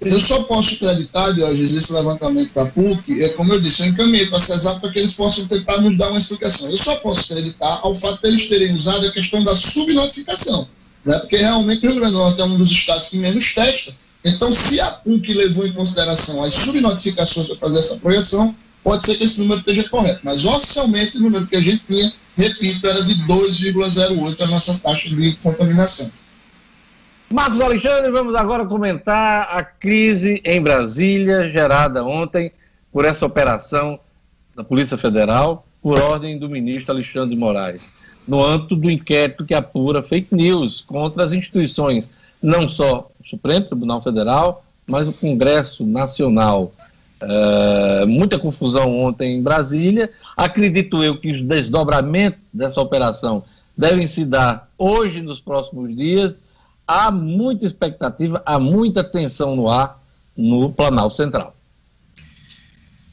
Eu 0.00 0.18
só 0.18 0.42
posso 0.44 0.74
acreditar, 0.74 1.30
Diógenes, 1.32 1.74
esse 1.74 1.92
levantamento 1.92 2.54
da 2.54 2.64
PUC, 2.64 3.22
é 3.22 3.28
como 3.30 3.52
eu 3.52 3.60
disse, 3.60 3.82
eu 3.82 3.88
encaminhei 3.88 4.26
para 4.26 4.36
a 4.36 4.40
CESAP 4.40 4.80
para 4.80 4.90
que 4.90 4.98
eles 4.98 5.12
possam 5.12 5.46
tentar 5.46 5.80
nos 5.82 5.96
dar 5.98 6.08
uma 6.08 6.16
explicação. 6.16 6.70
Eu 6.70 6.76
só 6.78 6.96
posso 6.96 7.30
acreditar 7.32 7.80
ao 7.82 7.94
fato 7.94 8.22
de 8.22 8.28
eles 8.28 8.48
terem 8.48 8.74
usado 8.74 9.06
a 9.06 9.12
questão 9.12 9.44
da 9.44 9.54
subnotificação, 9.54 10.68
né? 11.04 11.18
porque 11.18 11.36
realmente 11.36 11.86
o 11.86 11.90
Rio 11.90 12.00
Grande 12.00 12.14
do 12.14 12.18
Norte 12.18 12.40
é 12.40 12.44
um 12.44 12.56
dos 12.56 12.70
estados 12.70 13.10
que 13.10 13.18
menos 13.18 13.52
testa. 13.52 13.94
Então, 14.24 14.50
se 14.50 14.80
a 14.80 14.90
PUC 14.90 15.34
levou 15.34 15.66
em 15.66 15.72
consideração 15.72 16.42
as 16.42 16.54
subnotificações 16.54 17.46
para 17.46 17.56
fazer 17.56 17.78
essa 17.78 17.96
projeção, 17.98 18.56
pode 18.82 19.04
ser 19.04 19.16
que 19.16 19.24
esse 19.24 19.38
número 19.40 19.60
esteja 19.60 19.86
correto. 19.88 20.20
Mas 20.22 20.44
oficialmente 20.44 21.18
o 21.18 21.20
número 21.20 21.46
que 21.46 21.56
a 21.56 21.60
gente 21.60 21.84
tinha 21.86 22.10
repito, 22.40 22.86
era 22.86 23.02
de 23.02 23.14
2,08 23.26 24.40
a 24.40 24.46
nossa 24.46 24.78
taxa 24.78 25.10
de 25.10 25.36
contaminação. 25.42 26.10
Marcos 27.32 27.60
Alexandre, 27.60 28.10
vamos 28.10 28.34
agora 28.34 28.66
comentar 28.66 29.56
a 29.56 29.62
crise 29.62 30.42
em 30.44 30.60
Brasília, 30.60 31.48
gerada 31.48 32.02
ontem 32.04 32.50
por 32.92 33.04
essa 33.04 33.24
operação 33.24 34.00
da 34.56 34.64
Polícia 34.64 34.98
Federal, 34.98 35.64
por 35.80 36.00
ordem 36.00 36.36
do 36.36 36.48
ministro 36.48 36.92
Alexandre 36.92 37.30
de 37.30 37.36
Moraes, 37.36 37.82
no 38.26 38.44
âmbito 38.44 38.74
do 38.74 38.90
inquérito 38.90 39.44
que 39.46 39.54
apura 39.54 40.02
fake 40.02 40.34
news 40.34 40.80
contra 40.80 41.24
as 41.24 41.32
instituições, 41.32 42.10
não 42.42 42.68
só 42.68 43.08
o 43.20 43.28
Supremo 43.28 43.66
Tribunal 43.66 44.02
Federal, 44.02 44.64
mas 44.84 45.06
o 45.06 45.12
Congresso 45.12 45.86
Nacional. 45.86 46.72
Uh, 47.22 48.08
muita 48.08 48.40
confusão 48.40 48.98
ontem 48.98 49.36
em 49.36 49.42
Brasília. 49.42 50.10
Acredito 50.36 51.00
eu 51.00 51.16
que 51.16 51.30
os 51.30 51.40
desdobramentos 51.40 52.40
dessa 52.52 52.80
operação 52.80 53.44
devem 53.76 54.06
se 54.08 54.24
dar 54.24 54.68
hoje, 54.76 55.22
nos 55.22 55.38
próximos 55.38 55.94
dias. 55.94 56.40
Há 56.92 57.12
muita 57.12 57.64
expectativa, 57.64 58.42
há 58.44 58.58
muita 58.58 59.04
tensão 59.04 59.54
no 59.54 59.70
ar 59.70 60.02
no 60.36 60.72
Planalto 60.72 61.14
Central. 61.14 61.56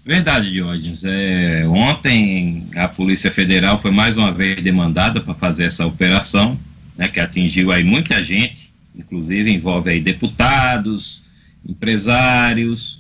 Verdade, 0.04 0.50
Diógenes. 0.50 1.04
É, 1.04 1.64
ontem 1.68 2.68
a 2.76 2.88
Polícia 2.88 3.30
Federal 3.30 3.78
foi 3.78 3.92
mais 3.92 4.18
uma 4.18 4.32
vez 4.32 4.64
demandada 4.64 5.22
para 5.22 5.36
fazer 5.36 5.66
essa 5.66 5.86
operação, 5.86 6.58
né, 6.98 7.08
que 7.08 7.20
atingiu 7.20 7.72
aí 7.72 7.84
muita 7.84 8.20
gente, 8.24 8.74
inclusive 8.96 9.52
envolve 9.52 9.92
aí 9.92 10.00
deputados, 10.00 11.22
empresários, 11.64 13.00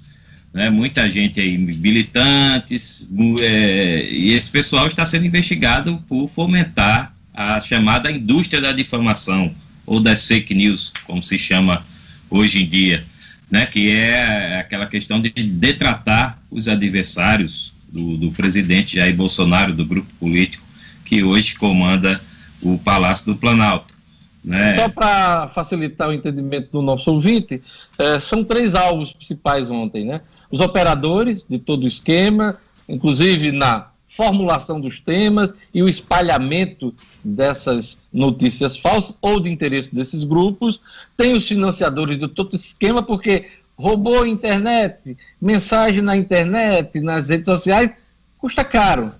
né, 0.53 0.69
muita 0.69 1.09
gente 1.09 1.39
aí, 1.39 1.57
militantes, 1.57 3.09
é, 3.39 4.07
e 4.11 4.33
esse 4.33 4.51
pessoal 4.51 4.85
está 4.85 5.07
sendo 5.07 5.25
investigado 5.25 5.97
por 6.07 6.27
fomentar 6.27 7.15
a 7.33 7.59
chamada 7.59 8.11
indústria 8.11 8.61
da 8.61 8.71
difamação, 8.71 9.55
ou 9.87 10.01
das 10.01 10.27
fake 10.27 10.53
news, 10.53 10.91
como 11.05 11.23
se 11.23 11.37
chama 11.37 11.83
hoje 12.29 12.61
em 12.61 12.67
dia, 12.67 13.03
né, 13.49 13.65
que 13.65 13.89
é 13.89 14.59
aquela 14.59 14.85
questão 14.85 15.21
de 15.21 15.29
detratar 15.29 16.37
os 16.51 16.67
adversários 16.67 17.73
do, 17.87 18.17
do 18.17 18.31
presidente 18.31 18.97
Jair 18.97 19.15
Bolsonaro, 19.15 19.73
do 19.73 19.85
grupo 19.85 20.13
político 20.19 20.67
que 21.05 21.23
hoje 21.23 21.55
comanda 21.55 22.19
o 22.61 22.77
Palácio 22.77 23.27
do 23.27 23.37
Planalto. 23.37 23.95
Né? 24.43 24.75
Só 24.75 24.89
para 24.89 25.47
facilitar 25.49 26.09
o 26.09 26.13
entendimento 26.13 26.69
do 26.71 26.81
nosso 26.81 27.11
ouvinte, 27.11 27.61
é, 27.97 28.19
são 28.19 28.43
três 28.43 28.75
alvos 28.75 29.13
principais 29.13 29.69
ontem, 29.69 30.05
né? 30.05 30.21
Os 30.49 30.59
operadores 30.59 31.45
de 31.49 31.57
todo 31.59 31.83
o 31.83 31.87
esquema, 31.87 32.57
inclusive 32.87 33.51
na 33.51 33.87
formulação 34.17 34.81
dos 34.81 34.99
temas 34.99 35.53
e 35.71 35.83
o 35.83 35.87
espalhamento 35.87 36.93
dessas 37.23 37.99
notícias 38.11 38.75
falsas 38.75 39.15
ou 39.21 39.39
de 39.39 39.47
interesse 39.47 39.93
desses 39.93 40.23
grupos. 40.23 40.81
Tem 41.15 41.33
os 41.33 41.47
financiadores 41.47 42.17
de 42.17 42.27
todo 42.27 42.55
esquema, 42.55 43.03
porque 43.03 43.45
roubou 43.77 44.23
a 44.23 44.27
internet, 44.27 45.15
mensagem 45.39 46.01
na 46.01 46.17
internet, 46.17 46.99
nas 46.99 47.29
redes 47.29 47.45
sociais, 47.45 47.91
custa 48.39 48.63
caro. 48.63 49.11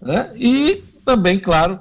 Né? 0.00 0.32
E 0.36 0.82
também, 1.04 1.38
claro, 1.38 1.78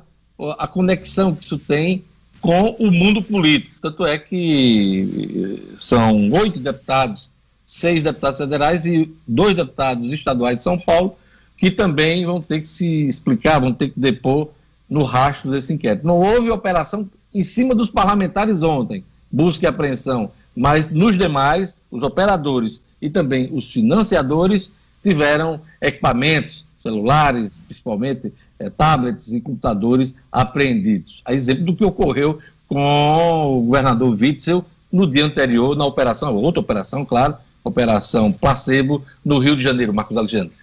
a 0.60 0.68
conexão 0.68 1.34
que 1.34 1.44
isso 1.44 1.58
tem 1.58 2.04
com 2.40 2.76
o 2.78 2.92
mundo 2.92 3.24
político. 3.24 3.76
Tanto 3.82 4.06
é 4.06 4.20
que 4.20 5.64
eh, 5.74 5.76
são 5.78 6.32
oito 6.32 6.60
deputados, 6.60 7.32
seis 7.66 8.04
deputados 8.04 8.38
federais 8.38 8.86
e 8.86 9.12
dois 9.28 9.56
deputados 9.56 10.12
estaduais 10.12 10.58
de 10.58 10.64
São 10.64 10.78
Paulo 10.78 11.16
que 11.62 11.70
também 11.70 12.26
vão 12.26 12.42
ter 12.42 12.60
que 12.60 12.68
se 12.68 13.06
explicar, 13.06 13.60
vão 13.60 13.72
ter 13.72 13.90
que 13.90 14.00
depor 14.00 14.50
no 14.90 15.04
rastro 15.04 15.52
desse 15.52 15.72
inquérito. 15.72 16.08
Não 16.08 16.20
houve 16.20 16.50
operação 16.50 17.08
em 17.32 17.44
cima 17.44 17.76
dos 17.76 17.88
parlamentares 17.88 18.64
ontem, 18.64 19.04
busca 19.32 19.66
e 19.66 19.68
apreensão, 19.68 20.32
mas 20.56 20.92
nos 20.92 21.16
demais, 21.16 21.78
os 21.92 22.02
operadores 22.02 22.82
e 23.00 23.12
também 23.12 23.48
os 23.54 23.72
financiadores 23.72 24.72
tiveram 25.04 25.62
equipamentos, 25.80 26.66
celulares, 26.80 27.62
principalmente 27.68 28.34
é, 28.58 28.68
tablets 28.72 29.32
e 29.32 29.40
computadores 29.40 30.16
apreendidos. 30.32 31.22
A 31.24 31.32
exemplo 31.32 31.66
do 31.66 31.76
que 31.76 31.86
ocorreu 31.86 32.40
com 32.68 33.60
o 33.60 33.62
governador 33.62 34.18
Witzel 34.20 34.66
no 34.92 35.06
dia 35.06 35.26
anterior 35.26 35.78
na 35.78 35.86
operação, 35.86 36.36
outra 36.38 36.60
operação, 36.60 37.06
claro, 37.06 37.36
operação 37.64 38.32
placebo 38.32 39.04
no 39.24 39.38
Rio 39.38 39.56
de 39.56 39.62
Janeiro, 39.62 39.94
Marcos 39.94 40.18
Alexandre. 40.18 40.61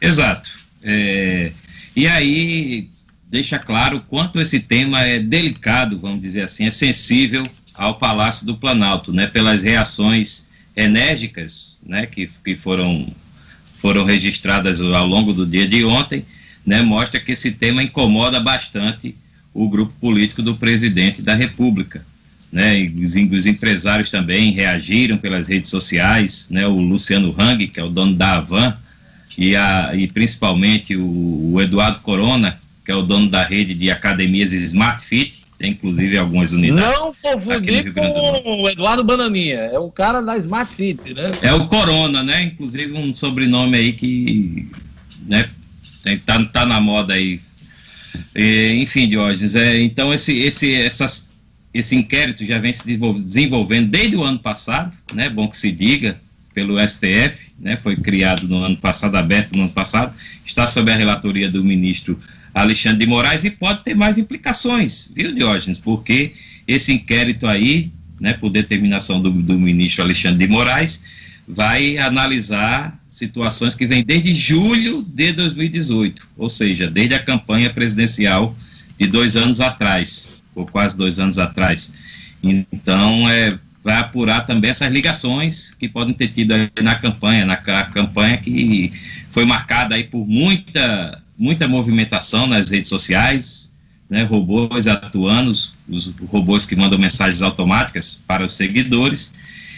Exato. 0.00 0.50
É, 0.82 1.52
e 1.94 2.06
aí 2.06 2.88
deixa 3.30 3.58
claro 3.58 4.00
quanto 4.00 4.40
esse 4.40 4.60
tema 4.60 5.02
é 5.02 5.18
delicado, 5.18 5.98
vamos 5.98 6.20
dizer 6.20 6.42
assim, 6.42 6.66
é 6.66 6.70
sensível 6.70 7.48
ao 7.74 7.98
Palácio 7.98 8.46
do 8.46 8.56
Planalto, 8.56 9.12
né, 9.12 9.26
pelas 9.26 9.62
reações 9.62 10.48
enérgicas, 10.76 11.80
né, 11.84 12.06
que, 12.06 12.28
que 12.44 12.54
foram 12.54 13.12
foram 13.74 14.04
registradas 14.04 14.80
ao 14.80 15.06
longo 15.06 15.34
do 15.34 15.44
dia 15.44 15.66
de 15.66 15.84
ontem 15.84 16.24
né, 16.64 16.80
mostra 16.82 17.20
que 17.20 17.32
esse 17.32 17.52
tema 17.52 17.82
incomoda 17.82 18.40
bastante 18.40 19.14
o 19.52 19.68
grupo 19.68 19.92
político 20.00 20.42
do 20.42 20.56
presidente 20.56 21.20
da 21.20 21.34
República. 21.34 22.04
Né, 22.50 22.90
os, 23.00 23.14
os, 23.14 23.46
empresários 23.46 24.10
também 24.10 24.52
reagiram 24.52 25.18
pelas 25.18 25.48
redes 25.48 25.68
sociais, 25.68 26.46
né, 26.50 26.66
o 26.66 26.76
Luciano 26.76 27.34
Hang, 27.36 27.66
que 27.66 27.80
é 27.80 27.82
o 27.82 27.90
dono 27.90 28.14
da 28.14 28.36
Avan, 28.36 28.78
e, 29.36 29.56
a, 29.56 29.94
e 29.94 30.06
principalmente 30.06 30.96
o, 30.96 31.52
o, 31.52 31.60
Eduardo 31.60 32.00
Corona, 32.00 32.60
que 32.84 32.92
é 32.92 32.94
o 32.94 33.02
dono 33.02 33.28
da 33.28 33.42
rede 33.42 33.74
de 33.74 33.90
academias 33.90 34.52
Smart 34.52 35.04
Fit, 35.04 35.44
tem 35.58 35.72
inclusive 35.72 36.16
algumas 36.18 36.52
unidades. 36.52 37.00
Não 37.00 37.14
confundir 37.14 37.92
com 37.92 38.62
o 38.62 38.68
Eduardo 38.68 39.04
Bananinha, 39.04 39.58
é 39.72 39.78
o 39.78 39.90
cara 39.90 40.20
da 40.20 40.36
Smart 40.36 40.72
Fit, 40.74 41.14
né? 41.14 41.32
É 41.42 41.52
o 41.52 41.66
Corona, 41.66 42.22
né? 42.22 42.42
Inclusive 42.44 42.92
um 42.92 43.12
sobrenome 43.12 43.76
aí 43.76 43.92
que 43.92 44.68
né, 45.26 45.48
tem, 46.02 46.18
tá, 46.18 46.44
tá 46.44 46.66
na 46.66 46.80
moda 46.80 47.14
aí. 47.14 47.40
E, 48.34 48.74
enfim, 48.76 49.08
Diógenes, 49.08 49.54
é, 49.54 49.80
então 49.80 50.12
esse, 50.12 50.36
esse, 50.38 50.72
essas, 50.74 51.30
esse 51.72 51.96
inquérito 51.96 52.44
já 52.44 52.58
vem 52.58 52.72
se 52.72 52.86
desenvolvendo 52.86 53.88
desde 53.88 54.16
o 54.16 54.22
ano 54.22 54.38
passado, 54.38 54.96
né? 55.12 55.28
Bom 55.28 55.48
que 55.48 55.56
se 55.56 55.72
diga, 55.72 56.20
pelo 56.54 56.78
STF, 56.78 57.52
né, 57.58 57.76
foi 57.76 57.96
criado 57.96 58.48
no 58.48 58.62
ano 58.62 58.76
passado, 58.76 59.16
aberto 59.16 59.54
no 59.54 59.64
ano 59.64 59.72
passado, 59.72 60.14
está 60.44 60.68
sob 60.68 60.90
a 60.90 60.96
relatoria 60.96 61.50
do 61.50 61.64
ministro 61.64 62.18
Alexandre 62.54 62.98
de 63.00 63.06
Moraes 63.06 63.42
e 63.42 63.50
pode 63.50 63.82
ter 63.82 63.94
mais 63.94 64.16
implicações, 64.16 65.10
viu, 65.12 65.34
Diógenes? 65.34 65.78
Porque 65.78 66.32
esse 66.66 66.92
inquérito 66.92 67.46
aí, 67.48 67.90
né, 68.20 68.32
por 68.32 68.48
determinação 68.48 69.20
do, 69.20 69.30
do 69.30 69.58
ministro 69.58 70.04
Alexandre 70.04 70.46
de 70.46 70.52
Moraes, 70.52 71.02
vai 71.46 71.98
analisar 71.98 72.98
situações 73.10 73.74
que 73.74 73.86
vêm 73.86 74.04
desde 74.04 74.32
julho 74.32 75.02
de 75.02 75.32
2018, 75.32 76.28
ou 76.36 76.48
seja, 76.48 76.88
desde 76.88 77.14
a 77.14 77.22
campanha 77.22 77.70
presidencial 77.70 78.56
de 78.98 79.06
dois 79.06 79.36
anos 79.36 79.60
atrás, 79.60 80.42
ou 80.54 80.66
quase 80.66 80.96
dois 80.96 81.18
anos 81.18 81.38
atrás. 81.38 81.92
Então, 82.42 83.28
é, 83.28 83.58
vai 83.84 83.96
apurar 83.96 84.46
também 84.46 84.70
essas 84.70 84.90
ligações 84.90 85.74
que 85.78 85.86
podem 85.86 86.14
ter 86.14 86.28
tido 86.28 86.54
na 86.82 86.94
campanha, 86.94 87.44
na 87.44 87.56
campanha 87.56 88.38
que 88.38 88.90
foi 89.28 89.44
marcada 89.44 89.94
aí 89.94 90.04
por 90.04 90.26
muita, 90.26 91.22
muita 91.38 91.68
movimentação 91.68 92.46
nas 92.46 92.70
redes 92.70 92.88
sociais, 92.88 93.70
né, 94.08 94.22
robôs 94.22 94.86
atuando, 94.86 95.50
os 95.50 96.14
robôs 96.26 96.64
que 96.64 96.74
mandam 96.74 96.98
mensagens 96.98 97.42
automáticas 97.42 98.18
para 98.26 98.42
os 98.42 98.52
seguidores. 98.52 99.34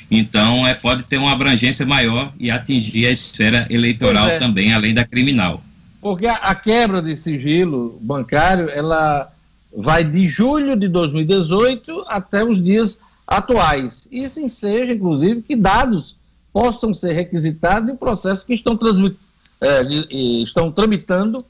Então, 0.08 0.64
é, 0.64 0.72
pode 0.72 1.02
ter 1.02 1.18
uma 1.18 1.32
abrangência 1.32 1.84
maior 1.84 2.32
e 2.38 2.48
atingir 2.48 3.06
a 3.06 3.10
esfera 3.10 3.66
eleitoral 3.68 4.28
é. 4.28 4.38
também, 4.38 4.72
além 4.72 4.94
da 4.94 5.04
criminal. 5.04 5.60
Porque 6.00 6.28
a, 6.28 6.34
a 6.34 6.54
quebra 6.54 7.02
de 7.02 7.16
sigilo 7.16 7.98
bancário, 8.00 8.70
ela 8.70 9.32
vai 9.76 10.04
de 10.04 10.28
julho 10.28 10.76
de 10.76 10.86
2018 10.86 12.04
até 12.06 12.44
os 12.44 12.62
dias 12.62 12.98
atuais. 13.26 14.06
Isso 14.10 14.40
enseja, 14.40 14.92
inclusive, 14.92 15.42
que 15.42 15.56
dados 15.56 16.16
possam 16.52 16.94
ser 16.94 17.12
requisitados 17.12 17.88
em 17.90 17.96
processos 17.96 18.44
que 18.44 18.54
estão, 18.54 18.78
é, 19.60 19.82
estão 20.42 20.70
tramitando 20.70 21.44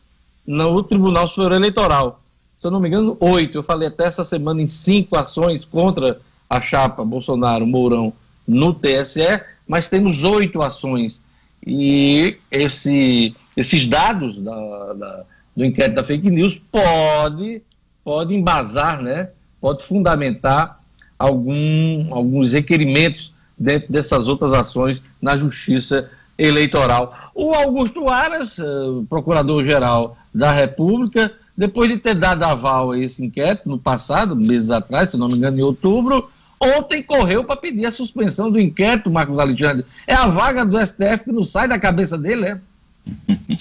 no 0.46 0.82
Tribunal 0.82 1.28
Superior 1.28 1.52
Eleitoral. 1.52 2.20
Se 2.56 2.66
eu 2.66 2.70
não 2.70 2.80
me 2.80 2.88
engano, 2.88 3.16
oito. 3.20 3.58
Eu 3.58 3.62
falei 3.62 3.88
até 3.88 4.06
essa 4.06 4.24
semana 4.24 4.62
em 4.62 4.66
cinco 4.66 5.16
ações 5.16 5.64
contra 5.64 6.20
a 6.48 6.60
chapa 6.60 7.04
Bolsonaro-Mourão 7.04 8.12
no 8.46 8.72
TSE, 8.72 9.40
mas 9.66 9.88
temos 9.88 10.24
oito 10.24 10.62
ações. 10.62 11.20
E 11.66 12.38
esse, 12.50 13.34
esses 13.56 13.86
dados 13.86 14.40
da, 14.42 14.92
da, 14.94 15.24
do 15.54 15.64
inquérito 15.64 15.96
da 15.96 16.04
fake 16.04 16.30
news 16.30 16.60
pode, 16.70 17.62
pode 18.02 18.34
embasar, 18.34 19.02
né? 19.02 19.30
pode 19.60 19.82
fundamentar 19.82 20.75
algum, 21.18 22.14
alguns 22.14 22.52
requerimentos 22.52 23.32
dentro 23.58 23.92
dessas 23.92 24.28
outras 24.28 24.52
ações 24.52 25.02
na 25.20 25.36
Justiça 25.36 26.10
Eleitoral. 26.38 27.32
O 27.34 27.54
Augusto 27.54 28.08
Aras, 28.08 28.58
eh, 28.58 28.62
procurador-geral 29.08 30.18
da 30.34 30.52
República, 30.52 31.32
depois 31.56 31.88
de 31.88 31.96
ter 31.96 32.14
dado 32.14 32.42
aval 32.42 32.92
a 32.92 32.98
esse 32.98 33.24
inquérito 33.24 33.68
no 33.68 33.78
passado, 33.78 34.36
meses 34.36 34.70
atrás, 34.70 35.10
se 35.10 35.16
não 35.16 35.28
me 35.28 35.34
engano, 35.34 35.58
em 35.58 35.62
outubro, 35.62 36.30
ontem 36.60 37.02
correu 37.02 37.42
para 37.42 37.56
pedir 37.56 37.86
a 37.86 37.90
suspensão 37.90 38.50
do 38.50 38.60
inquérito, 38.60 39.10
Marcos 39.10 39.38
Alexandre. 39.38 39.86
É 40.06 40.14
a 40.14 40.26
vaga 40.26 40.66
do 40.66 40.78
STF 40.78 41.24
que 41.24 41.32
não 41.32 41.44
sai 41.44 41.66
da 41.66 41.78
cabeça 41.78 42.18
dele, 42.18 42.46
é? 42.46 42.60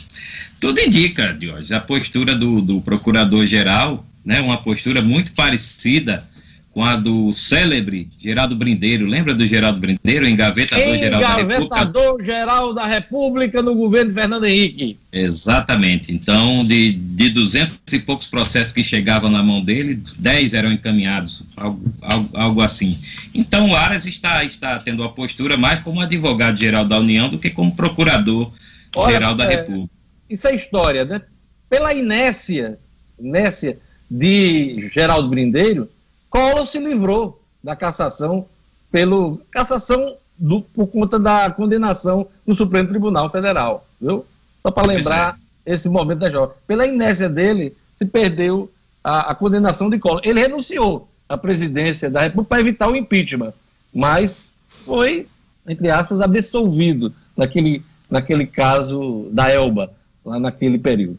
Tudo 0.60 0.80
indica, 0.82 1.34
Diógenes, 1.34 1.72
a 1.72 1.80
postura 1.80 2.36
do, 2.36 2.62
do 2.62 2.82
procurador-geral, 2.82 4.06
né, 4.26 4.42
uma 4.42 4.58
postura 4.58 5.02
muito 5.02 5.32
parecida 5.34 6.28
com 6.76 6.84
a 6.84 6.98
do 6.98 7.32
célebre 7.32 8.10
Geraldo 8.20 8.54
Brindeiro. 8.54 9.06
Lembra 9.06 9.34
do 9.34 9.48
Geraldo 9.48 9.80
Brindeiro, 9.80 10.28
engavetador 10.28 10.98
geral 10.98 11.22
da 11.22 11.28
República? 11.30 11.64
Engavetador 11.64 12.22
geral 12.22 12.74
da 12.74 12.86
República 12.86 13.62
no 13.64 13.74
governo 13.74 14.10
de 14.10 14.16
Fernando 14.16 14.46
Henrique. 14.46 15.00
Exatamente. 15.10 16.12
Então, 16.12 16.66
de, 16.66 16.92
de 16.92 17.30
200 17.30 17.78
e 17.94 18.00
poucos 18.00 18.28
processos 18.28 18.74
que 18.74 18.84
chegavam 18.84 19.30
na 19.32 19.42
mão 19.42 19.64
dele, 19.64 20.04
10 20.20 20.54
eram 20.54 20.70
encaminhados, 20.70 21.44
algo, 21.56 21.82
algo, 22.02 22.30
algo 22.34 22.62
assim. 22.62 23.00
Então, 23.34 23.70
o 23.70 23.76
Aras 23.76 24.06
está, 24.06 24.44
está 24.44 24.78
tendo 24.78 25.02
a 25.02 25.08
postura 25.08 25.56
mais 25.56 25.80
como 25.80 26.02
advogado-geral 26.02 26.84
da 26.84 27.00
União 27.00 27.30
do 27.30 27.40
que 27.40 27.52
como 27.52 27.74
procurador-geral 27.74 29.34
da 29.34 29.46
é, 29.46 29.56
República. 29.56 29.94
Isso 30.30 30.46
é 30.46 30.54
história, 30.54 31.06
né? 31.06 31.22
Pela 31.70 31.94
inércia, 31.94 32.78
inércia 33.18 33.80
de 34.12 34.90
Geraldo 34.94 35.30
Brindeiro, 35.30 35.90
Collor 36.36 36.68
se 36.68 36.80
livrou 36.80 37.42
da 37.64 37.78
cassação 37.78 38.46
pelo 38.92 39.40
cassação 39.50 40.18
do, 40.38 40.62
por 40.62 40.88
conta 40.88 41.18
da 41.18 41.50
condenação 41.50 42.28
do 42.46 42.54
Supremo 42.54 42.90
Tribunal 42.90 43.30
Federal, 43.30 43.88
viu? 44.02 44.26
Só 44.62 44.70
para 44.70 44.86
lembrar 44.86 45.40
é. 45.66 45.74
esse 45.74 45.88
momento 45.88 46.20
da 46.20 46.30
jovem. 46.30 46.54
Pela 46.68 46.86
inércia 46.86 47.30
dele, 47.30 47.74
se 47.96 48.06
perdeu 48.06 48.70
a, 49.02 49.32
a, 49.32 49.36
condenação 49.36 49.90
de 49.90 49.98
Collor. 49.98 50.20
Ele 50.26 50.42
renunciou 50.42 51.08
à 51.30 51.38
presidência 51.38 52.10
da 52.10 52.24
República 52.24 52.50
para 52.50 52.60
evitar 52.60 52.92
o 52.92 52.98
impeachment, 52.98 53.54
mas 53.94 54.42
foi, 54.84 55.30
entre 55.66 55.90
aspas, 55.90 56.20
absolvido 56.20 57.14
naquele, 57.38 57.82
naquele 58.10 58.46
caso 58.46 59.30
da 59.32 59.50
Elba, 59.50 59.90
lá 60.26 60.38
naquele 60.38 60.78
período. 60.78 61.18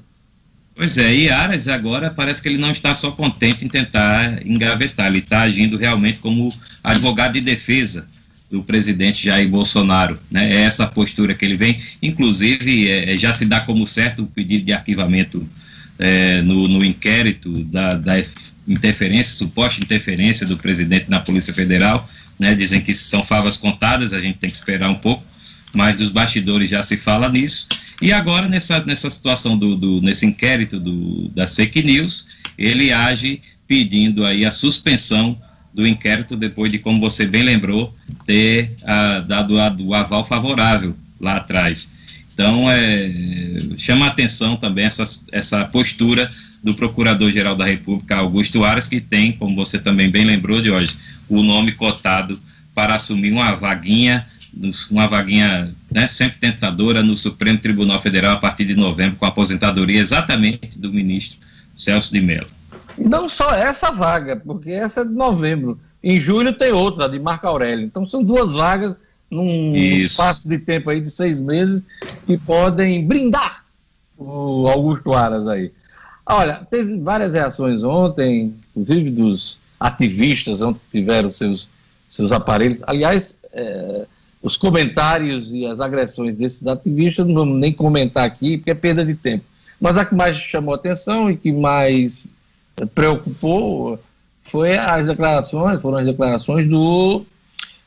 Pois 0.76 0.98
é, 0.98 1.14
e 1.14 1.30
Aras 1.30 1.68
agora 1.68 2.10
parece 2.10 2.42
que 2.42 2.48
ele 2.50 2.58
não 2.58 2.70
está 2.70 2.94
só 2.94 3.10
contente 3.10 3.64
em 3.64 3.68
tentar 3.68 4.46
engavetar, 4.46 5.06
ele 5.06 5.20
está 5.20 5.40
agindo 5.40 5.78
realmente 5.78 6.18
como 6.18 6.52
advogado 6.84 7.32
de 7.32 7.40
defesa 7.40 8.06
do 8.50 8.62
presidente 8.62 9.24
Jair 9.24 9.48
Bolsonaro. 9.48 10.20
Né? 10.30 10.52
É 10.52 10.60
essa 10.64 10.86
postura 10.86 11.34
que 11.34 11.46
ele 11.46 11.56
vem, 11.56 11.80
inclusive 12.02 12.90
é, 12.90 13.14
é, 13.14 13.16
já 13.16 13.32
se 13.32 13.46
dá 13.46 13.60
como 13.60 13.86
certo 13.86 14.24
o 14.24 14.26
pedido 14.26 14.66
de 14.66 14.74
arquivamento 14.74 15.48
é, 15.98 16.42
no, 16.42 16.68
no, 16.68 16.84
inquérito 16.84 17.64
da, 17.64 17.94
da, 17.94 18.22
interferência, 18.68 19.34
suposta 19.34 19.82
interferência 19.82 20.46
do 20.46 20.58
presidente 20.58 21.06
na 21.08 21.20
Polícia 21.20 21.54
Federal. 21.54 22.06
Né? 22.38 22.54
Dizem 22.54 22.82
que 22.82 22.92
são 22.92 23.24
favas 23.24 23.56
contadas, 23.56 24.12
a 24.12 24.20
gente 24.20 24.36
tem 24.36 24.50
que 24.50 24.56
esperar 24.56 24.90
um 24.90 24.94
pouco 24.94 25.24
mas 25.74 25.96
dos 25.96 26.10
bastidores 26.10 26.68
já 26.68 26.82
se 26.82 26.96
fala 26.96 27.28
nisso. 27.28 27.68
E 28.00 28.12
agora, 28.12 28.48
nessa, 28.48 28.84
nessa 28.84 29.08
situação, 29.08 29.56
do, 29.56 29.74
do 29.74 30.00
nesse 30.02 30.26
inquérito 30.26 30.78
do, 30.78 31.28
das 31.28 31.54
fake 31.54 31.82
news, 31.82 32.26
ele 32.58 32.92
age 32.92 33.40
pedindo 33.66 34.24
aí 34.24 34.44
a 34.44 34.50
suspensão 34.50 35.38
do 35.72 35.86
inquérito 35.86 36.36
depois 36.36 36.72
de, 36.72 36.78
como 36.78 37.00
você 37.00 37.26
bem 37.26 37.42
lembrou, 37.42 37.94
ter 38.24 38.74
ah, 38.84 39.20
dado 39.20 39.54
o 39.84 39.94
aval 39.94 40.24
favorável 40.24 40.96
lá 41.20 41.36
atrás. 41.36 41.90
Então, 42.32 42.70
é, 42.70 43.10
chama 43.76 44.06
a 44.06 44.08
atenção 44.08 44.56
também 44.56 44.84
essa, 44.84 45.04
essa 45.32 45.64
postura 45.64 46.30
do 46.62 46.74
Procurador-Geral 46.74 47.54
da 47.54 47.64
República, 47.64 48.16
Augusto 48.16 48.64
Aras, 48.64 48.86
que 48.86 49.00
tem, 49.00 49.32
como 49.32 49.54
você 49.54 49.78
também 49.78 50.10
bem 50.10 50.24
lembrou 50.24 50.60
de 50.60 50.70
hoje, 50.70 50.96
o 51.28 51.42
nome 51.42 51.72
cotado 51.72 52.40
para 52.74 52.94
assumir 52.94 53.32
uma 53.32 53.54
vaguinha 53.54 54.26
uma 54.90 55.06
vaguinha 55.06 55.74
né, 55.92 56.06
sempre 56.06 56.38
tentadora 56.38 57.02
no 57.02 57.16
Supremo 57.16 57.58
Tribunal 57.58 57.98
Federal 57.98 58.32
a 58.32 58.40
partir 58.40 58.64
de 58.64 58.74
novembro, 58.74 59.16
com 59.16 59.24
a 59.24 59.28
aposentadoria 59.28 60.00
exatamente 60.00 60.78
do 60.78 60.92
ministro 60.92 61.40
Celso 61.74 62.12
de 62.12 62.20
Mello. 62.20 62.48
Não 62.98 63.28
só 63.28 63.52
essa 63.54 63.90
vaga, 63.90 64.36
porque 64.36 64.70
essa 64.70 65.02
é 65.02 65.04
de 65.04 65.12
novembro. 65.12 65.78
Em 66.02 66.20
julho 66.20 66.52
tem 66.52 66.72
outra, 66.72 67.08
de 67.08 67.18
Marco 67.18 67.46
Aurélio. 67.46 67.84
Então 67.84 68.06
são 68.06 68.22
duas 68.22 68.52
vagas 68.52 68.96
num 69.30 69.74
Isso. 69.74 70.06
espaço 70.06 70.48
de 70.48 70.58
tempo 70.58 70.88
aí 70.88 71.00
de 71.00 71.10
seis 71.10 71.40
meses 71.40 71.82
que 72.26 72.38
podem 72.38 73.04
brindar 73.04 73.64
o 74.16 74.66
Augusto 74.68 75.12
Aras 75.12 75.46
aí. 75.46 75.72
Olha, 76.24 76.66
teve 76.70 76.98
várias 76.98 77.34
reações 77.34 77.82
ontem, 77.82 78.54
inclusive 78.70 79.10
dos 79.10 79.58
ativistas 79.78 80.60
ontem 80.60 80.80
que 80.90 80.98
tiveram 80.98 81.30
seus, 81.30 81.68
seus 82.08 82.32
aparelhos. 82.32 82.82
Aliás, 82.86 83.36
é, 83.52 84.06
os 84.46 84.56
comentários 84.56 85.52
e 85.52 85.66
as 85.66 85.80
agressões 85.80 86.36
desses 86.36 86.68
ativistas, 86.68 87.26
não 87.26 87.34
vamos 87.34 87.58
nem 87.58 87.72
comentar 87.72 88.24
aqui, 88.24 88.56
porque 88.56 88.70
é 88.70 88.74
perda 88.76 89.04
de 89.04 89.16
tempo. 89.16 89.44
Mas 89.80 89.98
a 89.98 90.04
que 90.04 90.14
mais 90.14 90.36
chamou 90.36 90.72
atenção 90.72 91.28
e 91.28 91.36
que 91.36 91.52
mais 91.52 92.22
preocupou 92.94 93.98
foi 94.42 94.76
as 94.76 95.04
declarações, 95.04 95.80
foram 95.80 95.98
as 95.98 96.06
declarações 96.06 96.68
do 96.68 97.26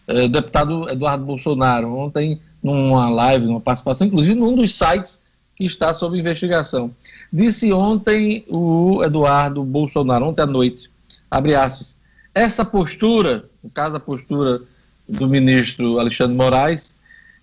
eh, 0.07 0.27
deputado 0.27 0.89
Eduardo 0.89 1.23
Bolsonaro, 1.23 1.95
ontem 1.95 2.41
numa 2.61 3.09
live, 3.09 3.45
numa 3.45 3.61
participação, 3.61 4.07
inclusive 4.07 4.37
num 4.37 4.53
dos 4.53 4.77
sites 4.77 5.21
que 5.55 5.63
está 5.63 5.93
sob 5.93 6.19
investigação. 6.19 6.91
Disse 7.31 7.71
ontem 7.71 8.43
o 8.49 9.01
Eduardo 9.01 9.63
Bolsonaro, 9.63 10.25
ontem 10.25 10.41
à 10.41 10.45
noite, 10.45 10.89
Abre 11.31 11.55
aspas. 11.55 11.97
Essa 12.33 12.65
postura, 12.65 13.45
no 13.63 13.69
caso 13.69 13.95
a 13.95 13.99
postura 13.99 14.61
do 15.09 15.27
ministro 15.27 15.99
Alexandre 15.99 16.35
Moraes, 16.35 16.95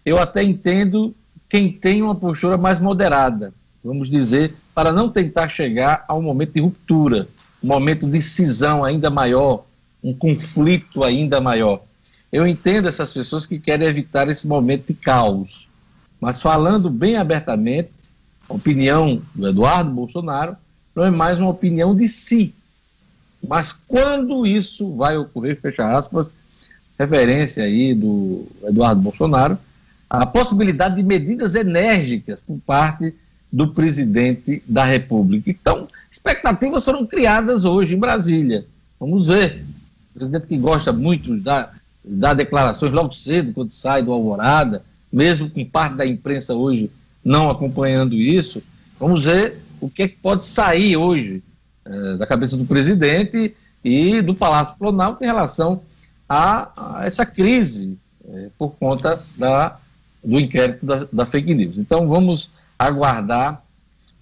eu 0.04 0.18
até 0.18 0.42
entendo 0.42 1.14
quem 1.48 1.70
tem 1.70 2.00
uma 2.02 2.14
postura 2.14 2.56
mais 2.56 2.78
moderada, 2.78 3.52
vamos 3.82 4.08
dizer, 4.08 4.54
para 4.74 4.92
não 4.92 5.08
tentar 5.08 5.48
chegar 5.48 6.04
a 6.06 6.14
um 6.14 6.22
momento 6.22 6.52
de 6.52 6.60
ruptura, 6.60 7.28
um 7.62 7.66
momento 7.66 8.06
de 8.06 8.20
cisão 8.22 8.84
ainda 8.84 9.10
maior, 9.10 9.64
um 10.02 10.14
conflito 10.14 11.02
ainda 11.02 11.40
maior. 11.40 11.82
Eu 12.32 12.46
entendo 12.46 12.88
essas 12.88 13.12
pessoas 13.12 13.46
que 13.46 13.58
querem 13.58 13.86
evitar 13.86 14.28
esse 14.28 14.46
momento 14.46 14.86
de 14.88 14.94
caos, 14.94 15.68
mas 16.20 16.40
falando 16.40 16.88
bem 16.88 17.16
abertamente, 17.16 17.90
a 18.48 18.54
opinião 18.54 19.20
do 19.34 19.48
Eduardo 19.48 19.90
Bolsonaro 19.90 20.56
não 20.94 21.04
é 21.04 21.10
mais 21.10 21.38
uma 21.38 21.50
opinião 21.50 21.94
de 21.94 22.08
si. 22.08 22.54
Mas 23.46 23.72
quando 23.72 24.46
isso 24.46 24.94
vai 24.96 25.16
ocorrer, 25.16 25.60
fecha 25.60 25.88
aspas, 25.88 26.30
referência 26.98 27.64
aí 27.64 27.94
do 27.94 28.46
Eduardo 28.64 29.00
Bolsonaro, 29.00 29.58
a 30.08 30.24
possibilidade 30.24 30.96
de 30.96 31.02
medidas 31.02 31.54
enérgicas 31.54 32.40
por 32.40 32.58
parte 32.64 33.14
do 33.52 33.68
presidente 33.68 34.62
da 34.66 34.84
República. 34.84 35.50
Então, 35.50 35.88
expectativas 36.10 36.84
foram 36.84 37.06
criadas 37.06 37.64
hoje 37.64 37.94
em 37.94 37.98
Brasília. 37.98 38.64
Vamos 38.98 39.26
ver. 39.26 39.64
O 40.10 40.18
presidente 40.18 40.46
que 40.46 40.56
gosta 40.56 40.92
muito 40.92 41.36
da 41.36 41.72
dar 42.06 42.34
declarações 42.34 42.92
logo 42.92 43.12
cedo, 43.12 43.52
quando 43.52 43.72
sai 43.72 44.02
do 44.02 44.12
Alvorada, 44.12 44.84
mesmo 45.12 45.50
com 45.50 45.64
parte 45.64 45.96
da 45.96 46.06
imprensa 46.06 46.54
hoje 46.54 46.90
não 47.24 47.50
acompanhando 47.50 48.14
isso, 48.14 48.62
vamos 48.98 49.24
ver 49.24 49.58
o 49.80 49.90
que, 49.90 50.04
é 50.04 50.08
que 50.08 50.16
pode 50.16 50.44
sair 50.44 50.96
hoje 50.96 51.42
é, 51.84 52.16
da 52.16 52.26
cabeça 52.26 52.56
do 52.56 52.64
presidente 52.64 53.54
e 53.84 54.22
do 54.22 54.34
Palácio 54.34 54.76
Planalto 54.78 55.22
em 55.24 55.26
relação 55.26 55.82
a, 56.28 56.98
a 56.98 57.06
essa 57.06 57.24
crise 57.24 57.96
é, 58.28 58.48
por 58.58 58.70
conta 58.70 59.22
da, 59.36 59.78
do 60.22 60.38
inquérito 60.38 60.84
da, 60.84 61.06
da, 61.12 61.26
fake 61.26 61.54
news. 61.54 61.78
Então 61.78 62.08
vamos 62.08 62.50
aguardar 62.78 63.62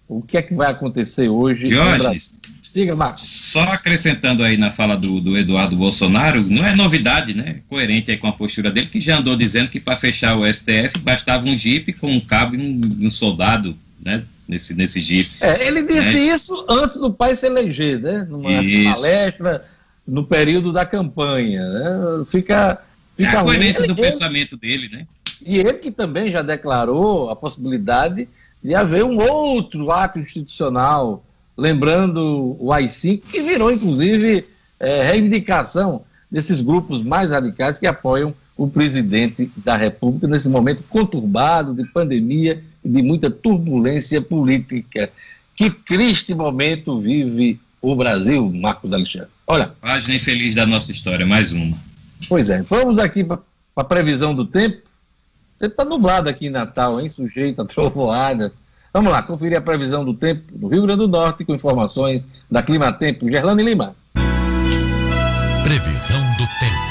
o 0.09 0.23
que 0.23 0.37
é 0.37 0.43
que 0.43 0.55
vai 0.55 0.71
acontecer 0.71 1.29
hoje. 1.29 1.69
Diógenes, 1.69 2.35
Diga, 2.75 2.97
Marcos. 2.97 3.23
Só 3.23 3.63
acrescentando 3.63 4.43
aí 4.43 4.57
na 4.57 4.69
fala 4.69 4.97
do, 4.97 5.21
do, 5.21 5.39
Eduardo 5.39 5.77
Bolsonaro, 5.77 6.43
não 6.43 6.67
é 6.67 6.75
novidade, 6.75 7.33
né? 7.33 7.61
Coerente 7.69 8.17
com 8.17 8.27
a 8.27 8.33
postura 8.33 8.69
dele, 8.69 8.89
que 8.89 9.01
já 9.01 9.19
andou 9.19 9.37
dizendo 9.37 9.71
que 9.71 9.79
para 9.79 9.97
fechar 9.97 10.37
o 10.37 10.45
STF 10.45 10.99
bastava 10.99 11.47
um 11.47 11.57
jipe 11.57 11.93
com 11.93 12.11
um 12.11 12.19
cabo 12.19 12.57
e 12.57 12.59
um, 12.59 13.07
um 13.07 13.11
soldado, 13.11 13.79
né? 14.05 14.25
Nesse, 14.47 14.75
nesse 14.75 15.01
jipe. 15.01 15.37
É, 15.41 15.67
ele 15.67 15.85
disse 15.85 16.15
né? 16.15 16.35
isso 16.35 16.67
antes 16.69 16.97
do 16.97 17.13
pai 17.13 17.37
se 17.37 17.47
eleger, 17.47 18.01
né? 18.01 18.27
Numa 18.29 18.61
isso. 18.61 18.93
palestra, 18.93 19.65
no 20.07 20.25
período 20.25 20.73
da 20.73 20.85
campanha. 20.85 21.67
Né? 21.69 22.25
Fica. 22.29 22.83
fica 23.17 23.33
é 23.33 23.37
a 23.37 23.43
coerência 23.43 23.87
do 23.87 23.95
ele, 23.95 24.03
pensamento 24.03 24.57
dele, 24.57 24.89
né? 24.89 25.07
E 25.45 25.59
ele 25.59 25.75
que 25.75 25.91
também 25.91 26.31
já 26.31 26.43
declarou 26.43 27.31
a 27.31 27.37
possibilidade 27.37 28.29
de 28.63 28.75
haver 28.75 29.05
um 29.05 29.19
outro 29.19 29.91
ato 29.91 30.19
institucional 30.19 31.25
lembrando 31.57 32.57
o 32.59 32.73
AI-5, 32.73 33.23
que 33.31 33.43
virou, 33.43 33.71
inclusive, 33.71 34.47
é, 34.81 35.03
reivindicação 35.05 36.03
desses 36.31 36.61
grupos 36.61 37.01
mais 37.03 37.31
radicais 37.31 37.79
que 37.79 37.87
apoiam 37.87 38.35
o 38.57 38.69
presidente 38.69 39.51
da 39.57 39.77
República 39.77 40.27
nesse 40.27 40.49
momento 40.49 40.83
conturbado 40.85 41.75
de 41.75 41.85
pandemia 41.89 42.63
e 42.85 42.89
de 42.89 43.03
muita 43.03 43.31
turbulência 43.31 44.21
política. 44.21 45.11
Que 45.55 45.71
triste 45.71 46.35
momento 46.35 46.99
vive 46.99 47.61
o 47.91 47.97
Brasil, 47.97 48.51
Marcos 48.55 48.93
Alexandre. 48.93 49.29
Olha. 49.47 49.73
Página 49.81 50.15
infeliz 50.15 50.55
da 50.55 50.67
nossa 50.67 50.91
história, 50.91 51.27
mais 51.27 51.53
uma. 51.53 51.77
Pois 52.29 52.51
é, 52.51 52.63
vamos 52.63 52.99
aqui 52.99 53.23
para 53.23 53.39
a 53.77 53.85
previsão 53.85 54.35
do 54.35 54.45
tempo. 54.45 54.79
O 55.57 55.61
tempo 55.61 55.73
está 55.73 55.85
nublado 55.85 56.29
aqui 56.29 56.47
em 56.47 56.51
Natal, 56.51 57.01
hein? 57.01 57.09
Sujeito 57.11 57.63
a 57.63 57.65
trovoada, 57.67 58.53
Vamos 58.95 59.11
lá, 59.11 59.21
conferir 59.23 59.59
a 59.59 59.61
previsão 59.61 60.05
do 60.05 60.15
tempo 60.15 60.57
do 60.57 60.69
Rio 60.69 60.83
Grande 60.83 61.01
do 61.01 61.09
Norte 61.09 61.45
com 61.45 61.53
informações 61.53 62.25
da 62.49 62.63
Clima 62.63 62.93
Tempo. 62.93 63.29
Gerlane 63.29 63.61
Lima. 63.61 63.97
Previsão 65.65 66.23
do 66.37 66.47
tempo. 66.61 66.84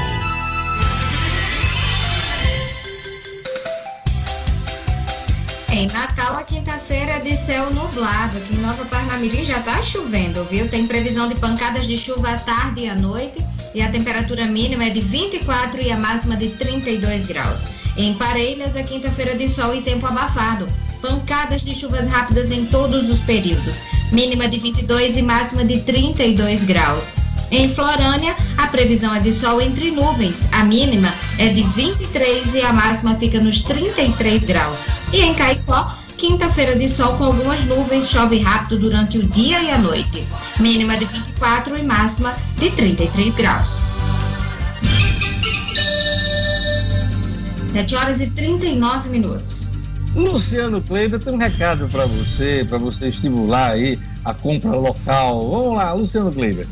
Em 5.74 5.88
Natal, 5.88 6.38
a 6.38 6.44
quinta-feira 6.44 7.14
é 7.14 7.20
de 7.20 7.36
céu 7.36 7.74
nublado. 7.74 8.38
Aqui 8.38 8.54
em 8.54 8.60
Nova 8.60 8.86
Parnamirim 8.86 9.44
já 9.44 9.58
está 9.58 9.82
chovendo, 9.82 10.44
viu? 10.46 10.70
Tem 10.70 10.86
previsão 10.86 11.28
de 11.28 11.34
pancadas 11.34 11.88
de 11.88 11.98
chuva 11.98 12.30
à 12.30 12.38
tarde 12.38 12.82
e 12.82 12.88
à 12.88 12.94
noite. 12.94 13.44
E 13.74 13.82
a 13.82 13.90
temperatura 13.90 14.46
mínima 14.46 14.84
é 14.86 14.92
de 14.92 15.02
24 15.02 15.82
e 15.82 15.92
a 15.92 15.98
máxima 15.98 16.38
de 16.38 16.50
32 16.50 17.26
graus. 17.26 17.68
Em 17.98 18.14
Parelhas, 18.14 18.76
a 18.76 18.84
quinta-feira 18.84 19.32
é 19.32 19.36
de 19.36 19.50
sol 19.50 19.74
e 19.74 19.82
tempo 19.82 20.06
abafado 20.06 20.68
pancadas 21.02 21.64
de 21.64 21.76
chuvas 21.76 22.08
rápidas 22.08 22.50
em 22.50 22.66
todos 22.66 23.10
os 23.10 23.20
períodos, 23.20 23.82
mínima 24.12 24.48
de 24.48 24.58
22 24.58 25.18
e 25.18 25.22
máxima 25.22 25.66
de 25.66 25.82
32 25.82 26.64
graus. 26.64 27.12
Em 27.56 27.70
Florânia, 27.72 28.36
a 28.58 28.66
previsão 28.66 29.14
é 29.14 29.20
de 29.20 29.32
sol 29.32 29.62
entre 29.62 29.92
nuvens, 29.92 30.48
a 30.52 30.64
mínima 30.64 31.14
é 31.38 31.50
de 31.50 31.62
23 31.62 32.56
e 32.56 32.62
a 32.62 32.74
máxima 32.74 33.16
fica 33.18 33.40
nos 33.40 33.62
33 33.62 34.44
graus. 34.44 34.84
E 35.14 35.22
em 35.22 35.36
Caicó, 35.36 35.63
quinta-feira 36.18 36.76
de 36.76 36.88
sol 36.88 37.18
com 37.18 37.26
algumas 37.26 37.66
nuvens, 37.66 38.10
chove 38.10 38.40
rápido 38.40 38.80
durante 38.80 39.18
o 39.18 39.24
dia 39.24 39.62
e 39.62 39.70
a 39.70 39.78
noite, 39.78 40.26
mínima 40.60 40.96
de 40.96 41.06
24 41.06 41.78
e 41.78 41.84
máxima 41.84 42.34
de 42.58 42.70
33 42.72 43.34
graus. 43.34 43.84
7 47.74 47.96
horas 47.96 48.22
e 48.22 48.28
39 48.28 49.10
minutos. 49.10 49.68
Luciano 50.16 50.80
Kleber 50.80 51.20
tem 51.20 51.34
um 51.34 51.38
recado 51.38 51.90
para 51.90 52.06
você, 52.06 52.66
para 52.70 52.78
você 52.78 53.10
estimular 53.10 53.72
aí 53.72 54.00
a 54.24 54.34
compra 54.34 54.72
local. 54.72 55.50
Vamos 55.50 55.78
lá, 55.78 55.92
Luciano 55.92 56.32
Kleber. 56.32 56.68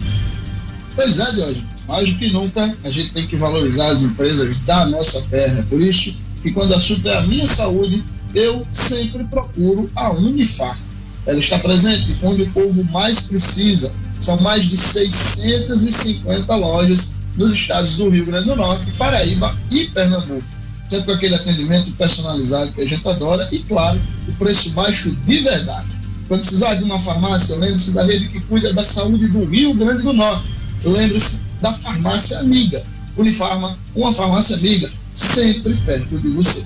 Pois 0.96 1.20
é, 1.20 1.32
Diogo. 1.32 1.62
Mais 1.88 2.10
do 2.10 2.20
que 2.20 2.30
nunca, 2.32 2.78
a 2.84 2.90
gente 2.90 3.12
tem 3.14 3.26
que 3.26 3.36
valorizar 3.36 3.88
as 3.88 4.04
empresas 4.04 4.56
da 4.60 4.86
nossa 4.86 5.22
terra. 5.30 5.66
Por 5.68 5.82
isso 5.82 6.16
que 6.44 6.52
quando 6.52 6.72
o 6.72 6.76
assunto 6.76 7.08
é 7.08 7.18
a 7.18 7.22
minha 7.22 7.46
saúde, 7.46 8.04
eu 8.34 8.66
sempre 8.72 9.24
procuro 9.26 9.90
a 9.96 10.12
Unifar. 10.12 10.78
Ela 11.26 11.40
está 11.40 11.60
presente 11.60 12.18
onde 12.24 12.44
o 12.44 12.52
povo 12.52 12.84
mais 12.86 13.22
precisa. 13.28 13.94
São 14.20 14.40
mais 14.42 14.66
de 14.66 14.78
650 14.78 16.56
lojas 16.56 17.16
nos 17.36 17.54
estados 17.54 17.96
do 17.96 18.10
Rio 18.10 18.26
Grande 18.26 18.46
do 18.46 18.56
Norte, 18.56 18.92
Paraíba 18.92 19.56
e 19.70 19.86
Pernambuco 19.86 20.44
sempre 20.92 21.06
com 21.06 21.12
aquele 21.14 21.36
atendimento 21.36 21.90
personalizado 21.94 22.74
que 22.74 22.82
a 22.82 22.86
gente 22.86 23.08
adora 23.08 23.48
e, 23.50 23.60
claro, 23.60 24.00
o 24.28 24.34
preço 24.34 24.72
baixo 24.72 25.16
de 25.26 25.40
verdade. 25.40 25.88
Quando 26.28 26.42
precisar 26.42 26.76
de 26.76 26.84
uma 26.84 27.00
farmácia, 27.00 27.56
lembre-se 27.56 27.92
da 27.92 28.04
rede 28.04 28.28
que 28.28 28.42
cuida 28.42 28.74
da 28.74 28.84
saúde 28.84 29.28
do 29.28 29.46
Rio 29.46 29.74
Grande 29.74 30.04
do 30.04 30.12
Norte. 30.12 30.50
Lembre-se 30.84 31.46
da 31.62 31.74
farmácia 31.74 32.40
amiga. 32.40 32.84
Unifarma, 33.16 33.78
uma 33.96 34.12
farmácia 34.12 34.58
amiga, 34.58 34.92
sempre 35.14 35.76
perto 35.86 36.18
de 36.20 36.30
você. 36.30 36.66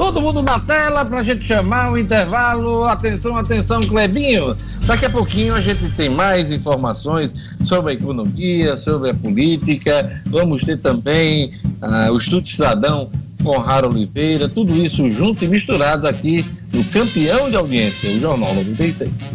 Todo 0.00 0.18
mundo 0.18 0.40
na 0.42 0.58
tela 0.58 1.04
para 1.04 1.20
a 1.20 1.22
gente 1.22 1.44
chamar 1.44 1.92
o 1.92 1.98
intervalo. 1.98 2.84
Atenção, 2.84 3.36
atenção, 3.36 3.82
Clebinho. 3.82 4.56
Daqui 4.86 5.04
a 5.04 5.10
pouquinho 5.10 5.54
a 5.54 5.60
gente 5.60 5.90
tem 5.90 6.08
mais 6.08 6.50
informações 6.50 7.34
sobre 7.64 7.90
a 7.90 7.94
economia, 7.94 8.78
sobre 8.78 9.10
a 9.10 9.14
política. 9.14 10.22
Vamos 10.24 10.64
ter 10.64 10.78
também 10.78 11.52
uh, 11.82 12.10
o 12.12 12.16
Estudo 12.16 12.48
Cidadão 12.48 13.10
com 13.44 13.58
Rara 13.58 13.86
Oliveira, 13.86 14.48
tudo 14.48 14.74
isso 14.74 15.10
junto 15.10 15.44
e 15.44 15.48
misturado 15.48 16.08
aqui 16.08 16.46
no 16.72 16.82
Campeão 16.84 17.50
de 17.50 17.56
Audiência, 17.56 18.08
o 18.08 18.20
Jornal 18.20 18.54
96. 18.54 19.34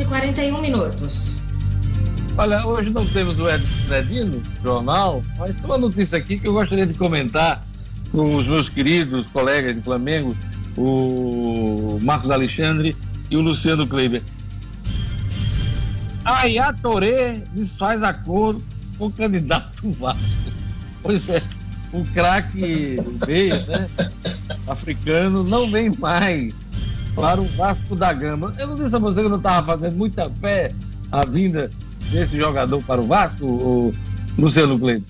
E 0.00 0.04
41 0.06 0.60
minutos. 0.60 1.34
Olha, 2.36 2.66
hoje 2.66 2.90
não 2.90 3.04
temos 3.04 3.38
o 3.38 3.48
Edson 3.48 3.66
Cidadino 3.82 4.40
no 4.40 4.62
jornal, 4.62 5.22
mas 5.38 5.54
tem 5.54 5.64
uma 5.64 5.76
notícia 5.76 6.18
aqui 6.18 6.38
que 6.38 6.48
eu 6.48 6.54
gostaria 6.54 6.86
de 6.86 6.94
comentar 6.94 7.62
com 8.10 8.36
os 8.36 8.46
meus 8.46 8.68
queridos 8.68 9.26
colegas 9.26 9.76
de 9.76 9.82
Flamengo, 9.82 10.34
o 10.76 11.98
Marcos 12.02 12.30
Alexandre 12.30 12.96
e 13.30 13.36
o 13.36 13.40
Luciano 13.40 13.86
Kleber. 13.86 14.22
A 16.24 16.44
Iatorê 16.46 17.42
desfaz 17.52 18.02
acordo 18.02 18.62
com 18.96 19.06
o 19.06 19.10
candidato 19.10 19.90
Vasco. 19.92 20.50
Pois 21.02 21.28
é, 21.28 21.42
o 21.92 22.04
craque 22.06 22.96
meio, 23.26 23.54
né, 23.66 23.88
africano, 24.66 25.44
não 25.44 25.70
vem 25.70 25.90
mais 25.98 26.62
para 27.14 27.40
o 27.40 27.44
Vasco 27.44 27.94
da 27.94 28.12
Gama. 28.12 28.54
Eu 28.58 28.68
não 28.68 28.76
disse 28.76 28.94
a 28.94 28.98
você 28.98 29.20
que 29.20 29.26
eu 29.26 29.30
não 29.30 29.38
estava 29.38 29.66
fazendo 29.66 29.96
muita 29.96 30.30
fé 30.30 30.74
a 31.10 31.24
vinda 31.24 31.70
desse 32.10 32.36
jogador 32.36 32.82
para 32.82 33.00
o 33.00 33.06
Vasco, 33.06 33.44
o 33.44 33.94
Luciano 34.38 34.78
Kleber? 34.78 35.02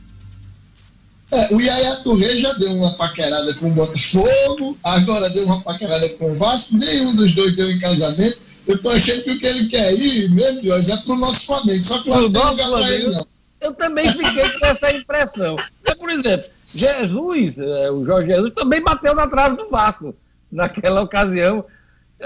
É, 1.33 1.55
o 1.55 1.61
Yaya 1.61 1.97
Touré 1.97 2.37
já 2.37 2.53
deu 2.55 2.73
uma 2.73 2.93
paquerada 2.95 3.55
com 3.55 3.69
o 3.69 3.71
Botafogo, 3.71 4.77
agora 4.83 5.31
deu 5.31 5.45
uma 5.47 5.61
paquerada 5.61 6.09
com 6.11 6.31
o 6.31 6.35
Vasco, 6.35 6.77
nenhum 6.77 7.15
dos 7.15 7.33
dois 7.35 7.55
deu 7.55 7.71
em 7.71 7.79
casamento. 7.79 8.39
Eu 8.67 8.81
tô 8.83 8.91
achando 8.91 9.23
que 9.23 9.31
o 9.31 9.39
que 9.39 9.47
ele 9.47 9.69
quer 9.69 9.93
ir 9.95 10.31
mesmo, 10.31 10.63
Jorge, 10.63 10.91
é 10.91 10.97
pro 10.99 11.17
nosso 11.17 11.47
Flamengo. 11.47 11.85
Só 11.85 12.03
que 12.03 12.11
lá 12.11 12.21
não 12.21 12.33
tem 12.33 12.45
lugar 12.45 12.71
pra 12.71 12.91
ele, 12.91 13.11
não. 13.11 13.27
Eu 13.61 13.75
também 13.75 14.07
fiquei 14.07 14.49
com 14.59 14.67
essa 14.67 14.91
impressão. 14.93 15.57
Mas, 15.87 15.95
por 15.95 16.11
exemplo, 16.11 16.47
Jesus, 16.67 17.59
é, 17.59 17.91
o 17.91 18.05
Jorge 18.05 18.29
Jesus, 18.29 18.53
também 18.55 18.83
bateu 18.83 19.15
na 19.15 19.27
trave 19.27 19.57
do 19.57 19.69
Vasco 19.69 20.15
naquela 20.51 21.03
ocasião. 21.03 21.65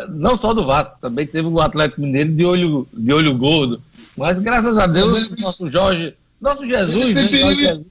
Não 0.09 0.37
só 0.37 0.53
do 0.53 0.67
Vasco, 0.67 0.97
também 1.01 1.27
teve 1.27 1.49
o 1.49 1.61
Atlético 1.61 2.01
Mineiro 2.01 2.33
de 2.33 2.45
olho, 2.45 2.89
de 2.93 3.13
olho 3.13 3.37
gordo. 3.37 3.81
Mas 4.17 4.41
graças 4.41 4.79
a 4.79 4.87
Deus, 4.87 5.15
ele, 5.17 5.41
nosso 5.41 5.69
Jorge, 5.69 6.15
nosso 6.41 6.67
Jesus, 6.67 6.97
ele, 6.97 7.15
né, 7.15 7.23
Jesus 7.23 7.87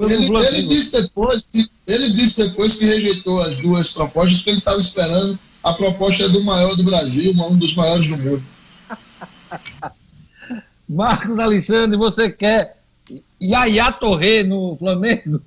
ele, 0.00 0.30
ele, 0.36 0.62
disse 0.68 0.92
depois 0.92 1.48
que, 1.50 1.68
ele 1.86 2.10
disse 2.10 2.48
depois 2.48 2.76
que 2.76 2.84
rejeitou 2.84 3.40
as 3.40 3.58
duas 3.58 3.92
propostas, 3.92 4.42
que 4.42 4.50
ele 4.50 4.58
estava 4.58 4.78
esperando 4.78 5.38
a 5.64 5.72
proposta 5.72 6.28
do 6.28 6.44
maior 6.44 6.76
do 6.76 6.84
Brasil, 6.84 7.32
um 7.32 7.56
dos 7.56 7.74
maiores 7.74 8.06
do 8.06 8.16
mundo. 8.18 8.42
Marcos 10.88 11.38
Alexandre, 11.38 11.98
você 11.98 12.30
quer 12.30 12.77
Yaya 13.40 13.92
Torre 13.92 14.42
no 14.42 14.76
Flamengo? 14.76 15.40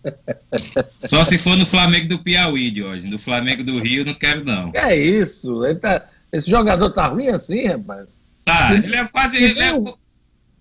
Só 1.00 1.26
se 1.26 1.38
for 1.38 1.58
no 1.58 1.66
Flamengo 1.66 2.08
do 2.08 2.20
Piauí 2.20 2.72
de 2.72 2.82
hoje. 2.82 3.08
No 3.08 3.20
Flamengo 3.20 3.64
do 3.64 3.80
Rio, 3.80 4.06
não 4.06 4.14
quero, 4.14 4.46
não. 4.46 4.72
é 4.74 4.96
isso? 4.96 5.62
Tá, 5.82 6.06
esse 6.32 6.50
jogador 6.50 6.89
tá 6.92 7.08
ruim 7.08 7.28
assim, 7.28 7.68
rapaz? 7.68 8.08
Tá, 8.46 8.74
ele 8.74 8.96
é 8.96 9.06
quase. 9.06 9.38
Que, 9.38 9.44
ele 9.44 9.54
nem, 9.56 9.70
é... 9.70 9.74
o, 9.74 9.98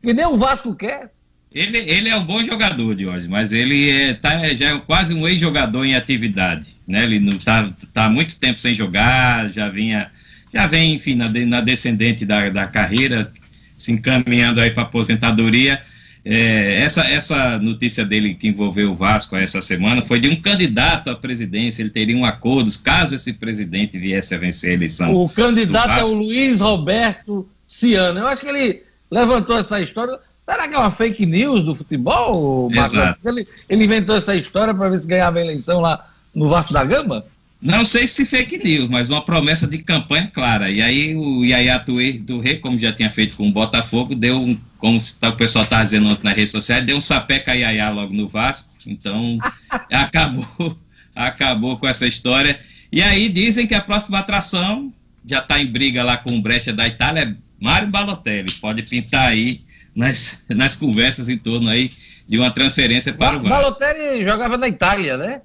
que 0.03 0.13
nem 0.13 0.27
o 0.27 0.37
Vasco 0.37 0.75
quer. 0.75 1.13
Ele, 1.53 1.79
ele 1.79 2.09
é 2.09 2.17
um 2.17 2.25
bom 2.25 2.43
jogador 2.45 2.95
de 2.95 3.07
hoje, 3.07 3.27
mas 3.27 3.53
ele 3.53 3.91
é, 3.91 4.15
tá, 4.15 4.55
já 4.55 4.71
é 4.71 4.79
quase 4.79 5.13
um 5.13 5.27
ex-jogador 5.27 5.85
em 5.85 5.97
atividade. 5.97 6.77
Né? 6.87 7.03
Ele 7.03 7.19
não 7.19 7.37
tá, 7.39 7.69
tá 7.93 8.05
há 8.05 8.11
muito 8.11 8.39
tempo 8.39 8.61
sem 8.61 8.73
jogar, 8.73 9.51
já 9.51 9.69
vinha, 9.69 10.13
já 10.53 10.69
vem, 10.69 10.95
enfim, 10.95 11.17
na, 11.17 11.29
na 11.29 11.61
descendente 11.61 12.25
da, 12.25 12.49
da 12.51 12.69
carreira, 12.69 13.33
se 13.77 13.91
encaminhando 13.91 14.61
aí 14.61 14.71
para 14.71 14.85
aposentadoria. 14.85 15.83
É, 16.25 16.83
essa, 16.83 17.03
essa 17.03 17.59
notícia 17.59 18.05
dele 18.05 18.35
que 18.35 18.49
envolveu 18.49 18.91
o 18.91 18.95
Vasco 18.95 19.37
essa 19.37 19.63
semana 19.63 20.03
foi 20.03 20.21
de 20.21 20.29
um 20.29 20.37
candidato 20.37 21.11
à 21.11 21.15
presidência. 21.15 21.83
Ele 21.83 21.91
teria 21.91 22.17
um 22.17 22.25
acordo 22.25 22.71
caso 22.83 23.15
esse 23.15 23.33
presidente 23.33 23.99
viesse 23.99 24.35
a 24.35 24.39
vencer 24.39 24.71
a 24.71 24.75
eleição. 24.75 25.15
O 25.15 25.29
candidato 25.29 26.01
é 26.01 26.05
o 26.05 26.15
Luiz 26.15 26.61
Roberto 26.61 27.49
Ciano. 27.67 28.21
Eu 28.21 28.27
acho 28.29 28.43
que 28.43 28.49
ele 28.49 28.83
levantou 29.11 29.59
essa 29.59 29.81
história. 29.81 30.19
Será 30.45 30.69
que 30.69 30.75
é 30.75 30.79
uma 30.79 30.91
fake 30.91 31.25
news 31.25 31.65
do 31.65 31.75
futebol, 31.75 32.69
Marcos? 32.71 32.99
Ele, 33.25 33.47
ele 33.69 33.85
inventou 33.85 34.17
essa 34.17 34.35
história 34.35 34.75
para 34.75 34.89
ver 34.89 34.99
se 34.99 35.07
ganhava 35.07 35.39
a 35.39 35.43
eleição 35.43 35.81
lá 35.81 36.09
no 36.35 36.49
Vasco 36.49 36.73
da 36.73 36.85
Gama? 36.85 37.25
Não 37.63 37.85
sei 37.85 38.07
se 38.07 38.25
fake 38.25 38.59
news, 38.65 38.89
mas 38.89 39.09
uma 39.09 39.23
promessa 39.23 39.67
de 39.67 39.79
campanha 39.79 40.31
clara. 40.33 40.71
E 40.71 40.81
aí 40.81 41.15
o 41.15 41.45
Yaya 41.45 41.79
Touré, 41.79 42.55
como 42.61 42.79
já 42.79 42.93
tinha 42.93 43.11
feito 43.11 43.37
com 43.37 43.49
o 43.49 43.53
Botafogo, 43.53 44.15
deu 44.15 44.41
um, 44.41 44.59
como 44.81 44.99
tá, 45.21 45.29
o 45.29 45.37
pessoal 45.37 45.63
está 45.63 45.85
dizendo 45.85 46.19
nas 46.23 46.35
redes 46.35 46.51
sociais, 46.51 46.85
deu 46.85 46.97
um 46.97 47.01
sapeca 47.01 47.55
Yaya 47.55 47.91
logo 47.91 48.13
no 48.13 48.27
Vasco. 48.27 48.71
Então 48.87 49.39
acabou, 49.93 50.79
acabou 51.15 51.79
com 51.79 51.87
essa 51.87 52.07
história. 52.07 52.59
E 52.91 53.03
aí 53.03 53.29
dizem 53.29 53.67
que 53.67 53.75
a 53.75 53.81
próxima 53.81 54.19
atração 54.19 54.93
já 55.25 55.39
está 55.39 55.61
em 55.61 55.67
briga 55.67 56.03
lá 56.03 56.17
com 56.17 56.37
o 56.37 56.41
Brecha 56.41 56.73
da 56.73 56.89
Itália, 56.89 57.23
é 57.23 57.35
Mário 57.63 57.89
Balotelli. 57.89 58.51
Pode 58.55 58.83
pintar 58.83 59.29
aí 59.29 59.61
nas, 59.95 60.45
nas 60.49 60.77
conversas 60.77 61.29
em 61.29 61.37
torno 61.37 61.69
aí 61.69 61.91
de 62.27 62.39
uma 62.39 62.51
transferência 62.51 63.13
para 63.13 63.37
o 63.37 63.41
Vasco. 63.41 63.49
Balotelli 63.49 64.25
jogava 64.25 64.57
na 64.57 64.69
Itália, 64.69 65.17
né? 65.17 65.43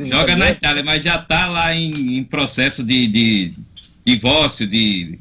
Joga 0.00 0.34
na 0.34 0.50
Itália, 0.50 0.82
mas 0.82 1.02
já 1.02 1.16
está 1.16 1.46
lá 1.46 1.74
em, 1.74 2.18
em, 2.18 2.24
processo 2.24 2.82
de, 2.82 3.06
de 3.06 3.52
divórcio, 4.04 4.66
de, 4.66 5.16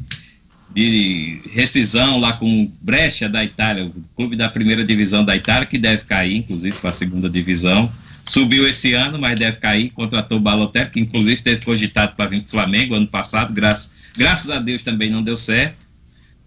de 0.74 1.42
rescisão 1.54 2.20
lá 2.20 2.34
com 2.34 2.72
Brecha 2.82 3.30
da 3.30 3.44
Itália, 3.44 3.86
o 3.86 3.94
clube 4.16 4.36
da 4.36 4.50
primeira 4.50 4.84
divisão 4.84 5.24
da 5.24 5.36
Itália, 5.36 5.68
que 5.68 5.78
deve 5.78 6.04
cair, 6.04 6.38
inclusive, 6.38 6.78
para 6.78 6.90
a 6.90 6.94
segunda 6.94 7.30
divisão. 7.30 7.92
Subiu 8.26 8.68
esse 8.68 8.94
ano, 8.94 9.20
mas 9.20 9.40
deve 9.40 9.58
cair. 9.58 9.90
Contratou 9.92 10.38
o 10.38 10.42
Balotelli, 10.42 10.90
que 10.90 11.00
inclusive 11.00 11.42
teve 11.42 11.64
cogitado 11.64 12.16
para 12.16 12.30
vir 12.30 12.42
para 12.42 12.48
o 12.48 12.52
Flamengo 12.52 12.96
ano 12.96 13.08
passado. 13.08 13.54
Graças, 13.54 13.96
graças 14.18 14.50
a 14.50 14.60
Deus 14.60 14.82
também 14.82 15.10
não 15.10 15.22
deu 15.22 15.38
certo. 15.38 15.88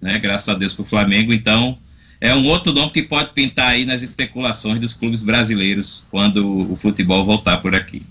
Né? 0.01 0.19
Graças 0.19 0.49
a 0.49 0.55
Deus 0.55 0.73
para 0.73 0.83
o 0.83 0.87
Flamengo. 0.87 1.33
Então, 1.33 1.79
é 2.21 2.35
um 2.35 2.47
outro 2.47 2.73
nome 2.73 2.91
que 2.91 3.03
pode 3.03 3.31
pintar 3.31 3.69
aí 3.69 3.85
nas 3.85 4.03
especulações 4.03 4.81
dos 4.81 4.95
clubes 4.95 5.23
brasileiros 5.23 6.07
quando 6.11 6.73
o 6.73 6.75
futebol 6.75 7.25
voltar 7.25 7.59
por 7.59 7.75
aqui. 7.75 8.03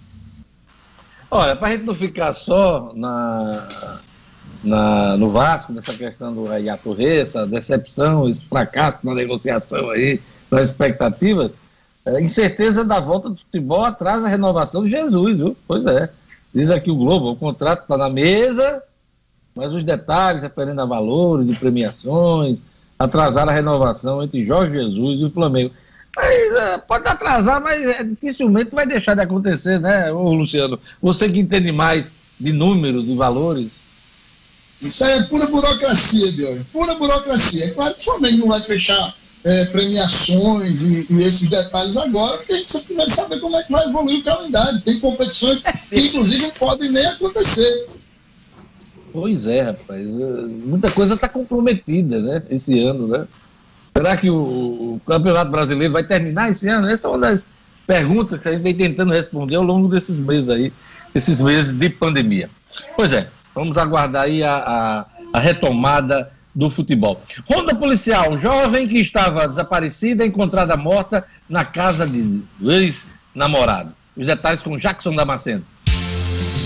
Olha, 1.30 1.55
para 1.55 1.70
a 1.70 1.72
gente 1.72 1.84
não 1.84 1.95
ficar 1.95 2.32
só 2.34 2.93
na, 2.95 3.99
na, 4.66 5.16
no 5.18 5.30
Vasco, 5.32 5.72
nessa 5.72 5.93
questão 5.93 6.34
do 6.34 6.49
Ayatorre, 6.49 7.20
essa 7.20 7.45
decepção, 7.45 8.28
esse 8.28 8.45
fracasso 8.45 8.99
na 9.03 9.13
negociação 9.13 9.89
aí, 9.89 10.20
nas 10.49 10.70
expectativas, 10.70 11.51
é, 12.05 12.22
incerteza 12.22 12.84
da 12.84 12.99
volta 12.99 13.30
do 13.30 13.38
futebol 13.38 13.84
atrasa 13.84 14.28
a 14.28 14.30
renovação 14.30 14.84
de 14.84 14.91
Jesus, 14.91 15.39
viu? 15.39 15.55
Pois 15.68 15.86
é. 15.86 16.09
Diz 16.53 16.70
aqui 16.70 16.89
o 16.89 16.95
Globo, 16.95 17.32
o 17.32 17.36
contrato 17.36 17.84
está 17.84 17.97
na 17.97 18.09
mesa, 18.09 18.82
mas 19.53 19.74
os 19.74 19.84
detalhes 19.84 20.43
referendo 20.43 20.82
a 20.82 20.86
valores 20.86 21.47
de 21.47 21.55
premiações, 21.55 22.59
atrasar 22.97 23.47
a 23.49 23.51
renovação 23.51 24.24
entre 24.24 24.45
Jorge 24.45 24.74
Jesus 24.74 25.22
e 25.22 25.26
o 25.26 25.32
Flamengo. 25.32 25.72
Mas, 26.16 26.30
é, 26.30 26.78
pode 26.78 27.07
atrasar, 27.07 27.61
mas 27.61 27.84
é, 27.84 28.03
dificilmente 28.03 28.74
vai 28.74 28.86
deixar 28.86 29.16
de 29.16 29.22
acontecer, 29.22 29.80
né, 29.80 30.11
ô 30.11 30.34
Luciano? 30.34 30.80
Você 31.01 31.30
que 31.30 31.39
entende 31.39 31.72
mais 31.72 32.09
de 32.39 32.51
números, 32.51 33.05
de 33.05 33.16
valores. 33.16 33.80
Isso 34.82 35.04
aí 35.04 35.20
é 35.20 35.24
pura 35.24 35.48
burocracia, 35.48 36.32
Diogo. 36.32 36.66
Pura 36.72 36.96
burocracia. 36.96 37.66
É 37.66 37.72
claro 37.72 37.94
que 37.94 38.02
o 38.02 38.04
Flamengo 38.04 38.38
não 38.40 38.48
vai 38.48 38.62
fechar 38.62 39.16
é, 39.44 39.66
premiações 39.66 40.82
e, 40.82 41.08
e, 41.10 41.24
esses 41.24 41.50
detalhes 41.50 41.96
agora, 41.96 42.38
porque 42.38 42.54
a 42.54 42.58
gente 42.58 42.72
sempre 42.72 43.10
saber 43.10 43.40
como 43.40 43.56
é 43.56 43.64
que 43.64 43.72
vai 43.72 43.88
evoluir 43.88 44.20
o 44.20 44.24
calendário. 44.24 44.82
Tem 44.82 45.00
competições 45.00 45.64
que, 45.90 46.00
inclusive, 46.00 46.44
não 46.44 46.52
podem 46.52 46.92
nem 46.92 47.06
acontecer. 47.06 47.88
Pois 49.14 49.46
é, 49.48 49.62
rapaz. 49.62 50.20
É, 50.20 50.26
muita 50.26 50.92
coisa 50.92 51.14
está 51.14 51.30
comprometida, 51.30 52.20
né? 52.20 52.44
Esse 52.50 52.80
ano, 52.80 53.08
né? 53.08 53.28
Será 53.96 54.18
que 54.18 54.30
o, 54.30 54.36
o, 54.36 55.02
Campeonato 55.06 55.50
Brasileiro 55.52 55.94
vai 55.94 56.04
terminar 56.04 56.50
esse 56.50 56.68
ano? 56.68 56.90
Essa 56.90 57.08
é 57.08 57.12
uma 57.12 57.20
das 57.20 57.46
perguntas 57.88 58.40
que 58.42 58.50
a 58.50 58.52
gente 58.52 58.64
vem 58.64 58.76
tentando 58.76 59.14
responder 59.14 59.56
ao 59.56 59.64
longo 59.64 59.88
desses 59.88 60.18
meses 60.18 60.50
aí, 60.50 60.74
esses 61.14 61.40
meses 61.40 61.72
de 61.72 61.90
pandemia. 61.90 62.50
Pois 62.98 63.14
é, 63.14 63.30
vamos 63.56 63.78
aguardar 63.78 64.24
aí 64.24 64.43
a, 64.43 64.58
a, 64.58 65.06
a 65.34 65.39
retomada 65.39 66.32
do 66.53 66.70
futebol. 66.70 67.22
Ronda 67.49 67.74
policial, 67.74 68.38
jovem 68.38 68.88
que 68.88 68.99
estava 68.99 69.47
desaparecida, 69.47 70.26
encontrada 70.26 70.78
morta 70.78 71.26
na 71.49 71.66
casa 71.66 72.06
de 72.06 72.43
ex-namorado. 72.62 73.93
Os 74.16 74.28
detalhes 74.28 74.62
com 74.62 74.78
Jackson 74.78 75.16
Damasceno. 75.16 75.66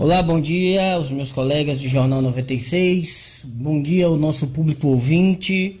Olá, 0.00 0.22
bom 0.22 0.40
dia 0.40 0.94
aos 0.94 1.10
meus 1.10 1.30
colegas 1.30 1.78
de 1.78 1.86
Jornal 1.86 2.22
96. 2.22 3.44
Bom 3.44 3.82
dia 3.82 4.06
ao 4.06 4.16
nosso 4.16 4.46
público 4.46 4.88
ouvinte. 4.88 5.76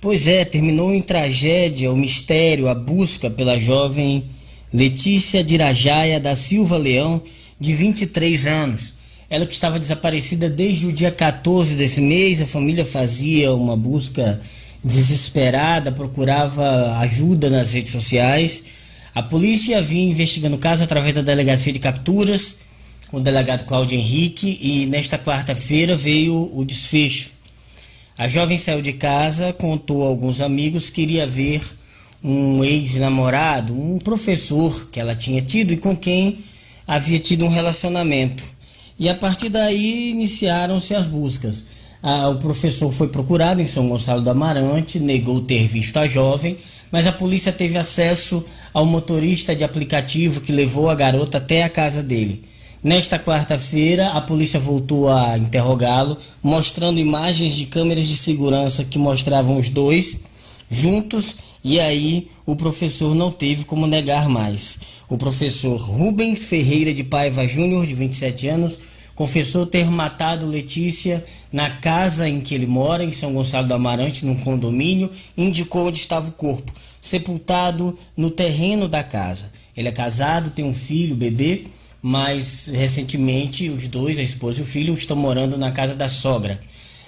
Pois 0.00 0.26
é, 0.26 0.42
terminou 0.42 0.94
em 0.94 1.02
tragédia 1.02 1.92
o 1.92 1.96
mistério, 1.96 2.66
a 2.66 2.74
busca 2.74 3.28
pela 3.28 3.58
jovem 3.58 4.24
Letícia 4.72 5.44
Dirajaia 5.44 6.18
da 6.18 6.34
Silva 6.34 6.78
Leão, 6.78 7.20
de 7.60 7.74
23 7.74 8.46
anos. 8.46 8.94
Ela 9.28 9.44
que 9.44 9.52
estava 9.52 9.78
desaparecida 9.78 10.48
desde 10.48 10.86
o 10.86 10.92
dia 10.92 11.10
14 11.10 11.74
desse 11.74 12.00
mês, 12.00 12.40
a 12.40 12.46
família 12.46 12.86
fazia 12.86 13.52
uma 13.52 13.76
busca 13.76 14.40
desesperada, 14.82 15.92
procurava 15.92 16.96
ajuda 17.00 17.50
nas 17.50 17.74
redes 17.74 17.92
sociais. 17.92 18.64
A 19.14 19.22
polícia 19.22 19.82
vinha 19.82 20.10
investigando 20.10 20.56
o 20.56 20.58
caso 20.58 20.82
através 20.82 21.14
da 21.14 21.20
delegacia 21.20 21.70
de 21.70 21.78
capturas 21.78 22.66
com 23.10 23.16
o 23.16 23.20
delegado 23.20 23.64
Cláudio 23.64 23.98
Henrique 23.98 24.58
e 24.60 24.86
nesta 24.86 25.18
quarta-feira 25.18 25.96
veio 25.96 26.50
o 26.54 26.64
desfecho. 26.64 27.30
A 28.16 28.28
jovem 28.28 28.58
saiu 28.58 28.82
de 28.82 28.92
casa, 28.92 29.52
contou 29.52 30.04
a 30.04 30.08
alguns 30.08 30.40
amigos 30.40 30.90
que 30.90 31.02
iria 31.02 31.26
ver 31.26 31.62
um 32.22 32.64
ex-namorado, 32.64 33.78
um 33.78 33.98
professor 33.98 34.90
que 34.90 35.00
ela 35.00 35.14
tinha 35.14 35.40
tido 35.40 35.72
e 35.72 35.76
com 35.76 35.96
quem 35.96 36.38
havia 36.86 37.18
tido 37.18 37.44
um 37.44 37.48
relacionamento. 37.48 38.42
E 38.98 39.08
a 39.08 39.14
partir 39.14 39.48
daí 39.48 40.10
iniciaram-se 40.10 40.94
as 40.94 41.06
buscas. 41.06 41.64
Ah, 42.02 42.28
o 42.28 42.38
professor 42.38 42.90
foi 42.90 43.08
procurado 43.08 43.62
em 43.62 43.66
São 43.66 43.88
Gonçalo 43.88 44.22
do 44.22 44.30
Amarante, 44.30 44.98
negou 44.98 45.40
ter 45.42 45.66
visto 45.66 45.96
a 45.96 46.06
jovem, 46.06 46.58
mas 46.90 47.06
a 47.06 47.12
polícia 47.12 47.52
teve 47.52 47.78
acesso 47.78 48.44
ao 48.72 48.84
motorista 48.84 49.54
de 49.54 49.64
aplicativo 49.64 50.40
que 50.40 50.52
levou 50.52 50.90
a 50.90 50.94
garota 50.94 51.38
até 51.38 51.62
a 51.62 51.68
casa 51.68 52.02
dele. 52.02 52.42
Nesta 52.82 53.18
quarta-feira, 53.18 54.10
a 54.10 54.20
polícia 54.20 54.60
voltou 54.60 55.08
a 55.08 55.36
interrogá-lo, 55.36 56.16
mostrando 56.40 57.00
imagens 57.00 57.54
de 57.54 57.66
câmeras 57.66 58.06
de 58.06 58.16
segurança 58.16 58.84
que 58.84 59.00
mostravam 59.00 59.56
os 59.56 59.68
dois 59.68 60.20
juntos, 60.70 61.36
e 61.64 61.80
aí 61.80 62.28
o 62.46 62.54
professor 62.54 63.16
não 63.16 63.32
teve 63.32 63.64
como 63.64 63.84
negar 63.84 64.28
mais. 64.28 64.78
O 65.08 65.18
professor 65.18 65.76
Rubens 65.76 66.44
Ferreira 66.44 66.94
de 66.94 67.02
Paiva 67.02 67.48
Júnior, 67.48 67.84
de 67.84 67.94
27 67.94 68.46
anos, 68.46 68.78
confessou 69.16 69.66
ter 69.66 69.90
matado 69.90 70.46
Letícia 70.46 71.24
na 71.52 71.70
casa 71.70 72.28
em 72.28 72.40
que 72.40 72.54
ele 72.54 72.66
mora, 72.68 73.02
em 73.02 73.10
São 73.10 73.32
Gonçalo 73.32 73.66
do 73.66 73.74
Amarante, 73.74 74.24
num 74.24 74.36
condomínio, 74.36 75.10
indicou 75.36 75.88
onde 75.88 75.98
estava 75.98 76.28
o 76.28 76.32
corpo, 76.32 76.72
sepultado 77.00 77.98
no 78.16 78.30
terreno 78.30 78.86
da 78.86 79.02
casa. 79.02 79.50
Ele 79.76 79.88
é 79.88 79.92
casado, 79.92 80.50
tem 80.50 80.64
um 80.64 80.72
filho, 80.72 81.16
bebê, 81.16 81.64
mas 82.02 82.68
recentemente 82.72 83.68
os 83.68 83.88
dois, 83.88 84.18
a 84.18 84.22
esposa 84.22 84.60
e 84.60 84.62
o 84.62 84.66
filho, 84.66 84.94
estão 84.94 85.16
morando 85.16 85.56
na 85.56 85.72
casa 85.72 85.94
da 85.94 86.08
sogra. 86.08 86.60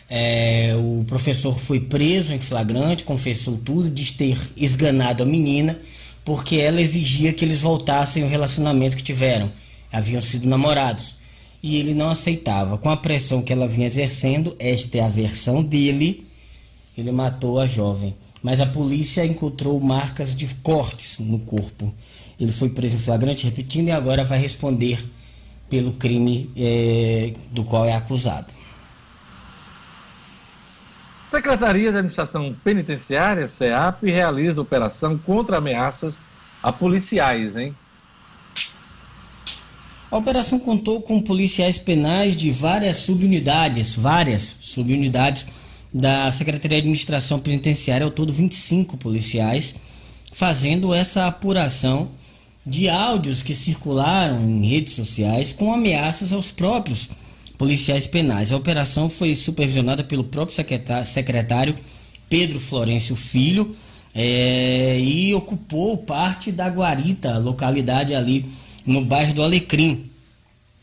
É, 0.09 0.75
o 0.77 1.05
professor 1.07 1.57
foi 1.57 1.79
preso 1.79 2.35
em 2.35 2.41
flagrante, 2.41 3.05
confessou 3.05 3.57
tudo, 3.57 3.89
diz 3.89 4.11
ter 4.11 4.37
esganado 4.57 5.23
a 5.23 5.27
menina, 5.27 5.79
porque 6.25 6.57
ela 6.57 6.81
exigia 6.81 7.33
que 7.33 7.45
eles 7.45 7.61
voltassem 7.61 8.25
o 8.25 8.29
relacionamento 8.29 8.97
que 8.97 9.03
tiveram. 9.03 9.51
Haviam 9.93 10.21
sido 10.21 10.49
namorados 10.49 11.17
e 11.63 11.77
ele 11.77 11.95
não 11.95 12.11
aceitava. 12.11 12.79
Com 12.79 12.91
a 12.91 12.97
pressão 12.97 13.43
que 13.43 13.53
ela 13.53 13.69
vinha 13.69 13.87
exercendo, 13.87 14.57
esta 14.59 14.99
é 14.99 15.01
a 15.01 15.09
versão 15.09 15.63
dele, 15.63 16.27
ele 16.97 17.13
matou 17.13 17.61
a 17.61 17.67
jovem. 17.67 18.15
Mas 18.43 18.61
a 18.61 18.67
polícia 18.67 19.25
encontrou 19.25 19.79
marcas 19.81 20.35
de 20.35 20.47
cortes 20.63 21.19
no 21.19 21.39
corpo. 21.41 21.93
Ele 22.41 22.51
foi 22.51 22.71
preso 22.71 22.97
em 22.97 22.99
flagrante, 22.99 23.45
repetindo, 23.45 23.89
e 23.89 23.91
agora 23.93 24.25
vai 24.25 24.39
responder 24.39 24.99
pelo 25.69 25.93
crime 25.93 26.51
é, 26.57 27.33
do 27.53 27.63
qual 27.65 27.85
é 27.85 27.93
acusado. 27.93 28.53
Secretaria 31.29 31.93
da 31.93 31.99
Administração 31.99 32.57
Penitenciária, 32.65 33.47
SEAP, 33.47 34.03
realiza 34.11 34.61
operação 34.61 35.17
contra 35.17 35.59
ameaças 35.59 36.19
a 36.61 36.73
policiais, 36.73 37.55
hein? 37.55 37.75
A 40.11 40.17
operação 40.17 40.59
contou 40.59 41.01
com 41.03 41.23
policiais 41.23 41.79
penais 41.79 42.37
de 42.37 42.51
várias 42.51 42.97
subunidades, 42.97 43.95
várias 43.95 44.57
subunidades 44.61 45.47
da 45.95 46.29
Secretaria 46.33 46.79
de 46.79 46.83
Administração 46.83 47.39
Penitenciária, 47.39 48.05
ao 48.05 48.11
todo 48.11 48.33
25 48.33 48.97
policiais, 48.97 49.77
fazendo 50.33 50.93
essa 50.93 51.29
apuração 51.29 52.11
de 52.65 52.89
áudios 52.89 53.43
que 53.43 53.55
circularam 53.55 54.49
em 54.49 54.67
redes 54.67 54.95
sociais 54.95 55.53
com 55.53 55.73
ameaças 55.73 56.33
aos 56.33 56.51
próprios 56.51 57.09
policiais 57.57 58.07
penais. 58.07 58.53
A 58.53 58.57
operação 58.57 59.11
foi 59.11 59.35
supervisionada 59.35 60.05
pelo 60.05 60.25
próprio 60.25 60.57
secretário 61.05 61.77
Pedro 62.29 62.61
Florencio 62.61 63.17
Filho 63.17 63.75
é, 64.15 64.99
e 65.01 65.35
ocupou 65.35 65.97
parte 65.99 66.51
da 66.53 66.69
Guarita, 66.69 67.39
localidade 67.39 68.15
ali 68.15 68.47
no 68.87 69.05
bairro 69.05 69.35
do 69.35 69.43
Alecrim. 69.43 70.07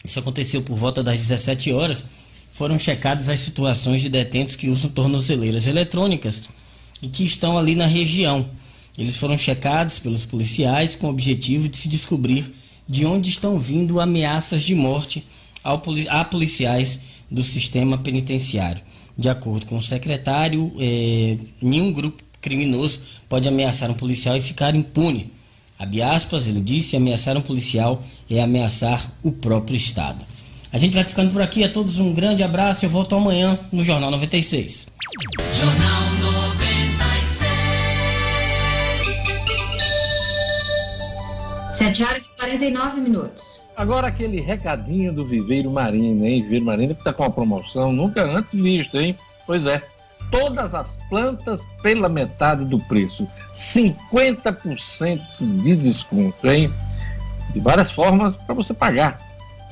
Isso 0.04 0.20
aconteceu 0.20 0.62
por 0.62 0.78
volta 0.78 1.04
das 1.04 1.18
17 1.18 1.72
horas. 1.74 2.06
Foram 2.54 2.78
checadas 2.80 3.30
as 3.30 3.40
situações 3.40 4.02
de 4.02 4.10
detentos 4.10 4.56
que 4.56 4.70
usam 4.70 4.90
tornozeleiras 4.90 5.68
eletrônicas 5.68 6.44
e 7.02 7.08
que 7.08 7.24
estão 7.24 7.58
ali 7.58 7.76
na 7.76 7.86
região. 7.86 8.48
Eles 8.98 9.16
foram 9.16 9.38
checados 9.38 10.00
pelos 10.00 10.26
policiais 10.26 10.96
com 10.96 11.08
o 11.08 11.10
objetivo 11.10 11.70
de 11.70 11.78
se 11.78 11.88
descobrir 11.88 12.52
de 12.88 13.06
onde 13.06 13.30
estão 13.30 13.60
vindo 13.60 14.00
ameaças 14.00 14.64
de 14.64 14.74
morte 14.74 15.24
a 15.64 16.26
policiais 16.26 17.00
do 17.30 17.44
sistema 17.44 17.98
penitenciário. 17.98 18.82
De 19.18 19.30
acordo 19.30 19.66
com 19.66 19.78
o 19.78 19.82
secretário, 19.82 20.72
eh, 20.80 21.38
nenhum 21.62 21.92
grupo 21.92 22.24
criminoso 22.40 23.02
pode 23.28 23.48
ameaçar 23.48 23.90
um 23.92 23.94
policial 23.94 24.38
e 24.38 24.42
ficar 24.42 24.76
impune. 24.76 25.32
Abre 25.78 26.02
aspas, 26.02 26.48
ele 26.48 26.62
disse, 26.62 26.96
ameaçar 26.96 27.38
um 27.38 27.42
policial 27.42 28.04
é 28.30 28.42
ameaçar 28.42 29.12
o 29.22 29.32
próprio 29.32 29.76
Estado. 29.76 30.24
A 30.72 30.78
gente 30.78 30.94
vai 30.94 31.04
ficando 31.04 31.32
por 31.32 31.42
aqui, 31.42 31.64
a 31.64 31.70
todos 31.70 32.00
um 32.00 32.14
grande 32.14 32.44
abraço, 32.44 32.86
eu 32.86 32.90
volto 32.90 33.16
amanhã 33.16 33.58
no 33.72 33.84
Jornal 33.84 34.12
96. 34.12 34.88
Jornal 35.60 36.07
7 41.88 42.04
horas 42.04 42.26
e 42.26 42.30
49 42.38 43.00
minutos. 43.02 43.62
Agora 43.78 44.08
aquele 44.08 44.42
recadinho 44.42 45.14
do 45.14 45.24
Viveiro 45.24 45.72
Marina, 45.72 46.28
hein? 46.28 46.42
Viveiro 46.42 46.66
Marina 46.66 46.94
que 46.94 47.02
tá 47.02 47.14
com 47.14 47.24
uma 47.24 47.30
promoção 47.30 47.94
nunca 47.94 48.24
antes 48.24 48.60
visto, 48.60 48.98
hein? 48.98 49.18
Pois 49.46 49.66
é 49.66 49.82
todas 50.30 50.76
as 50.76 51.00
plantas 51.10 51.66
pela 51.82 52.10
metade 52.10 52.66
do 52.66 52.78
preço. 52.78 53.26
50% 53.54 55.22
de 55.40 55.76
desconto, 55.78 56.46
hein? 56.50 56.70
De 57.54 57.62
várias 57.62 57.90
formas 57.90 58.36
para 58.36 58.54
você 58.54 58.74
pagar. 58.74 59.20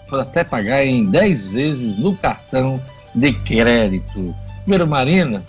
Pode 0.07 0.21
até 0.21 0.45
pagar 0.45 0.85
em 0.85 1.05
10 1.05 1.53
vezes 1.53 1.97
no 1.97 2.15
cartão 2.15 2.79
de 3.13 3.33
crédito. 3.33 4.33
Primeiro 4.61 4.87
Marina, 4.87 5.43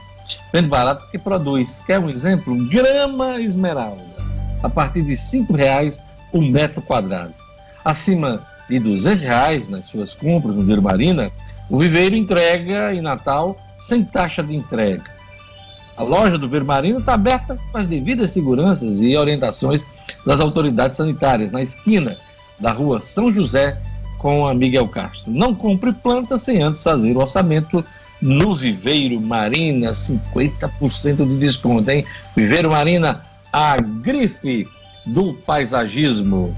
vende 0.53 0.67
barato 0.67 1.03
porque 1.03 1.19
produz. 1.19 1.81
Quer 1.87 2.01
um 2.01 2.11
exemplo? 2.11 2.57
Grama 2.69 3.41
esmeralda. 3.41 4.03
A 4.65 4.69
partir 4.69 5.03
de 5.03 5.15
R$ 5.15 5.47
reais 5.55 5.97
um 6.37 6.51
metro 6.51 6.83
quadrado. 6.83 7.35
Acima 7.85 8.47
de 8.69 8.79
R$ 8.79 9.15
reais 9.23 9.69
nas 9.69 9.87
suas 9.87 10.13
compras 10.13 10.55
no 10.55 10.63
Viveiro 10.63 10.83
Marina, 10.83 11.31
o 11.69 11.79
Viveiro 11.79 12.17
entrega 12.17 12.95
em 12.95 13.01
Natal 13.01 13.57
sem 13.79 14.05
taxa 14.05 14.43
de 14.43 14.55
entrega. 14.55 15.17
A 15.97 16.03
loja 16.03 16.37
do 16.37 16.49
Vermarino 16.49 16.99
está 16.99 17.15
aberta 17.15 17.59
com 17.73 17.79
as 17.79 17.87
devidas 17.87 18.31
seguranças 18.31 19.01
e 19.01 19.17
orientações 19.17 19.87
das 20.27 20.41
autoridades 20.41 20.99
sanitárias, 20.99 21.51
na 21.51 21.63
esquina 21.63 22.17
da 22.61 22.71
rua 22.71 23.01
São 23.01 23.33
José 23.33 23.81
com 24.19 24.47
a 24.47 24.53
Miguel 24.53 24.89
Castro. 24.89 25.31
Não 25.31 25.55
compre 25.55 25.93
planta 25.93 26.39
sem 26.39 26.63
antes 26.63 26.83
fazer 26.83 27.17
o 27.17 27.21
orçamento 27.21 27.85
no 28.21 28.55
Viveiro 28.55 29.21
Marina, 29.21 29.91
50% 29.91 31.17
de 31.17 31.39
desconto, 31.39 31.91
hein? 31.91 32.05
Viveiro 32.35 32.71
Marina, 32.71 33.23
a 33.53 33.77
grife 33.77 34.69
do 35.07 35.35
paisagismo. 35.47 36.55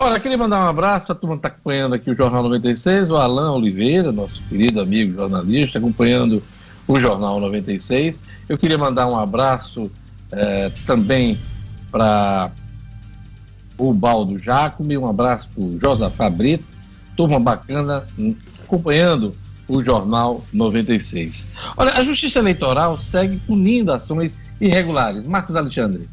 Olha, 0.00 0.20
queria 0.20 0.38
mandar 0.38 0.64
um 0.64 0.68
abraço, 0.68 1.10
a 1.10 1.14
turma 1.14 1.34
está 1.34 1.48
acompanhando 1.48 1.92
aqui 1.92 2.08
o 2.08 2.16
Jornal 2.16 2.44
96, 2.44 3.10
o 3.10 3.16
Alain 3.16 3.50
Oliveira, 3.50 4.12
nosso 4.12 4.40
querido 4.44 4.80
amigo 4.80 5.12
jornalista, 5.12 5.78
acompanhando 5.78 6.40
o 6.86 7.00
Jornal 7.00 7.40
96. 7.40 8.20
Eu 8.48 8.56
queria 8.56 8.78
mandar 8.78 9.08
um 9.08 9.18
abraço 9.18 9.90
eh, 10.30 10.70
também 10.86 11.36
para 11.90 12.52
o 13.76 13.92
Baldo 13.92 14.38
Jacome, 14.38 14.96
um 14.96 15.08
abraço 15.08 15.48
para 15.52 15.64
o 15.64 15.80
Josafá 15.80 16.30
Brito, 16.30 16.64
turma 17.16 17.40
bacana, 17.40 18.06
acompanhando 18.62 19.34
o 19.66 19.82
Jornal 19.82 20.44
96. 20.52 21.44
Olha, 21.76 21.94
a 21.94 22.04
Justiça 22.04 22.38
Eleitoral 22.38 22.96
segue 22.96 23.36
punindo 23.38 23.92
ações 23.92 24.36
irregulares. 24.60 25.24
Marcos 25.24 25.56
Alexandre. 25.56 26.08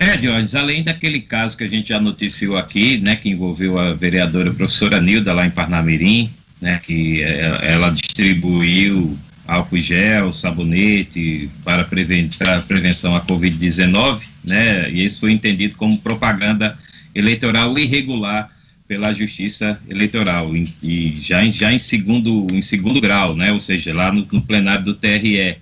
É, 0.00 0.16
Diógenes, 0.16 0.54
além 0.54 0.82
daquele 0.82 1.20
caso 1.20 1.58
que 1.58 1.62
a 1.62 1.68
gente 1.68 1.90
já 1.90 2.00
noticiou 2.00 2.56
aqui, 2.56 2.96
né, 2.96 3.16
que 3.16 3.28
envolveu 3.28 3.78
a 3.78 3.92
vereadora 3.92 4.50
professora 4.50 4.98
Nilda 4.98 5.34
lá 5.34 5.44
em 5.44 5.50
Parnamirim, 5.50 6.30
né, 6.58 6.80
que 6.82 7.22
é, 7.22 7.72
ela 7.72 7.90
distribuiu 7.90 9.14
álcool 9.46 9.76
gel, 9.76 10.32
sabonete 10.32 11.50
para, 11.62 11.84
preven 11.84 12.30
para 12.38 12.62
prevenção 12.62 13.14
à 13.14 13.20
Covid-19, 13.20 14.22
né, 14.42 14.90
e 14.90 15.04
isso 15.04 15.20
foi 15.20 15.32
entendido 15.32 15.76
como 15.76 15.98
propaganda 15.98 16.78
eleitoral 17.14 17.78
irregular 17.78 18.48
pela 18.88 19.12
Justiça 19.12 19.78
Eleitoral 19.86 20.56
e, 20.56 20.66
e 20.82 21.14
já, 21.14 21.44
em, 21.44 21.52
já 21.52 21.70
em 21.70 21.78
segundo 21.78 22.46
em 22.50 22.62
segundo 22.62 23.00
grau, 23.00 23.36
né? 23.36 23.52
Ou 23.52 23.60
seja, 23.60 23.94
lá 23.94 24.10
no, 24.10 24.26
no 24.32 24.42
plenário 24.42 24.84
do 24.84 24.94
TRE. 24.94 25.58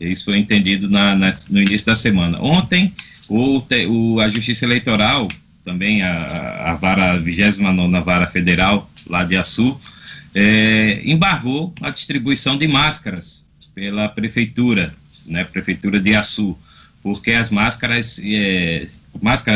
Isso 0.00 0.24
foi 0.24 0.38
entendido 0.38 0.90
na, 0.90 1.14
na, 1.14 1.30
no 1.50 1.62
início 1.62 1.86
da 1.86 1.94
semana. 1.94 2.36
Ontem, 2.42 2.92
o, 3.28 3.62
o, 3.88 4.20
a 4.20 4.28
Justiça 4.28 4.64
Eleitoral, 4.64 5.28
também 5.64 6.02
a, 6.02 6.70
a 6.70 6.74
vara, 6.74 7.12
a 7.12 7.16
29 7.16 8.00
Vara 8.00 8.26
Federal, 8.26 8.90
lá 9.06 9.24
de 9.24 9.36
Açu, 9.36 9.80
é, 10.34 11.00
embargou 11.04 11.72
a 11.80 11.90
distribuição 11.90 12.58
de 12.58 12.66
máscaras 12.66 13.46
pela 13.74 14.08
Prefeitura, 14.08 14.94
né? 15.26 15.44
Prefeitura 15.44 15.98
de 16.00 16.14
Açu, 16.14 16.56
porque 17.02 17.32
as 17.32 17.50
máscaras 17.50 18.20
é, 18.24 18.86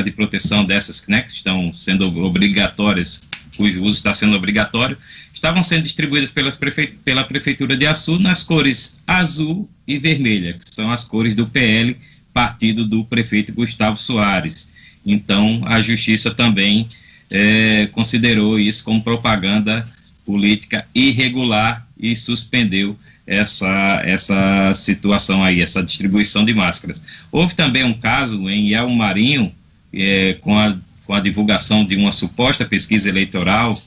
de 0.04 0.12
proteção 0.12 0.64
dessas 0.64 1.06
né, 1.08 1.22
que 1.22 1.32
estão 1.32 1.72
sendo 1.72 2.22
obrigatórias, 2.24 3.20
cujo 3.56 3.82
uso 3.82 3.98
está 3.98 4.14
sendo 4.14 4.36
obrigatório, 4.36 4.96
estavam 5.32 5.62
sendo 5.62 5.82
distribuídas 5.82 6.30
prefe... 6.56 6.98
pela 7.04 7.24
Prefeitura 7.24 7.76
de 7.76 7.86
Açu 7.86 8.18
nas 8.18 8.42
cores 8.42 8.98
azul 9.06 9.68
e 9.86 9.98
vermelha, 9.98 10.54
que 10.54 10.74
são 10.74 10.90
as 10.92 11.04
cores 11.04 11.34
do 11.34 11.46
PL, 11.46 11.96
partido 12.38 12.84
do 12.84 13.04
prefeito 13.04 13.52
Gustavo 13.52 13.96
Soares. 13.96 14.70
Então, 15.04 15.60
a 15.66 15.82
Justiça 15.82 16.30
também 16.30 16.86
é, 17.28 17.88
considerou 17.90 18.60
isso 18.60 18.84
como 18.84 19.02
propaganda 19.02 19.84
política 20.24 20.86
irregular 20.94 21.84
e 21.98 22.14
suspendeu 22.14 22.96
essa, 23.26 24.02
essa 24.04 24.72
situação 24.72 25.42
aí, 25.42 25.60
essa 25.60 25.82
distribuição 25.82 26.44
de 26.44 26.54
máscaras. 26.54 27.02
Houve 27.32 27.56
também 27.56 27.82
um 27.82 27.94
caso 27.94 28.48
em 28.48 28.72
El 28.72 28.88
Marinho, 28.90 29.52
é, 29.92 30.34
com, 30.34 30.56
a, 30.56 30.78
com 31.04 31.14
a 31.14 31.18
divulgação 31.18 31.84
de 31.84 31.96
uma 31.96 32.12
suposta 32.12 32.64
pesquisa 32.64 33.08
eleitoral, 33.08 33.82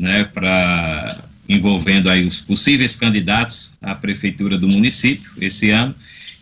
né, 0.00 0.24
para 0.24 1.22
envolvendo 1.48 2.10
aí 2.10 2.26
os 2.26 2.40
possíveis 2.40 2.96
candidatos 2.96 3.74
à 3.80 3.94
prefeitura 3.94 4.58
do 4.58 4.66
município 4.66 5.30
esse 5.40 5.70
ano, 5.70 5.94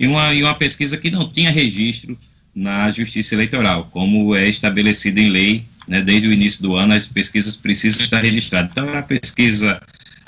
e 0.03 0.07
uma, 0.09 0.34
e 0.34 0.42
uma 0.42 0.55
pesquisa 0.57 0.96
que 0.96 1.12
não 1.12 1.30
tinha 1.30 1.48
registro 1.48 2.18
na 2.53 2.90
Justiça 2.90 3.36
Eleitoral, 3.36 3.84
como 3.84 4.34
é 4.34 4.48
estabelecido 4.48 5.20
em 5.20 5.30
lei, 5.30 5.64
né, 5.86 6.03
desde 6.03 6.26
o 6.26 6.32
início 6.32 6.61
do 6.61 6.74
ano, 6.74 6.92
as 6.92 7.07
pesquisas 7.07 7.57
precisam 7.57 8.03
estar 8.03 8.20
registradas. 8.20 8.72
Então, 8.72 8.88
a 8.96 9.00
pesquisa 9.00 9.80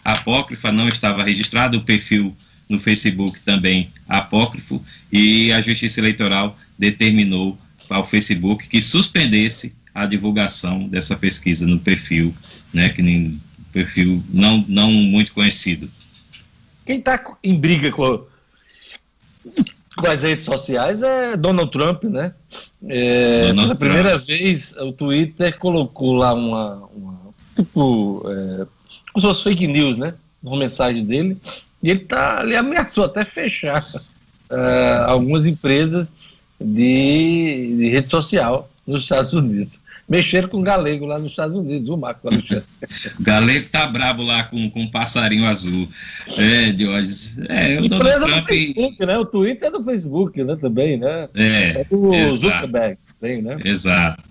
apócrifa, 0.04 0.70
não 0.70 0.88
estava 0.88 1.24
registrado, 1.24 1.78
o 1.78 1.82
perfil 1.82 2.36
no 2.68 2.78
Facebook 2.78 3.40
também 3.40 3.90
apócrifo, 4.08 4.80
e 5.10 5.50
a 5.50 5.60
Justiça 5.60 5.98
Eleitoral 5.98 6.56
determinou 6.78 7.58
ao 7.90 8.04
Facebook 8.04 8.68
que 8.68 8.80
suspendesse 8.80 9.74
a 9.92 10.06
divulgação 10.06 10.88
dessa 10.88 11.16
pesquisa 11.16 11.66
no 11.66 11.80
perfil, 11.80 12.32
né, 12.72 12.90
que 12.90 13.02
nem 13.02 13.40
perfil 13.72 14.22
não, 14.32 14.64
não 14.68 14.88
muito 14.92 15.32
conhecido. 15.32 15.90
Quem 16.86 17.00
está 17.00 17.20
em 17.42 17.56
briga 17.56 17.90
com, 17.90 18.24
com 19.96 20.06
as 20.06 20.22
redes 20.22 20.44
sociais 20.44 21.02
é 21.02 21.36
Donald 21.36 21.70
Trump, 21.70 22.04
né? 22.04 22.34
É, 22.88 23.48
Donald 23.48 23.54
pela 23.54 23.66
Trump. 23.66 23.78
primeira 23.78 24.18
vez 24.18 24.74
o 24.76 24.92
Twitter 24.92 25.58
colocou 25.58 26.14
lá 26.14 26.34
uma, 26.34 26.88
uma 26.94 27.20
tipo 27.56 28.24
é, 28.28 28.66
como 29.12 29.20
se 29.20 29.26
fosse 29.28 29.44
fake 29.44 29.66
news, 29.66 29.96
né? 29.96 30.14
Uma 30.42 30.58
mensagem 30.58 31.04
dele. 31.04 31.38
E 31.82 31.90
ele, 31.90 32.00
tá, 32.00 32.40
ele 32.42 32.56
ameaçou 32.56 33.04
até 33.04 33.24
fechar 33.24 33.80
uh, 33.80 35.04
algumas 35.06 35.46
empresas 35.46 36.10
de, 36.60 37.76
de, 37.76 37.90
rede 37.90 38.08
social 38.08 38.68
nos 38.86 39.02
Estados 39.02 39.32
Unidos. 39.32 39.78
Mexeram 40.06 40.48
com 40.48 40.62
galego 40.62 41.06
lá 41.06 41.18
nos 41.18 41.30
Estados 41.30 41.56
Unidos, 41.56 41.88
o 41.88 41.96
Marco 41.96 42.28
Alexandre. 42.28 42.64
galego 43.20 43.66
tá 43.70 43.86
brabo 43.86 44.22
lá 44.22 44.44
com, 44.44 44.68
com 44.70 44.82
um 44.82 44.90
passarinho 44.90 45.46
azul. 45.46 45.88
É, 46.36 46.72
Diógenes. 46.72 47.40
É, 47.48 47.80
o 47.80 47.88
Donald 47.88 48.24
Trump... 48.26 48.46
Facebook, 48.46 49.06
né? 49.06 49.18
O 49.18 49.24
Twitter 49.24 49.68
é 49.68 49.70
do 49.70 49.82
Facebook, 49.82 50.44
né? 50.44 50.56
Também, 50.56 50.98
né? 50.98 51.28
É. 51.34 51.80
É 51.80 51.84
do 51.84 52.34
Zuckerberg, 52.34 52.98
também, 53.18 53.40
né? 53.40 53.56
Exato. 53.64 54.22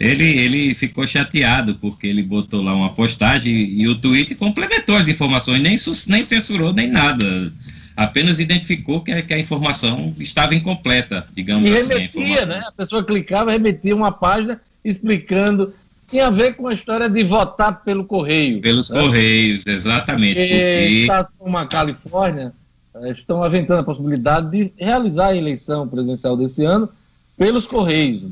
Ele, 0.00 0.24
ele 0.24 0.74
ficou 0.74 1.06
chateado 1.06 1.74
porque 1.74 2.06
ele 2.06 2.22
botou 2.22 2.62
lá 2.62 2.74
uma 2.74 2.94
postagem 2.94 3.52
e, 3.52 3.86
o 3.88 3.94
Twitter 3.94 4.36
complementou 4.36 4.96
as 4.96 5.08
informações, 5.08 5.60
nem, 5.60 5.76
nem 6.08 6.24
censurou 6.24 6.72
nem 6.72 6.88
nada. 6.88 7.52
Apenas 7.94 8.40
identificou 8.40 9.02
que 9.02 9.12
a, 9.12 9.20
que 9.20 9.34
a 9.34 9.38
informação 9.38 10.14
estava 10.18 10.54
incompleta, 10.54 11.26
digamos 11.32 11.68
e 11.68 11.74
assim. 11.74 11.94
Remetia, 11.94 12.42
a 12.42 12.46
né? 12.46 12.60
A 12.66 12.72
pessoa 12.72 13.04
clicava, 13.04 13.50
remetia 13.50 13.94
uma 13.94 14.10
página 14.10 14.60
explicando 14.84 15.74
tinha 16.08 16.26
a 16.26 16.30
ver 16.30 16.56
com 16.56 16.68
a 16.68 16.74
história 16.74 17.08
de 17.08 17.24
votar 17.24 17.82
pelo 17.82 18.04
correio. 18.04 18.60
Pelos 18.60 18.90
né? 18.90 19.00
correios, 19.00 19.66
exatamente. 19.66 20.34
Porque, 20.34 20.86
estados 21.02 21.32
como 21.38 21.56
a 21.56 21.66
Califórnia 21.66 22.52
eh, 22.94 23.12
estão 23.12 23.42
aventando 23.42 23.80
a 23.80 23.84
possibilidade 23.84 24.50
de 24.50 24.72
realizar 24.76 25.28
a 25.28 25.36
eleição 25.36 25.88
presidencial 25.88 26.36
desse 26.36 26.64
ano 26.64 26.88
pelos 27.36 27.64
correios. 27.64 28.28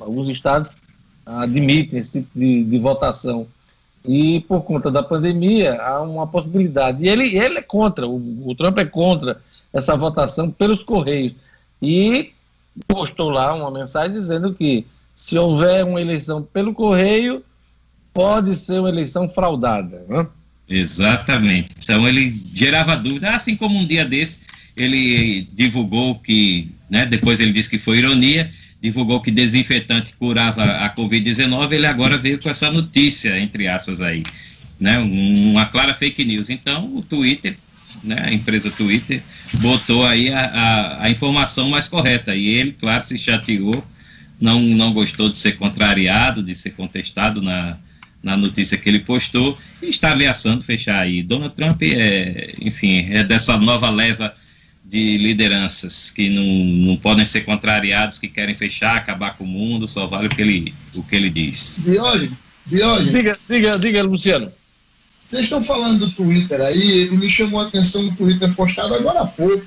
Alguns 0.00 0.28
estados 0.28 0.70
admitem 1.26 1.98
esse 1.98 2.12
tipo 2.12 2.38
de, 2.38 2.62
de 2.62 2.78
votação. 2.78 3.48
E 4.04 4.40
por 4.42 4.62
conta 4.62 4.88
da 4.88 5.02
pandemia, 5.02 5.82
há 5.82 6.00
uma 6.00 6.28
possibilidade. 6.28 7.04
E 7.04 7.08
ele, 7.08 7.36
ele 7.36 7.58
é 7.58 7.62
contra, 7.62 8.06
o, 8.06 8.48
o 8.48 8.54
Trump 8.54 8.78
é 8.78 8.84
contra 8.84 9.40
essa 9.72 9.96
votação 9.96 10.48
pelos 10.48 10.84
Correios. 10.84 11.34
E 11.82 12.30
postou 12.86 13.30
lá 13.30 13.52
uma 13.52 13.70
mensagem 13.70 14.12
dizendo 14.12 14.54
que 14.54 14.86
se 15.16 15.36
houver 15.36 15.84
uma 15.84 16.00
eleição 16.00 16.42
pelo 16.42 16.72
Correio, 16.72 17.42
pode 18.14 18.54
ser 18.54 18.78
uma 18.78 18.88
eleição 18.88 19.28
fraudada. 19.28 20.04
Né? 20.08 20.26
Exatamente. 20.68 21.74
Então 21.82 22.06
ele 22.06 22.40
gerava 22.54 22.94
dúvida, 22.94 23.30
assim 23.30 23.56
como 23.56 23.76
um 23.76 23.84
dia 23.84 24.04
desse 24.04 24.46
ele 24.76 25.48
divulgou 25.54 26.16
que, 26.16 26.70
né, 26.90 27.06
depois 27.06 27.40
ele 27.40 27.52
disse 27.52 27.70
que 27.70 27.78
foi 27.78 27.98
ironia, 27.98 28.50
divulgou 28.80 29.22
que 29.22 29.30
desinfetante 29.30 30.12
curava 30.18 30.62
a 30.62 30.94
Covid-19, 30.94 31.72
ele 31.72 31.86
agora 31.86 32.18
veio 32.18 32.38
com 32.38 32.50
essa 32.50 32.70
notícia, 32.70 33.38
entre 33.40 33.66
aspas, 33.66 34.02
aí, 34.02 34.22
né, 34.78 34.98
uma 34.98 35.64
clara 35.64 35.94
fake 35.94 36.22
news. 36.24 36.50
Então, 36.50 36.94
o 36.94 37.00
Twitter, 37.00 37.56
né, 38.04 38.16
a 38.26 38.32
empresa 38.32 38.70
Twitter, 38.70 39.22
botou 39.54 40.04
aí 40.06 40.30
a, 40.30 40.40
a, 40.40 41.04
a 41.04 41.10
informação 41.10 41.70
mais 41.70 41.88
correta, 41.88 42.36
e 42.36 42.46
ele, 42.48 42.72
claro, 42.72 43.02
se 43.02 43.16
chateou, 43.16 43.82
não, 44.40 44.60
não 44.60 44.92
gostou 44.92 45.28
de 45.28 45.38
ser 45.38 45.52
contrariado, 45.52 46.42
de 46.42 46.54
ser 46.54 46.70
contestado 46.70 47.40
na, 47.40 47.78
na 48.22 48.36
notícia 48.36 48.76
que 48.76 48.88
ele 48.88 49.00
postou, 49.00 49.58
e 49.82 49.88
está 49.88 50.12
ameaçando 50.12 50.62
fechar 50.62 51.00
aí. 51.00 51.22
Donald 51.22 51.54
Trump 51.54 51.80
é, 51.82 52.54
enfim, 52.60 53.06
é 53.10 53.22
dessa 53.22 53.56
nova 53.56 53.88
leva 53.90 54.34
de 54.84 55.18
lideranças 55.18 56.10
que 56.10 56.30
não, 56.30 56.44
não 56.44 56.96
podem 56.96 57.26
ser 57.26 57.42
contrariados, 57.42 58.18
que 58.18 58.28
querem 58.28 58.54
fechar, 58.54 58.96
acabar 58.96 59.36
com 59.36 59.44
o 59.44 59.46
mundo, 59.46 59.86
só 59.86 60.06
vale 60.06 60.28
o 60.28 60.30
que 60.30 60.40
ele, 60.40 60.74
o 60.94 61.02
que 61.02 61.16
ele 61.16 61.28
diz. 61.28 61.80
Bioli, 61.80 62.30
Bioli. 62.66 63.12
Diga, 63.12 63.38
diga, 63.48 63.78
diga, 63.78 64.02
Luciano. 64.02 64.52
Vocês 65.26 65.42
estão 65.42 65.60
falando 65.60 66.06
do 66.06 66.10
Twitter 66.12 66.60
aí, 66.60 67.10
me 67.10 67.28
chamou 67.28 67.60
a 67.60 67.66
atenção 67.66 68.04
no 68.04 68.14
Twitter 68.14 68.52
postado 68.54 68.94
agora 68.94 69.22
há 69.22 69.26
pouco, 69.26 69.66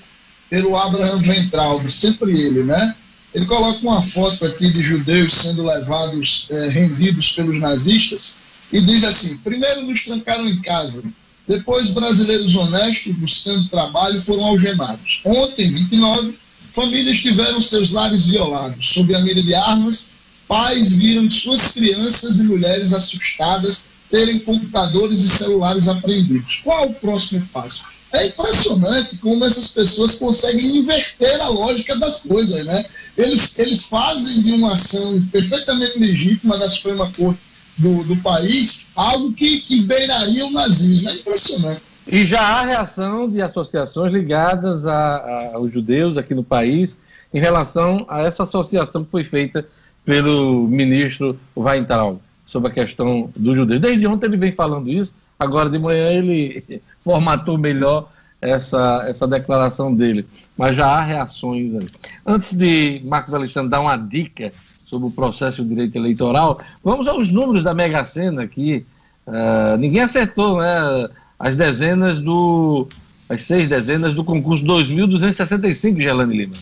pelo 0.50 0.76
Abraham 0.76 1.18
Ventraldo, 1.18 1.90
sempre 1.90 2.32
ele, 2.32 2.64
né? 2.64 2.96
Ele 3.34 3.46
coloca 3.46 3.80
uma 3.82 4.02
foto 4.02 4.46
aqui 4.46 4.72
de 4.72 4.82
judeus 4.82 5.34
sendo 5.34 5.66
levados, 5.66 6.48
é, 6.50 6.70
rendidos 6.70 7.32
pelos 7.34 7.60
nazistas, 7.60 8.40
e 8.72 8.82
diz 8.82 9.04
assim: 9.04 9.38
primeiro 9.38 9.84
nos 9.84 10.04
trancaram 10.04 10.48
em 10.48 10.62
casa, 10.62 11.04
depois 11.48 11.90
brasileiros 11.90 12.56
honestos 12.56 13.16
buscando 13.16 13.70
trabalho 13.70 14.20
foram 14.22 14.46
algemados. 14.46 15.22
Ontem, 15.26 15.72
29, 15.72 16.38
famílias 16.72 17.18
tiveram 17.18 17.60
seus 17.60 17.92
lares 17.92 18.28
violados. 18.28 18.94
Sob 18.94 19.14
a 19.16 19.20
mira 19.20 19.42
de 19.42 19.54
armas, 19.54 20.12
pais 20.48 20.94
viram 20.94 21.30
suas 21.30 21.72
crianças 21.72 22.40
e 22.40 22.44
mulheres 22.44 22.94
assustadas 22.94 23.90
terem 24.10 24.40
computadores 24.40 25.22
e 25.22 25.30
celulares 25.30 25.88
apreendidos. 25.88 26.62
Qual 26.64 26.90
o 26.90 26.94
próximo 26.96 27.48
passo? 27.54 27.86
É 28.12 28.28
impressionante 28.28 29.18
como 29.18 29.46
essas 29.46 29.70
pessoas 29.70 30.18
conseguem 30.18 30.78
inverter 30.78 31.40
a 31.42 31.50
lógica 31.50 31.96
das 31.98 32.24
coisas, 32.24 32.66
né? 32.66 32.86
Eles, 33.18 33.58
eles 33.60 33.86
fazem 33.86 34.42
de 34.42 34.54
uma 34.54 34.74
ação 34.74 35.22
perfeitamente 35.32 36.00
legítima 36.00 36.58
da 36.58 36.70
Suprema 36.70 37.12
Corte 37.16 37.40
do, 37.78 38.04
do 38.04 38.16
país 38.18 38.90
algo 38.96 39.32
que, 39.34 39.62
que 39.62 39.82
beiraria 39.82 40.46
o 40.46 40.52
nazismo. 40.52 41.10
É 41.10 41.14
impressionante. 41.14 41.82
E 42.08 42.26
já 42.26 42.42
há 42.42 42.66
reação 42.66 43.30
de 43.30 43.42
associações 43.42 44.12
ligadas 44.12 44.88
a, 44.88 44.98
a, 44.98 45.56
aos 45.56 45.72
judeus 45.72 46.18
aqui 46.18 46.34
no 46.34 46.44
país 46.44 46.98
em 47.32 47.40
relação 47.40 48.06
a 48.10 48.22
essa 48.22 48.44
associação 48.44 49.04
que 49.04 49.12
foi 49.12 49.24
feita 49.24 49.68
pelo 50.04 50.68
ministro 50.68 51.40
Weintraub 51.56 52.20
sobre 52.46 52.72
a 52.72 52.74
questão 52.74 53.30
dos 53.36 53.56
judeus. 53.56 53.80
Desde 53.80 54.08
ontem 54.08 54.26
ele 54.26 54.38
vem 54.38 54.52
falando 54.52 54.90
isso, 54.90 55.14
agora 55.40 55.70
de 55.70 55.80
manhã 55.80 56.12
ele 56.12 56.82
formatou 57.00 57.58
melhor 57.58 58.12
essa, 58.42 59.06
essa 59.08 59.28
declaração 59.28 59.94
dele. 59.94 60.28
Mas 60.58 60.76
já 60.76 60.88
há 60.88 61.02
reações 61.02 61.74
aí. 61.74 61.88
Antes 62.26 62.54
de 62.54 63.02
Marcos 63.06 63.34
Alexandre 63.34 63.70
dar 63.70 63.80
uma 63.80 63.98
dica 63.98 64.52
sobre 64.86 65.08
o 65.08 65.12
processo 65.12 65.64
de 65.64 65.70
direito 65.70 65.96
eleitoral, 65.96 66.60
vamos 66.84 67.08
aos 67.08 67.32
números 67.32 67.64
da 67.64 67.74
Mega 67.74 68.04
Sena 68.06 68.44
aqui. 68.44 68.86
Uh, 69.26 69.78
ninguém 69.78 70.02
acertou, 70.02 70.58
né? 70.58 71.10
As 71.38 71.56
dezenas 71.56 72.20
do. 72.20 72.88
As 73.30 73.44
seis 73.44 73.70
dezenas 73.70 74.16
do 74.16 74.24
concurso 74.24 74.64
2.265, 74.66 76.02
Gelane 76.02 76.36
Lima. 76.36 76.56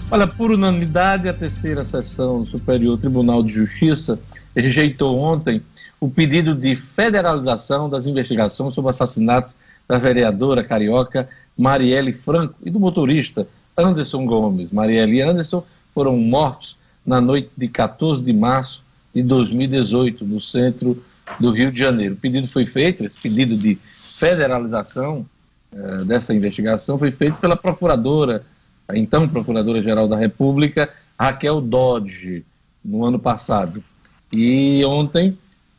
Olha, 0.09 0.25
por 0.25 0.51
unanimidade, 0.51 1.27
a 1.27 1.33
terceira 1.33 1.83
sessão 1.83 2.41
do 2.41 2.45
Superior 2.45 2.97
Tribunal 2.97 3.43
de 3.43 3.51
Justiça 3.51 4.17
rejeitou 4.55 5.19
ontem 5.19 5.61
o 5.99 6.09
pedido 6.09 6.55
de 6.55 6.77
federalização 6.77 7.89
das 7.89 8.05
investigações 8.05 8.73
sobre 8.73 8.87
o 8.87 8.89
assassinato 8.89 9.53
da 9.85 9.97
vereadora 9.97 10.63
carioca 10.63 11.27
Marielle 11.57 12.13
Franco 12.13 12.55
e 12.63 12.69
do 12.69 12.79
motorista 12.79 13.45
Anderson 13.77 14.25
Gomes. 14.25 14.71
Marielle 14.71 15.17
e 15.17 15.21
Anderson 15.21 15.61
foram 15.93 16.15
mortos 16.15 16.77
na 17.05 17.19
noite 17.19 17.49
de 17.57 17.67
14 17.67 18.23
de 18.23 18.31
março 18.31 18.81
de 19.13 19.21
2018, 19.21 20.23
no 20.23 20.39
centro 20.39 21.03
do 21.37 21.51
Rio 21.51 21.69
de 21.69 21.79
Janeiro. 21.79 22.13
O 22.13 22.17
pedido 22.17 22.47
foi 22.47 22.65
feito, 22.65 23.03
esse 23.03 23.19
pedido 23.19 23.57
de 23.57 23.77
federalização 24.17 25.25
eh, 25.73 26.03
dessa 26.05 26.33
investigação 26.33 26.97
foi 26.97 27.11
feito 27.11 27.35
pela 27.39 27.57
procuradora 27.57 28.45
então 28.93 29.27
Procuradora-Geral 29.27 30.07
da 30.07 30.17
República, 30.17 30.89
Raquel 31.19 31.59
Dodge, 31.61 32.45
no 32.83 33.03
ano 33.03 33.19
passado. 33.19 33.83
E 34.31 34.83
ontem, 34.85 35.37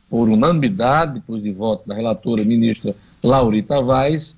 por 0.09 0.29
unanimidade, 0.29 1.15
depois 1.15 1.43
de 1.43 1.51
voto 1.51 1.87
da 1.87 1.95
relatora 1.95 2.43
ministra 2.43 2.95
Laurita 3.23 3.81
Vaz, 3.81 4.37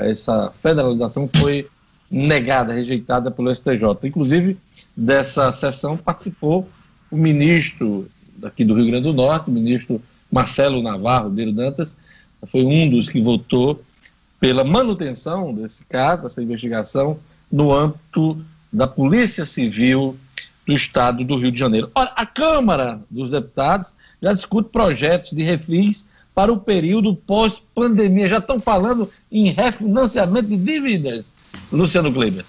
essa 0.00 0.52
federalização 0.62 1.28
foi 1.28 1.66
negada, 2.10 2.72
rejeitada 2.72 3.30
pelo 3.30 3.54
STJ. 3.54 3.84
Inclusive, 4.04 4.58
dessa 4.96 5.50
sessão 5.52 5.96
participou 5.96 6.68
o 7.10 7.16
ministro 7.16 8.08
daqui 8.36 8.64
do 8.64 8.74
Rio 8.74 8.86
Grande 8.86 9.04
do 9.04 9.12
Norte, 9.12 9.48
o 9.48 9.52
ministro 9.52 10.00
Marcelo 10.30 10.82
Navarro 10.82 11.30
Beiro 11.30 11.52
Dantas, 11.52 11.96
foi 12.46 12.64
um 12.64 12.88
dos 12.90 13.08
que 13.08 13.20
votou 13.20 13.82
pela 14.42 14.64
manutenção 14.64 15.54
desse 15.54 15.84
caso, 15.84 16.24
dessa 16.24 16.42
investigação, 16.42 17.16
no 17.48 17.72
âmbito 17.72 18.44
da 18.72 18.88
Polícia 18.88 19.44
Civil 19.44 20.16
do 20.66 20.72
Estado 20.74 21.22
do 21.22 21.36
Rio 21.36 21.52
de 21.52 21.60
Janeiro. 21.60 21.88
Ora, 21.94 22.10
a 22.16 22.26
Câmara 22.26 23.00
dos 23.08 23.30
Deputados 23.30 23.94
já 24.20 24.32
discute 24.32 24.68
projetos 24.70 25.30
de 25.30 25.44
refis 25.44 26.08
para 26.34 26.52
o 26.52 26.58
período 26.58 27.14
pós-pandemia. 27.14 28.28
Já 28.28 28.38
estão 28.38 28.58
falando 28.58 29.08
em 29.30 29.52
refinanciamento 29.52 30.48
de 30.48 30.56
dívidas, 30.56 31.24
Luciano 31.70 32.12
Kleber. 32.12 32.44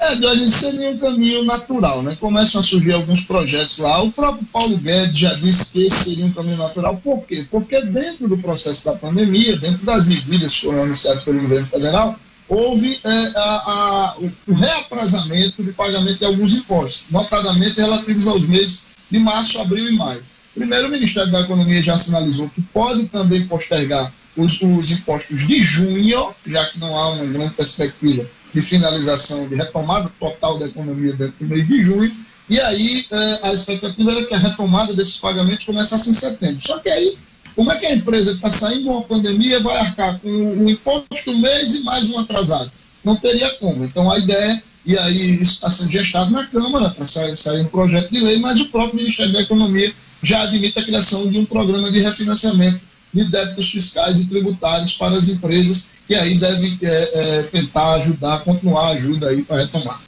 É, 0.00 0.16
Jorge, 0.16 0.48
seria 0.48 0.88
um 0.88 0.98
caminho 0.98 1.44
natural, 1.44 2.02
né? 2.02 2.16
Começam 2.18 2.62
a 2.62 2.64
surgir 2.64 2.92
alguns 2.92 3.22
projetos 3.22 3.76
lá. 3.76 4.02
O 4.02 4.10
próprio 4.10 4.46
Paulo 4.46 4.78
Guedes 4.78 5.18
já 5.18 5.34
disse 5.34 5.72
que 5.72 5.84
esse 5.84 6.04
seria 6.04 6.24
um 6.24 6.32
caminho 6.32 6.56
natural. 6.56 6.96
Por 7.04 7.22
quê? 7.26 7.44
Porque 7.50 7.82
dentro 7.82 8.26
do 8.26 8.38
processo 8.38 8.86
da 8.86 8.94
pandemia, 8.94 9.58
dentro 9.58 9.84
das 9.84 10.06
medidas 10.06 10.54
que 10.54 10.64
foram 10.64 10.84
anunciadas 10.84 11.22
pelo 11.22 11.42
governo 11.42 11.66
federal, 11.66 12.18
houve 12.48 12.98
é, 13.04 13.32
a, 13.36 13.40
a, 13.42 14.16
o 14.48 14.54
reaprazamento 14.54 15.62
de 15.62 15.70
pagamento 15.72 16.18
de 16.18 16.24
alguns 16.24 16.54
impostos, 16.54 17.04
notadamente 17.10 17.78
relativos 17.78 18.26
aos 18.26 18.48
meses 18.48 18.92
de 19.10 19.18
março, 19.18 19.60
abril 19.60 19.86
e 19.86 19.92
maio. 19.92 20.22
Primeiro, 20.54 20.88
o 20.88 20.90
Ministério 20.90 21.30
da 21.30 21.40
Economia 21.40 21.82
já 21.82 21.98
sinalizou 21.98 22.48
que 22.48 22.62
pode 22.62 23.04
também 23.04 23.46
postergar 23.46 24.10
os, 24.34 24.62
os 24.62 24.92
impostos 24.92 25.46
de 25.46 25.62
junho, 25.62 26.34
já 26.46 26.64
que 26.64 26.78
não 26.78 26.96
há 26.96 27.10
uma 27.10 27.26
grande 27.26 27.52
perspectiva 27.52 28.26
de 28.52 28.60
finalização, 28.60 29.48
de 29.48 29.54
retomada 29.54 30.10
total 30.18 30.58
da 30.58 30.66
economia 30.66 31.12
dentro 31.12 31.34
do 31.40 31.46
mês 31.46 31.66
de 31.66 31.82
junho, 31.82 32.12
e 32.48 32.60
aí 32.60 33.06
é, 33.10 33.40
a 33.44 33.52
expectativa 33.52 34.10
era 34.10 34.24
que 34.24 34.34
a 34.34 34.38
retomada 34.38 34.92
desses 34.94 35.18
pagamentos 35.18 35.64
começasse 35.64 36.10
em 36.10 36.14
setembro. 36.14 36.60
Só 36.60 36.80
que 36.80 36.88
aí, 36.88 37.16
como 37.54 37.70
é 37.70 37.78
que 37.78 37.86
a 37.86 37.94
empresa 37.94 38.32
está 38.32 38.50
saindo 38.50 38.82
de 38.82 38.88
uma 38.88 39.02
pandemia 39.02 39.60
vai 39.60 39.76
arcar 39.76 40.18
com 40.18 40.28
o 40.28 40.68
imposto 40.68 41.08
do 41.26 41.38
mês 41.38 41.76
e 41.76 41.84
mais 41.84 42.10
um 42.10 42.18
atrasado? 42.18 42.72
Não 43.04 43.14
teria 43.14 43.48
como. 43.54 43.84
Então 43.84 44.10
a 44.10 44.18
ideia, 44.18 44.60
e 44.84 44.98
aí 44.98 45.40
isso 45.40 45.52
está 45.52 45.70
sendo 45.70 45.92
gestado 45.92 46.32
na 46.32 46.44
Câmara 46.44 46.90
para 46.90 47.06
sair, 47.06 47.36
sair 47.36 47.60
um 47.60 47.68
projeto 47.68 48.10
de 48.10 48.18
lei, 48.18 48.40
mas 48.40 48.60
o 48.60 48.68
próprio 48.68 48.96
Ministério 48.96 49.32
da 49.32 49.42
Economia 49.42 49.92
já 50.20 50.42
admite 50.42 50.78
a 50.78 50.84
criação 50.84 51.30
de 51.30 51.38
um 51.38 51.44
programa 51.44 51.90
de 51.90 52.00
refinanciamento 52.00 52.89
de 53.12 53.24
débitos 53.24 53.70
fiscais 53.70 54.20
e 54.20 54.26
tributários 54.26 54.94
para 54.94 55.16
as 55.16 55.28
empresas, 55.28 55.94
que 56.06 56.14
aí 56.14 56.38
deve 56.38 56.78
é, 56.82 57.38
é, 57.38 57.42
tentar 57.44 57.94
ajudar, 57.94 58.44
continuar 58.44 58.88
a 58.88 58.90
ajuda 58.90 59.28
aí 59.28 59.42
para 59.42 59.62
retomar. 59.62 60.00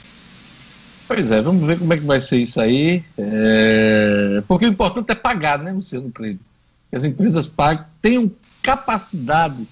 Pois 1.06 1.30
é, 1.30 1.42
vamos 1.42 1.66
ver 1.66 1.78
como 1.78 1.92
é 1.92 1.98
que 1.98 2.04
vai 2.04 2.20
ser 2.20 2.38
isso 2.38 2.60
aí. 2.60 3.04
É... 3.18 4.42
Porque 4.48 4.64
o 4.64 4.68
importante 4.68 5.10
é 5.10 5.14
pagar, 5.14 5.58
né, 5.58 5.72
Luciano 5.72 6.10
Cleide? 6.10 6.40
Que 6.88 6.96
as 6.96 7.04
empresas 7.04 7.46
paguem, 7.46 7.84
tenham 8.00 8.30
capacidade 8.62 9.66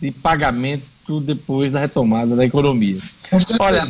de 0.00 0.12
pagamento 0.12 1.20
depois 1.22 1.72
da 1.72 1.80
retomada 1.80 2.36
da 2.36 2.44
economia. 2.44 2.98
Olha, 3.58 3.84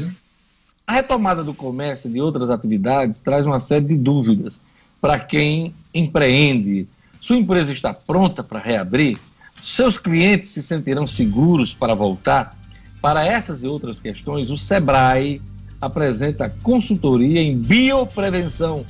a 0.86 0.92
retomada 0.92 1.42
do 1.42 1.52
comércio 1.52 2.08
e 2.08 2.12
de 2.12 2.20
outras 2.20 2.48
atividades 2.48 3.18
traz 3.20 3.44
uma 3.44 3.58
série 3.58 3.84
de 3.84 3.96
dúvidas 3.96 4.60
para 5.00 5.18
quem 5.18 5.74
empreende. 5.92 6.86
Sua 7.26 7.36
empresa 7.36 7.72
está 7.72 7.92
pronta 7.92 8.40
para 8.44 8.60
reabrir? 8.60 9.18
Seus 9.52 9.98
clientes 9.98 10.50
se 10.50 10.62
sentirão 10.62 11.08
seguros 11.08 11.74
para 11.74 11.92
voltar? 11.92 12.56
Para 13.02 13.26
essas 13.26 13.64
e 13.64 13.66
outras 13.66 13.98
questões, 13.98 14.48
o 14.48 14.56
SEBRAE 14.56 15.42
apresenta 15.80 16.54
consultoria 16.62 17.42
em 17.42 17.58
bioprevenção, 17.58 18.86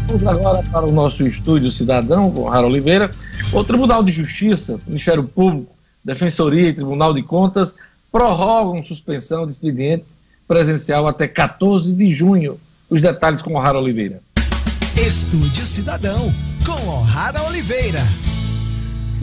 Vamos 0.07 0.25
agora 0.25 0.63
para 0.71 0.87
o 0.87 0.93
nosso 0.93 1.27
estúdio 1.27 1.71
cidadão 1.71 2.31
com 2.31 2.49
Rara 2.49 2.67
Oliveira. 2.67 3.11
O 3.53 3.65
Tribunal 3.65 4.05
de 4.05 4.13
Justiça, 4.13 4.79
Ministério 4.87 5.25
Público, 5.25 5.75
Defensoria 6.05 6.69
e 6.69 6.73
Tribunal 6.73 7.13
de 7.13 7.23
Contas 7.23 7.75
prorrogam 8.13 8.83
suspensão 8.85 9.47
de 9.47 9.53
expediente 9.53 10.05
presencial 10.47 11.09
até 11.09 11.27
14 11.27 11.95
de 11.95 12.09
junho. 12.09 12.59
Os 12.89 13.03
detalhes 13.03 13.43
com 13.43 13.55
O'Hara 13.55 13.81
Oliveira. 13.81 14.23
Estúdio 14.97 15.67
Cidadão, 15.67 16.33
com 16.65 16.89
O'Hara 16.89 17.43
Oliveira. 17.43 18.01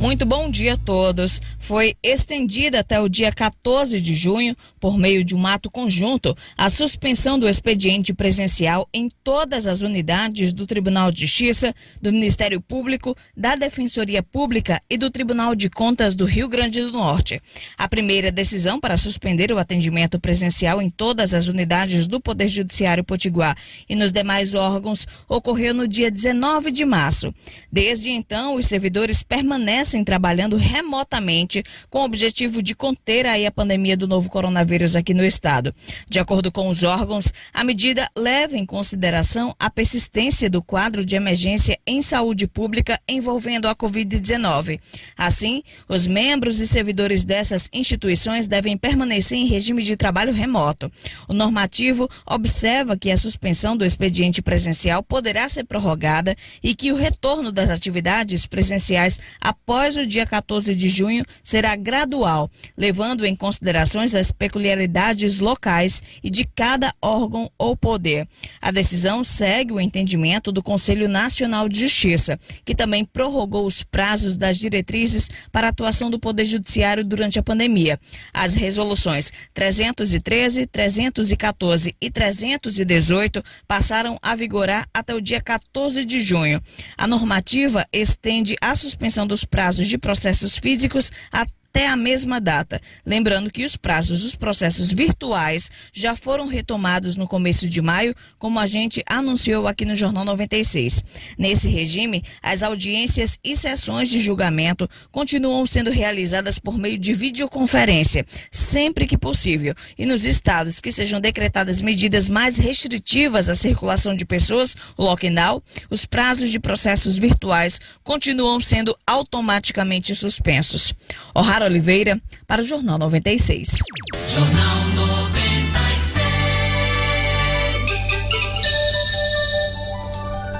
Muito 0.04 0.26
bom 0.26 0.52
dia 0.52 0.74
a 0.74 0.78
todos. 0.78 1.42
Foi 1.58 1.96
estendida 2.04 2.82
até 2.82 3.00
o 3.00 3.08
dia 3.08 3.32
14 3.32 4.02
de 4.02 4.14
junho, 4.14 4.54
por 4.78 4.98
meio 4.98 5.24
de 5.24 5.34
um 5.34 5.48
ato 5.48 5.72
conjunto, 5.72 6.36
a 6.58 6.70
suspensão 6.70 7.40
do 7.40 7.48
expediente 7.48 8.14
presencial 8.14 8.86
em 8.94 9.10
todas 9.24 9.66
as 9.66 9.80
unidades 9.80 10.52
do 10.52 10.68
Tribunal 10.68 11.10
de 11.10 11.22
Justiça, 11.22 11.74
do 12.02 12.12
Ministério 12.12 12.60
Público, 12.60 13.16
da 13.36 13.56
Defensoria 13.56 14.22
Pública 14.22 14.82
e 14.90 14.98
do 14.98 15.10
Tribunal 15.10 15.56
de 15.56 15.70
Contas 15.70 16.16
do 16.16 16.26
Rio 16.26 16.50
Grande 16.50 16.82
do 16.82 16.92
Norte. 16.92 17.42
A 17.78 17.88
primeira 17.88 18.30
decisão 18.30 18.82
para 18.82 18.98
suspender 18.98 19.54
o 19.54 19.58
atendimento 19.58 20.20
presencial 20.20 20.82
em 20.82 20.90
todas 20.90 21.34
as 21.34 21.48
unidades 21.48 22.08
do 22.08 22.20
Poder 22.20 22.50
Judiciário 22.50 23.06
Potiguar 23.06 23.56
e 23.88 23.96
nos 23.96 24.12
demais 24.12 24.54
órgãos 24.54 25.08
ocorreu 25.30 25.74
no 25.74 25.88
dia 25.88 26.12
19 26.12 26.74
de 26.74 26.84
março. 26.84 27.34
Desde 27.72 28.12
então, 28.12 28.56
os 28.56 28.66
servidores 28.66 29.24
permanecem 29.24 29.93
permanecem 29.94 30.04
trabalhando 30.04 30.58
remotamente 30.58 31.64
com 31.90 32.00
o 32.00 32.06
objetivo 32.06 32.62
de 32.64 32.76
conter 32.76 33.26
aí 33.28 33.46
a 33.46 33.52
pandemia 33.52 33.96
do 33.96 34.08
novo 34.08 34.30
coronavírus 34.30 34.96
aqui 34.96 35.14
no 35.14 35.24
estado. 35.24 35.74
De 36.10 36.20
acordo 36.20 36.52
com 36.52 36.68
os 36.70 36.84
órgãos, 36.84 37.32
a 37.54 37.64
medida 37.64 38.10
leva 38.18 38.58
em 38.58 38.66
consideração 38.66 39.56
a 39.60 39.70
persistência 39.70 40.50
do 40.50 40.62
quadro 40.62 41.06
de 41.06 41.16
emergência 41.16 41.78
em 41.86 42.02
saúde 42.02 42.48
pública 42.48 43.00
envolvendo 43.08 43.68
a 43.68 43.76
Covid-19. 43.76 44.80
Assim, 45.18 45.62
os 45.88 46.08
membros 46.08 46.60
e 46.60 46.68
servidores 46.68 47.24
dessas 47.24 47.70
instituições 47.72 48.48
devem 48.48 48.78
permanecer 48.78 49.38
em 49.38 49.48
regime 49.48 49.84
de 49.84 49.96
trabalho 49.96 50.34
remoto. 50.34 50.92
O 51.28 51.34
normativo 51.34 52.10
observa 52.26 52.98
que 52.98 53.12
a 53.12 53.18
suspensão 53.18 53.78
do 53.78 53.86
expediente 53.86 54.42
presencial 54.42 55.04
poderá 55.04 55.48
ser 55.48 55.66
prorrogada 55.66 56.36
e 56.64 56.74
que 56.74 56.92
o 56.92 56.96
retorno 56.96 57.52
das 57.52 57.70
atividades 57.70 58.48
presenciais 58.48 59.20
após 59.40 59.83
após 59.84 59.98
o 59.98 60.08
dia 60.08 60.26
14 60.26 60.74
de 60.74 60.88
junho 60.88 61.26
será 61.44 61.76
gradual, 61.76 62.50
levando 62.78 63.26
em 63.26 63.36
considerações 63.36 64.16
as 64.16 64.32
peculiaridades 64.32 65.42
locais 65.42 66.02
e 66.24 66.30
de 66.30 66.46
cada 66.46 66.96
órgão 67.02 67.52
ou 67.58 67.76
poder. 67.76 68.26
A 68.62 68.72
decisão 68.72 69.26
segue 69.26 69.74
o 69.74 69.82
entendimento 69.82 70.54
do 70.54 70.64
Conselho 70.64 71.10
Nacional 71.10 71.68
de 71.68 71.82
Justiça, 71.82 72.40
que 72.64 72.74
também 72.74 73.04
prorrogou 73.04 73.66
os 73.66 73.84
prazos 73.84 74.38
das 74.38 74.58
diretrizes 74.58 75.30
para 75.52 75.68
a 75.68 75.72
atuação 75.72 76.10
do 76.10 76.18
Poder 76.18 76.46
Judiciário 76.46 77.04
durante 77.04 77.38
a 77.38 77.44
pandemia. 77.44 78.00
As 78.34 78.56
resoluções 78.56 79.34
313, 79.54 80.66
314 80.66 81.94
e 82.00 82.10
318 82.10 83.44
passaram 83.68 84.18
a 84.22 84.34
vigorar 84.34 84.88
até 84.94 85.14
o 85.14 85.20
dia 85.20 85.42
14 85.42 86.06
de 86.06 86.22
junho. 86.22 86.62
A 86.98 87.06
normativa 87.06 87.86
estende 87.92 88.56
a 88.62 88.74
suspensão 88.76 89.28
dos 89.28 89.44
prazos 89.44 89.63
casos 89.64 89.88
de 89.88 89.98
processos 89.98 90.58
físicos 90.58 91.10
a 91.32 91.46
até 91.74 91.88
a 91.88 91.96
mesma 91.96 92.40
data. 92.40 92.80
Lembrando 93.04 93.52
que 93.52 93.66
os 93.66 93.76
prazos 93.76 94.22
dos 94.22 94.36
processos 94.36 94.92
virtuais 94.92 95.72
já 95.92 96.16
foram 96.16 96.48
retomados 96.48 97.16
no 97.16 97.28
começo 97.28 97.68
de 97.68 97.82
maio, 97.82 98.14
como 98.38 98.60
a 98.60 98.68
gente 98.68 99.04
anunciou 99.08 99.68
aqui 99.68 99.84
no 99.84 99.96
Jornal 99.96 100.24
96. 100.24 101.04
Nesse 101.36 101.68
regime, 101.68 102.24
as 102.44 102.62
audiências 102.62 103.40
e 103.44 103.56
sessões 103.56 104.08
de 104.08 104.20
julgamento 104.20 104.88
continuam 105.12 105.66
sendo 105.66 105.90
realizadas 105.90 106.60
por 106.60 106.78
meio 106.78 107.00
de 107.00 107.12
videoconferência, 107.12 108.24
sempre 108.52 109.08
que 109.08 109.18
possível. 109.18 109.74
E 109.98 110.06
nos 110.06 110.28
estados 110.28 110.80
que 110.80 110.92
sejam 110.92 111.20
decretadas 111.20 111.82
medidas 111.82 112.30
mais 112.30 112.60
restritivas 112.60 113.50
à 113.50 113.56
circulação 113.56 114.16
de 114.16 114.26
pessoas, 114.28 114.76
o 114.96 115.04
lockdown, 115.04 115.60
os 115.90 116.06
prazos 116.06 116.52
de 116.52 116.60
processos 116.60 117.18
virtuais 117.18 117.82
continuam 118.04 118.62
sendo 118.62 118.96
automaticamente 119.08 120.14
suspensos. 120.14 120.94
O'Hara 121.34 121.63
Oliveira, 121.66 122.20
para 122.48 122.62
o 122.62 122.66
Jornal 122.66 122.98
96. 122.98 123.80
Jornal 124.28 124.78
96. 124.96 126.24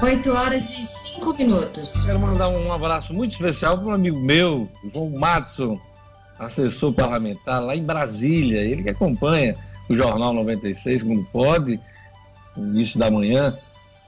8 0.02 0.30
horas 0.32 0.70
e 0.70 0.84
5 0.84 1.34
minutos. 1.34 2.04
Quero 2.04 2.18
mandar 2.20 2.48
um 2.48 2.72
abraço 2.72 3.14
muito 3.14 3.32
especial 3.32 3.78
para 3.78 3.88
um 3.88 3.94
amigo 3.94 4.18
meu, 4.18 4.68
João 4.92 5.10
Matson, 5.10 5.80
assessor 6.38 6.92
parlamentar 6.92 7.62
lá 7.62 7.74
em 7.74 7.82
Brasília. 7.82 8.60
Ele 8.60 8.82
que 8.82 8.90
acompanha 8.90 9.56
o 9.88 9.94
Jornal 9.96 10.32
96 10.34 11.02
quando 11.02 11.24
pode, 11.32 11.80
no 12.56 12.66
início 12.66 12.98
da 12.98 13.10
manhã. 13.10 13.56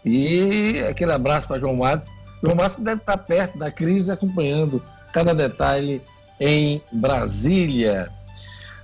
E 0.04 0.80
aquele 0.88 1.12
abraço 1.12 1.48
para 1.48 1.58
João 1.58 1.76
Matos. 1.76 2.08
João 2.42 2.54
Matos 2.54 2.76
deve 2.76 3.00
estar 3.00 3.16
perto 3.16 3.58
da 3.58 3.70
crise, 3.70 4.10
acompanhando 4.10 4.82
cada 5.12 5.34
detalhe 5.34 6.02
em 6.40 6.80
Brasília. 6.92 8.10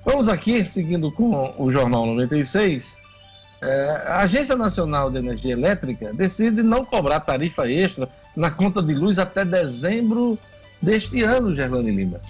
Vamos 0.05 0.29
aqui, 0.29 0.69
seguindo 0.69 1.11
com 1.13 1.55
o 1.59 1.71
Jornal 1.71 2.07
96. 2.07 2.99
É, 3.63 4.05
a 4.09 4.19
Agência 4.23 4.57
Nacional 4.57 5.11
de 5.11 5.19
Energia 5.19 5.53
Elétrica 5.53 6.13
decide 6.13 6.63
não 6.63 6.85
cobrar 6.85 7.21
tarifa 7.21 7.69
extra 7.69 8.09
na 8.35 8.51
conta 8.51 8.83
de 8.83 8.95
luz 8.95 9.21
até 9.21 9.45
dezembro 9.45 10.37
deste 10.81 11.23
ano, 11.23 11.55
Gerlane 11.55 11.93
Lima. 11.93 12.21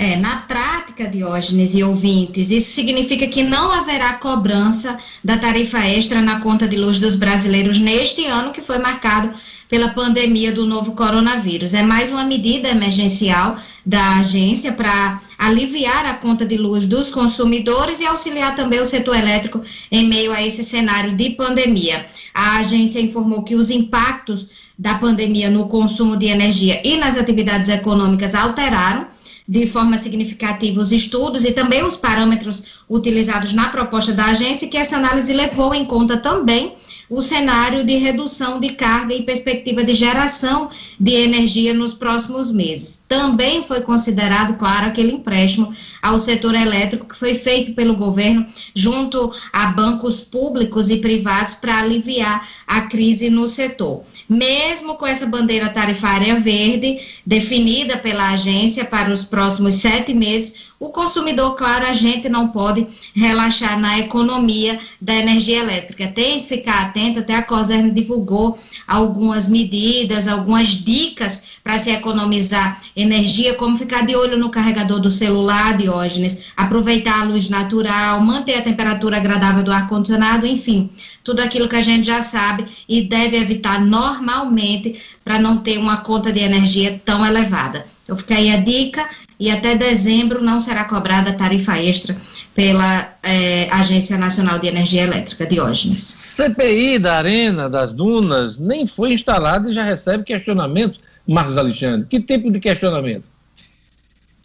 É, 0.00 0.14
na 0.14 0.36
prática, 0.36 1.08
Diógenes 1.08 1.74
e 1.74 1.82
ouvintes, 1.82 2.52
isso 2.52 2.70
significa 2.70 3.26
que 3.26 3.42
não 3.42 3.72
haverá 3.72 4.12
cobrança 4.12 4.96
da 5.24 5.36
tarifa 5.36 5.80
extra 5.80 6.22
na 6.22 6.38
conta 6.38 6.68
de 6.68 6.76
luz 6.76 7.00
dos 7.00 7.16
brasileiros 7.16 7.80
neste 7.80 8.24
ano 8.24 8.52
que 8.52 8.60
foi 8.60 8.78
marcado 8.78 9.32
pela 9.68 9.88
pandemia 9.88 10.52
do 10.52 10.64
novo 10.64 10.92
coronavírus. 10.92 11.74
É 11.74 11.82
mais 11.82 12.10
uma 12.10 12.22
medida 12.22 12.68
emergencial 12.68 13.56
da 13.84 14.18
agência 14.18 14.72
para 14.72 15.20
aliviar 15.36 16.06
a 16.06 16.14
conta 16.14 16.46
de 16.46 16.56
luz 16.56 16.86
dos 16.86 17.10
consumidores 17.10 18.00
e 18.00 18.06
auxiliar 18.06 18.54
também 18.54 18.80
o 18.80 18.86
setor 18.86 19.16
elétrico 19.16 19.60
em 19.90 20.06
meio 20.06 20.30
a 20.30 20.40
esse 20.40 20.62
cenário 20.62 21.12
de 21.12 21.30
pandemia. 21.30 22.06
A 22.32 22.58
agência 22.58 23.00
informou 23.00 23.42
que 23.42 23.56
os 23.56 23.68
impactos 23.68 24.68
da 24.78 24.94
pandemia 24.94 25.50
no 25.50 25.66
consumo 25.66 26.16
de 26.16 26.26
energia 26.26 26.80
e 26.84 26.96
nas 26.96 27.16
atividades 27.16 27.68
econômicas 27.68 28.32
alteraram 28.32 29.08
de 29.48 29.66
forma 29.66 29.96
significativa 29.96 30.80
os 30.80 30.92
estudos 30.92 31.46
e 31.46 31.52
também 31.52 31.82
os 31.82 31.96
parâmetros 31.96 32.82
utilizados 32.86 33.54
na 33.54 33.70
proposta 33.70 34.12
da 34.12 34.26
agência, 34.26 34.68
que 34.68 34.76
essa 34.76 34.96
análise 34.96 35.32
levou 35.32 35.74
em 35.74 35.86
conta 35.86 36.18
também 36.18 36.74
o 37.08 37.20
cenário 37.20 37.84
de 37.84 37.96
redução 37.96 38.60
de 38.60 38.70
carga 38.70 39.14
e 39.14 39.22
perspectiva 39.22 39.82
de 39.82 39.94
geração 39.94 40.68
de 40.98 41.12
energia 41.12 41.72
nos 41.72 41.94
próximos 41.94 42.52
meses. 42.52 43.02
Também 43.08 43.64
foi 43.64 43.80
considerado, 43.80 44.58
claro, 44.58 44.86
aquele 44.86 45.12
empréstimo 45.12 45.72
ao 46.02 46.18
setor 46.18 46.54
elétrico 46.54 47.06
que 47.06 47.16
foi 47.16 47.34
feito 47.34 47.72
pelo 47.74 47.94
governo 47.94 48.46
junto 48.74 49.30
a 49.52 49.66
bancos 49.66 50.20
públicos 50.20 50.90
e 50.90 50.98
privados 50.98 51.54
para 51.54 51.78
aliviar 51.78 52.46
a 52.66 52.82
crise 52.82 53.30
no 53.30 53.48
setor. 53.48 54.02
Mesmo 54.28 54.96
com 54.96 55.06
essa 55.06 55.26
bandeira 55.26 55.70
tarifária 55.70 56.38
verde 56.38 56.98
definida 57.24 57.96
pela 57.96 58.30
agência 58.30 58.84
para 58.84 59.12
os 59.12 59.24
próximos 59.24 59.76
sete 59.76 60.12
meses, 60.12 60.68
o 60.78 60.90
consumidor, 60.90 61.56
claro, 61.56 61.86
a 61.86 61.92
gente 61.92 62.28
não 62.28 62.48
pode 62.48 62.86
relaxar 63.14 63.80
na 63.80 63.98
economia 63.98 64.78
da 65.00 65.14
energia 65.14 65.58
elétrica. 65.58 66.06
Tem 66.06 66.40
que 66.40 66.46
ficar 66.46 66.82
atento, 66.82 66.97
até 67.20 67.34
a 67.34 67.42
COSERN 67.42 67.90
divulgou 67.90 68.58
algumas 68.86 69.48
medidas, 69.48 70.26
algumas 70.26 70.68
dicas 70.68 71.58
para 71.62 71.78
se 71.78 71.90
economizar 71.90 72.80
energia, 72.96 73.54
como 73.54 73.76
ficar 73.76 74.04
de 74.04 74.16
olho 74.16 74.38
no 74.38 74.50
carregador 74.50 75.00
do 75.00 75.10
celular, 75.10 75.76
Diógenes, 75.76 76.52
aproveitar 76.56 77.20
a 77.20 77.24
luz 77.24 77.48
natural, 77.48 78.20
manter 78.20 78.56
a 78.56 78.62
temperatura 78.62 79.18
agradável 79.18 79.62
do 79.62 79.72
ar-condicionado, 79.72 80.46
enfim, 80.46 80.90
tudo 81.22 81.40
aquilo 81.40 81.68
que 81.68 81.76
a 81.76 81.82
gente 81.82 82.06
já 82.06 82.22
sabe 82.22 82.66
e 82.88 83.02
deve 83.02 83.36
evitar 83.36 83.80
normalmente 83.80 85.00
para 85.24 85.38
não 85.38 85.58
ter 85.58 85.78
uma 85.78 85.98
conta 85.98 86.32
de 86.32 86.40
energia 86.40 87.00
tão 87.04 87.24
elevada. 87.24 87.86
Então 88.08 88.16
fica 88.16 88.36
aí 88.36 88.50
a 88.50 88.56
dica 88.56 89.06
e 89.38 89.50
até 89.50 89.74
dezembro 89.74 90.42
não 90.42 90.58
será 90.60 90.84
cobrada 90.84 91.30
tarifa 91.34 91.78
extra 91.78 92.16
pela 92.54 93.14
é, 93.22 93.68
Agência 93.70 94.16
Nacional 94.16 94.58
de 94.58 94.66
Energia 94.66 95.02
Elétrica, 95.02 95.46
Diógenes. 95.46 95.98
CPI 95.98 96.98
da 96.98 97.18
Arena 97.18 97.68
das 97.68 97.92
Dunas 97.92 98.58
nem 98.58 98.86
foi 98.86 99.12
instalada 99.12 99.70
e 99.70 99.74
já 99.74 99.84
recebe 99.84 100.24
questionamentos, 100.24 100.98
Marcos 101.26 101.58
Alexandre. 101.58 102.06
Que 102.08 102.18
tipo 102.18 102.50
de 102.50 102.58
questionamento? 102.58 103.24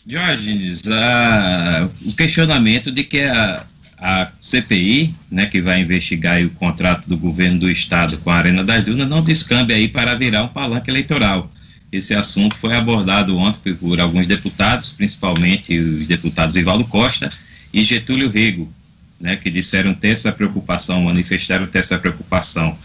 Diógenes, 0.06 0.82
a, 0.92 1.90
o 2.06 2.14
questionamento 2.18 2.92
de 2.92 3.06
que 3.06 3.22
a, 3.22 3.66
a 3.98 4.28
CPI, 4.42 5.16
né, 5.32 5.46
que 5.46 5.62
vai 5.62 5.80
investigar 5.80 6.44
o 6.44 6.50
contrato 6.50 7.08
do 7.08 7.18
governo 7.18 7.60
do 7.60 7.72
estado 7.72 8.18
com 8.18 8.30
a 8.30 8.36
Arena 8.36 8.62
das 8.62 8.84
Dunas, 8.84 9.08
não 9.08 9.22
descambe 9.22 9.74
aí 9.74 9.88
para 9.88 10.16
virar 10.16 10.44
um 10.44 10.50
palanque 10.50 10.92
eleitoral 10.92 11.50
esse 11.98 12.14
assunto 12.14 12.56
foi 12.56 12.76
abordado 12.76 13.38
ontem 13.38 13.74
por 13.74 14.00
alguns 14.00 14.28
deputados, 14.28 14.90
principalmente 14.90 15.78
os 15.78 16.08
deputados 16.08 16.56
Ivaldo 16.56 16.86
Costa 16.86 17.30
e 17.74 17.84
Getúlio 17.84 18.30
Rego, 18.30 18.72
né, 19.20 19.36
que 19.36 19.50
disseram 19.50 19.94
ter 19.94 20.10
essa 20.10 20.32
preocupação, 20.32 21.04
manifestaram 21.04 21.66
ter 21.68 21.80
essa 21.80 21.98
preocupação. 21.98 22.78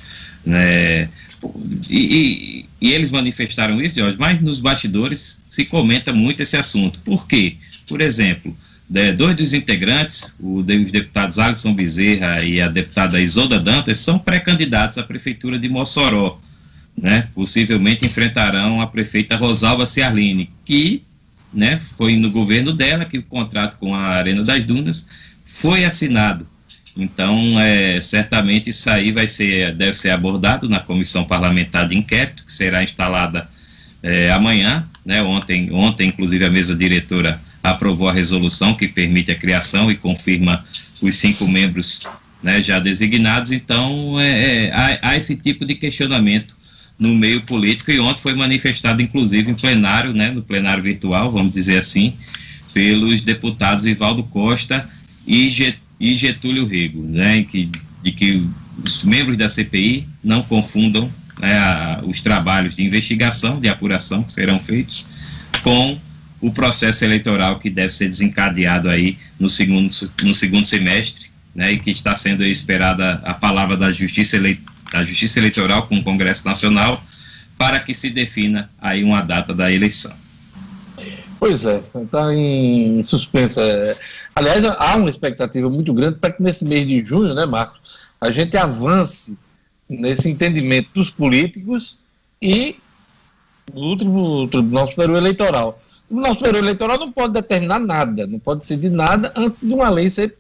Né, 0.45 1.09
e, 1.89 1.99
e, 1.99 2.67
e, 2.81 2.93
eles 2.93 3.11
manifestaram 3.11 3.81
isso, 3.81 3.99
Jorge, 3.99 4.17
mas 4.19 4.41
nos 4.41 4.61
bastidores 4.61 5.43
se 5.49 5.65
comenta 5.65 6.13
muito 6.13 6.43
esse 6.43 6.57
assunto. 6.57 7.01
Por 7.01 7.27
quê? 7.27 7.57
Por 7.87 8.01
exemplo, 8.01 8.57
né, 8.89 9.13
dois 9.13 9.37
dos 9.37 9.53
integrantes, 9.55 10.35
o, 10.41 10.61
os 10.61 10.91
deputados 10.91 11.39
Alisson 11.39 11.75
Bezerra 11.75 12.43
e 12.43 12.61
a 12.61 12.69
deputada 12.69 13.21
Isolda 13.21 13.61
Dantas, 13.61 14.01
são 14.01 14.19
pré-candidatos 14.19 14.99
à 14.99 15.03
prefeitura 15.03 15.59
de 15.59 15.69
Mossoró 15.69 16.41
né, 17.01 17.29
possivelmente 17.35 18.05
enfrentarão 18.05 18.81
a 18.81 18.87
prefeita 18.87 19.37
Rosalba 19.37 19.87
Ciarline, 19.87 20.51
que 20.65 21.03
né, 21.53 21.79
foi 21.97 22.17
no 22.17 22.31
governo 22.31 22.73
dela 22.73 23.05
que 23.05 23.19
o 23.19 23.23
contrato 23.23 23.79
com 23.79 23.95
a 23.95 24.01
Arena 24.01 24.43
das 24.43 24.65
Dunas 24.65 25.09
foi 25.45 25.85
assinado. 25.85 26.47
Então, 26.97 27.59
é, 27.61 28.01
certamente 28.01 28.71
isso 28.71 28.91
aí 28.91 29.13
vai 29.13 29.29
ser, 29.29 29.73
deve 29.75 29.97
ser 29.97 30.11
abordado 30.11 30.69
na 30.69 30.81
comissão 30.81 31.25
parlamentar 31.25 31.87
de 31.87 31.97
inquérito, 31.97 32.45
que 32.45 32.53
será 32.53 32.83
instalada 32.83 33.49
é, 34.03 34.33
amanhã. 34.33 34.89
Né, 35.07 35.23
ontem, 35.23 35.71
ontem, 35.73 36.09
inclusive, 36.09 36.45
a 36.45 36.51
mesa 36.51 36.75
diretora 36.75 37.41
aprovou 37.63 38.09
a 38.09 38.13
resolução 38.13 38.75
que 38.75 38.89
permite 38.89 39.31
a 39.31 39.35
criação 39.35 39.91
e 39.91 39.95
confirma 39.95 40.65
os 41.01 41.15
cinco 41.15 41.47
membros 41.47 42.03
né, 42.43 42.61
já 42.61 42.81
designados. 42.81 43.53
Então, 43.53 44.19
é, 44.19 44.67
é 44.67 44.73
há, 44.73 45.11
há 45.11 45.17
esse 45.17 45.37
tipo 45.37 45.65
de 45.65 45.77
questionamento 45.77 46.58
no 46.99 47.15
meio 47.15 47.41
político 47.43 47.93
e 47.93 48.01
ontem 48.01 48.21
foi 48.21 48.35
manifestado, 48.35 49.03
inclusive, 49.03 49.51
em 49.51 49.55
plenário, 49.55 50.13
né, 50.13 50.31
no 50.31 50.43
plenário 50.43 50.83
virtual, 50.83 51.31
vamos 51.31 51.53
dizer 51.53 51.79
assim, 51.79 52.15
pelos 52.75 53.21
deputados 53.21 53.85
Vivaldo 53.85 54.25
Costa 54.25 54.89
e, 55.27 55.49
Getúlio 56.17 56.67
Rego, 56.67 57.03
né, 57.03 57.45
que, 57.45 57.71
de 58.03 58.13
que 58.13 58.47
os 58.85 59.05
membros 59.05 59.37
da 59.37 59.49
CPI 59.49 60.09
não 60.25 60.43
confundam 60.43 61.11
né, 61.41 61.57
a, 61.57 62.03
os 62.05 62.21
trabalhos 62.21 62.75
de 62.75 62.83
investigação, 62.83 63.61
de 63.61 63.69
apuração 63.69 64.25
que 64.25 64.33
serão 64.33 64.59
feitos 64.59 65.07
com 65.63 65.99
o 66.41 66.51
processo 66.51 67.05
eleitoral 67.05 67.59
que 67.59 67.69
deve 67.71 67.93
ser 67.93 68.09
desencadeado 68.09 68.89
aí 68.89 69.19
no 69.39 69.49
segundo, 69.49 69.93
no 70.23 70.35
segundo 70.35 70.67
semestre, 70.67 71.29
né, 71.55 71.73
e 71.73 71.79
que 71.79 71.91
está 71.91 72.15
sendo 72.17 72.45
esperada 72.45 73.15
a 73.25 73.35
palavra 73.35 73.77
da 73.77 73.91
Justiça 73.91 74.37
Eleitoral 74.37 74.78
da 74.93 75.03
Justiça 75.03 75.39
Eleitoral 75.39 75.87
com 75.87 75.97
o 75.97 76.05
Congresso 76.05 76.47
Nacional 76.47 77.03
para 77.57 77.81
que 77.81 77.95
se 77.95 78.11
defina 78.11 78.71
aí 78.81 79.03
uma 79.03 79.21
data 79.21 79.53
da 79.53 79.71
eleição. 79.71 80.13
Pois 81.41 81.65
é, 81.65 81.83
está 82.03 82.35
em 82.35 83.03
suspensa. 83.03 83.61
Aliás, 84.35 84.65
há 84.65 84.97
uma 84.97 85.11
expectativa 85.11 85.69
muito 85.71 85.93
grande 85.93 86.19
para 86.19 86.33
que 86.33 86.43
nesse 86.43 86.65
mês 86.65 86.87
de 86.87 87.03
junho, 87.03 87.35
né, 87.35 87.47
Marcos, 87.47 87.81
a 88.21 88.31
gente 88.31 88.57
avance 88.57 89.37
nesse 89.89 90.29
entendimento 90.29 90.91
dos 90.95 91.11
políticos 91.11 92.01
e 92.43 92.77
do 93.73 94.49
Tribunal 94.49 94.89
Superior 94.89 95.19
Eleitoral. 95.19 95.81
O 96.05 96.09
Tribunal 96.09 96.35
Superior 96.35 96.63
Eleitoral 96.65 96.99
não 96.99 97.13
pode 97.13 97.35
determinar 97.35 97.79
nada, 97.79 98.27
não 98.27 98.39
pode 98.39 98.61
decidir 98.61 98.91
nada 98.91 99.33
antes 99.37 99.61
de 99.61 99.73
uma 99.73 99.89
lei 99.91 100.11
ser 100.11 100.37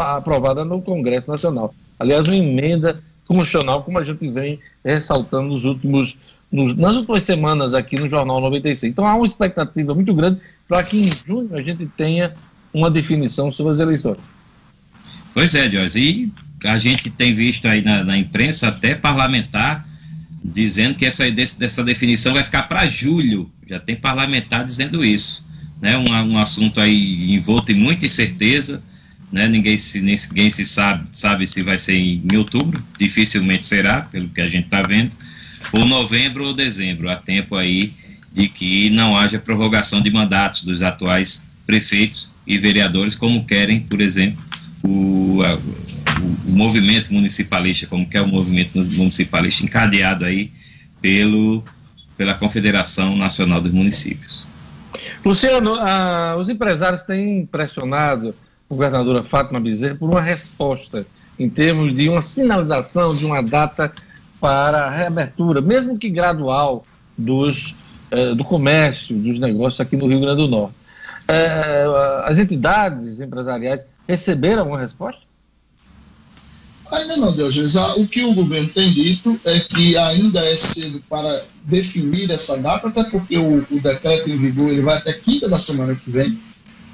aprovada 0.00 0.64
no 0.64 0.82
Congresso 0.82 1.30
Nacional. 1.30 1.74
Aliás, 1.98 2.26
uma 2.26 2.36
emenda 2.36 3.02
constitucional, 3.26 3.82
como 3.82 3.98
a 3.98 4.04
gente 4.04 4.28
vem 4.28 4.58
ressaltando 4.84 5.48
nos 5.48 5.64
últimos, 5.64 6.16
nos, 6.50 6.76
nas 6.76 6.96
últimas 6.96 7.24
semanas 7.24 7.74
aqui 7.74 7.98
no 7.98 8.08
Jornal 8.08 8.40
96. 8.40 8.92
Então 8.92 9.06
há 9.06 9.14
uma 9.14 9.26
expectativa 9.26 9.94
muito 9.94 10.14
grande 10.14 10.40
para 10.68 10.82
que 10.82 10.98
em 10.98 11.10
junho 11.26 11.54
a 11.54 11.62
gente 11.62 11.86
tenha 11.96 12.34
uma 12.72 12.90
definição 12.90 13.50
sobre 13.50 13.72
as 13.72 13.80
eleições. 13.80 14.18
Pois 15.34 15.54
é, 15.54 15.70
Jorge, 15.70 15.98
e 15.98 16.32
a 16.66 16.78
gente 16.78 17.10
tem 17.10 17.34
visto 17.34 17.66
aí 17.66 17.82
na, 17.82 18.04
na 18.04 18.16
imprensa 18.16 18.68
até 18.68 18.94
parlamentar 18.94 19.86
dizendo 20.42 20.94
que 20.94 21.04
essa, 21.04 21.28
dessa 21.30 21.82
definição 21.82 22.34
vai 22.34 22.44
ficar 22.44 22.62
para 22.64 22.86
julho. 22.86 23.50
Já 23.66 23.80
tem 23.80 23.96
parlamentar 23.96 24.64
dizendo 24.64 25.04
isso. 25.04 25.44
Né? 25.80 25.96
Um, 25.98 26.32
um 26.32 26.38
assunto 26.38 26.80
aí 26.80 27.34
envolto 27.34 27.72
em 27.72 27.74
muita 27.74 28.06
incerteza 28.06 28.82
né? 29.30 29.48
Ninguém 29.48 29.76
se, 29.76 30.00
ninguém 30.00 30.50
se 30.50 30.64
sabe, 30.64 31.06
sabe 31.12 31.46
se 31.46 31.62
vai 31.62 31.78
ser 31.78 31.94
em, 31.94 32.36
outubro, 32.36 32.82
dificilmente 32.98 33.66
será, 33.66 34.02
pelo 34.02 34.28
que 34.28 34.40
a 34.40 34.48
gente 34.48 34.66
está 34.66 34.82
vendo, 34.82 35.16
ou 35.72 35.84
novembro 35.84 36.46
ou 36.46 36.54
dezembro, 36.54 37.10
há 37.10 37.16
tempo 37.16 37.56
aí 37.56 37.92
de 38.32 38.48
que 38.48 38.90
não 38.90 39.16
haja 39.16 39.38
prorrogação 39.38 40.00
de 40.00 40.10
mandatos 40.10 40.62
dos 40.62 40.82
atuais 40.82 41.44
prefeitos 41.66 42.32
e 42.46 42.58
vereadores, 42.58 43.14
como 43.14 43.44
querem, 43.44 43.80
por 43.80 44.00
exemplo, 44.00 44.42
o, 44.82 45.42
a, 45.42 45.54
o, 45.54 46.50
o 46.50 46.50
movimento 46.50 47.12
municipalista, 47.12 47.86
como 47.86 48.06
quer 48.06 48.20
o 48.20 48.26
movimento 48.26 48.78
municipalista 48.92 49.64
encadeado 49.64 50.24
aí 50.24 50.52
pelo, 51.00 51.64
pela 52.16 52.34
Confederação 52.34 53.16
Nacional 53.16 53.60
dos 53.60 53.72
Municípios. 53.72 54.46
Luciano, 55.24 55.74
ah, 55.74 56.36
os 56.38 56.48
empresários 56.48 57.02
têm 57.02 57.46
pressionado 57.46 58.34
governadora 58.68 59.22
Fátima 59.22 59.60
Bezerra 59.60 59.94
por 59.94 60.10
uma 60.10 60.20
resposta 60.20 61.06
em 61.38 61.48
termos 61.48 61.94
de 61.94 62.08
uma 62.08 62.22
sinalização 62.22 63.14
de 63.14 63.24
uma 63.24 63.42
data 63.42 63.92
para 64.40 64.86
a 64.86 64.90
reabertura, 64.90 65.60
mesmo 65.60 65.98
que 65.98 66.08
gradual, 66.08 66.84
dos, 67.16 67.74
eh, 68.10 68.34
do 68.34 68.44
comércio, 68.44 69.16
dos 69.16 69.38
negócios 69.38 69.80
aqui 69.80 69.96
no 69.96 70.06
Rio 70.06 70.20
Grande 70.20 70.42
do 70.42 70.48
Norte. 70.48 70.74
é, 71.28 71.84
as 72.24 72.38
entidades 72.38 73.20
empresariais 73.20 73.84
receberam 74.06 74.68
uma 74.68 74.78
resposta? 74.78 75.20
Ainda 76.92 77.16
não, 77.16 77.32
Diogenes. 77.32 77.74
O 77.74 78.06
que 78.06 78.22
o 78.22 78.32
governo 78.32 78.68
tem 78.68 78.92
dito 78.92 79.38
é 79.44 79.58
que 79.58 79.96
ainda 79.96 80.40
é 80.40 80.54
cedo 80.54 81.02
para 81.08 81.42
definir 81.64 82.30
essa 82.30 82.58
data, 82.62 82.88
até 82.88 83.02
porque 83.04 83.36
o, 83.36 83.66
o 83.70 83.80
decreto 83.80 84.30
em 84.30 84.36
vigor 84.36 84.70
ele 84.70 84.82
vai 84.82 84.96
até 84.96 85.12
quinta 85.12 85.48
da 85.48 85.58
semana 85.58 85.96
que 85.96 86.10
vem. 86.10 86.38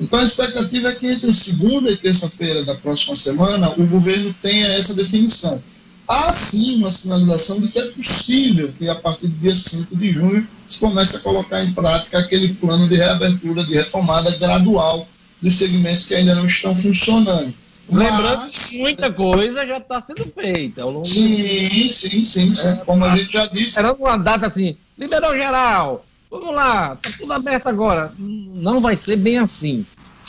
Então 0.02 0.18
a 0.18 0.24
expectativa 0.24 0.88
é 0.88 0.94
que 0.94 1.06
entre 1.06 1.32
segunda 1.32 1.88
e 1.88 1.96
terça-feira 1.96 2.64
da 2.64 2.74
próxima 2.74 3.14
semana 3.14 3.72
o 3.76 3.86
governo 3.86 4.34
tenha 4.42 4.66
essa 4.74 4.94
definição. 4.94 5.62
Há 6.08 6.32
sim 6.32 6.76
uma 6.76 6.90
sinalização 6.90 7.60
de 7.60 7.68
que 7.68 7.78
é 7.78 7.86
possível 7.86 8.72
que 8.76 8.88
a 8.88 8.96
partir 8.96 9.28
do 9.28 9.38
dia 9.38 9.54
5 9.54 9.96
de 9.96 10.10
junho 10.10 10.46
se 10.66 10.80
comece 10.80 11.18
a 11.18 11.20
colocar 11.20 11.62
em 11.62 11.72
prática 11.72 12.18
aquele 12.18 12.52
plano 12.54 12.88
de 12.88 12.96
reabertura, 12.96 13.62
de 13.64 13.74
retomada 13.74 14.36
gradual 14.36 15.06
dos 15.40 15.54
segmentos 15.54 16.06
que 16.06 16.14
ainda 16.14 16.34
não 16.34 16.46
estão 16.46 16.74
funcionando. 16.74 17.54
Lembrando 17.88 18.46
que 18.50 18.78
muita 18.80 19.12
coisa 19.12 19.64
já 19.64 19.78
está 19.78 20.00
sendo 20.00 20.26
feita 20.26 20.82
ao 20.82 20.90
longo 20.90 21.04
Sim, 21.04 21.88
sim, 21.90 22.24
sim, 22.24 22.54
sim. 22.54 22.68
É, 22.68 22.76
como 22.84 23.04
a 23.04 23.16
gente 23.16 23.32
já 23.32 23.46
disse. 23.46 23.78
Era 23.78 23.92
uma 23.92 24.16
data 24.16 24.46
assim, 24.46 24.76
liberou 24.98 25.36
geral, 25.36 26.04
vamos 26.32 26.54
lá, 26.54 26.94
está 26.94 27.18
tudo 27.18 27.32
aberto 27.32 27.66
agora. 27.68 28.12
Não 28.18 28.80
vai 28.80 28.96
ser 28.96 29.16
bem 29.16 29.38
assim. 29.38 29.84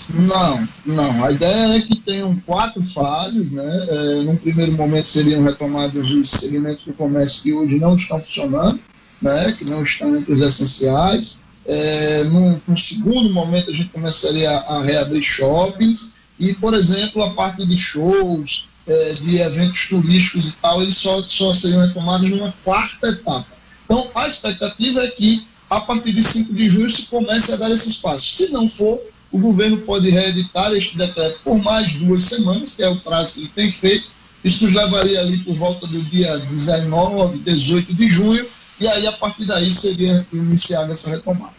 Não, 0.10 0.68
não. 0.86 1.24
A 1.24 1.32
ideia 1.32 1.78
é 1.78 1.82
que 1.82 1.98
tenham 2.00 2.36
quatro 2.46 2.84
fases, 2.84 3.54
né? 3.54 3.88
É, 3.90 4.24
num 4.24 4.36
primeiro 4.36 4.74
momento 4.74 5.10
seriam 5.10 5.42
retomados 5.42 6.12
os 6.12 6.30
segmentos 6.30 6.84
do 6.84 6.94
comércio 6.94 7.44
que 7.44 7.54
hoje 7.54 7.80
não 7.80 7.96
estão 7.96 8.20
funcionando, 8.20 8.80
né? 9.22 9.54
Que 9.54 9.64
não 9.64 9.82
estão 9.82 10.16
entre 10.18 10.34
os 10.34 10.42
essenciais. 10.42 11.44
É, 11.66 12.26
num, 12.26 12.60
num 12.68 12.76
segundo 12.76 13.34
momento 13.34 13.72
a 13.72 13.74
gente 13.74 13.90
começaria 13.90 14.52
a, 14.52 14.76
a 14.76 14.84
reabrir 14.84 15.22
shoppings 15.22 16.24
e, 16.38 16.54
por 16.54 16.74
exemplo, 16.74 17.24
a 17.24 17.34
parte 17.34 17.66
de 17.66 17.78
shows, 17.78 18.68
é, 18.86 19.14
de 19.14 19.38
eventos 19.38 19.88
turísticos 19.88 20.50
e 20.50 20.54
tal, 20.58 20.82
eles 20.82 20.98
só, 20.98 21.24
só 21.26 21.54
seriam 21.54 21.88
retomados 21.88 22.30
numa 22.30 22.54
quarta 22.66 23.08
etapa. 23.08 23.48
Então, 23.86 24.10
a 24.14 24.28
expectativa 24.28 25.02
é 25.02 25.08
que, 25.08 25.46
a 25.78 25.82
partir 25.82 26.12
de 26.12 26.22
5 26.22 26.54
de 26.54 26.70
junho, 26.70 26.90
se 26.90 27.08
comece 27.08 27.54
a 27.54 27.58
dar 27.58 27.72
esses 27.72 27.98
passos. 27.98 28.36
Se 28.36 28.52
não 28.52 28.68
for, 28.68 29.00
o 29.32 29.40
governo 29.40 29.78
pode 29.80 30.10
reeditar 30.10 30.72
este 30.74 30.98
decreto 30.98 31.40
por 31.44 31.58
mais 31.62 31.94
duas 31.96 32.24
semanas, 32.24 32.76
que 32.76 32.84
é 32.84 32.90
o 32.90 32.98
prazo 32.98 33.34
que 33.34 33.40
ele 33.42 33.52
tem 33.56 33.72
feito. 33.72 34.08
Isso 34.44 34.66
nos 34.66 34.74
levaria 34.74 35.20
ali 35.22 35.38
por 35.40 35.56
volta 35.56 35.88
do 35.88 36.02
dia 36.04 36.38
19, 36.38 37.40
18 37.40 37.94
de 37.94 38.10
junho, 38.10 38.46
e 38.80 38.88
aí, 38.88 39.08
a 39.08 39.12
partir 39.14 39.46
daí, 39.46 39.72
seria 39.72 40.26
iniciada 40.34 40.92
essa 40.92 41.10
retomada. 41.10 41.54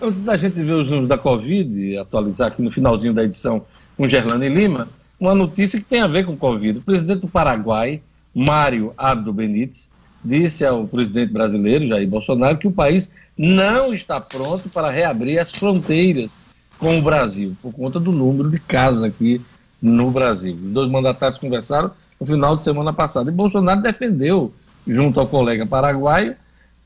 Antes 0.00 0.20
da 0.20 0.36
gente 0.36 0.54
ver 0.54 0.72
os 0.72 0.88
números 0.88 1.08
da 1.08 1.16
Covid, 1.16 1.96
atualizar 1.98 2.48
aqui 2.48 2.60
no 2.60 2.70
finalzinho 2.70 3.14
da 3.14 3.24
edição 3.24 3.64
com 3.96 4.08
Gerlane 4.08 4.48
Lima, 4.48 4.88
uma 5.18 5.34
notícia 5.34 5.78
que 5.78 5.84
tem 5.84 6.00
a 6.00 6.06
ver 6.06 6.26
com 6.26 6.36
Covid. 6.36 6.78
O 6.78 6.82
presidente 6.82 7.20
do 7.20 7.28
Paraguai, 7.28 8.02
Mário 8.34 8.92
Abdo 8.98 9.32
Benítez, 9.32 9.88
disse 10.24 10.64
ao 10.64 10.86
presidente 10.86 11.32
brasileiro, 11.32 11.86
Jair 11.86 12.08
Bolsonaro, 12.08 12.58
que 12.58 12.66
o 12.66 12.72
país 12.72 13.10
não 13.36 13.92
está 13.94 14.20
pronto 14.20 14.68
para 14.68 14.90
reabrir 14.90 15.38
as 15.38 15.50
fronteiras 15.50 16.36
com 16.78 16.98
o 16.98 17.02
Brasil, 17.02 17.56
por 17.62 17.72
conta 17.72 18.00
do 18.00 18.12
número 18.12 18.50
de 18.50 18.58
casos 18.58 19.02
aqui 19.02 19.40
no 19.80 20.10
Brasil. 20.10 20.54
Os 20.54 20.72
dois 20.72 20.90
mandatários 20.90 21.38
conversaram 21.38 21.90
no 22.18 22.26
final 22.26 22.56
de 22.56 22.62
semana 22.62 22.92
passada 22.92 23.30
e 23.30 23.34
Bolsonaro 23.34 23.80
defendeu, 23.80 24.52
junto 24.86 25.18
ao 25.18 25.26
colega 25.26 25.66
paraguaio, 25.66 26.36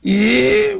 e 0.03 0.79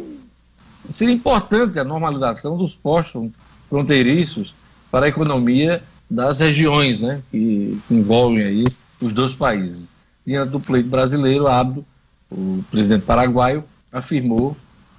seria 0.91 1.13
importante 1.13 1.79
a 1.79 1.83
normalização 1.83 2.57
dos 2.57 2.75
postos 2.75 3.29
fronteiriços 3.69 4.55
para 4.89 5.05
a 5.05 5.09
economia 5.09 5.83
das 6.09 6.39
regiões 6.39 6.99
né, 6.99 7.21
que 7.29 7.77
envolvem 7.91 8.43
aí 8.43 8.65
os 9.01 9.13
dois 9.13 9.33
países. 9.33 9.91
Diante 10.25 10.51
do 10.51 10.59
pleito 10.59 10.89
brasileiro, 10.89 11.47
Abdo, 11.47 11.85
o 12.31 12.63
presidente 12.69 13.03
paraguaio, 13.03 13.63
afirmou 13.91 14.55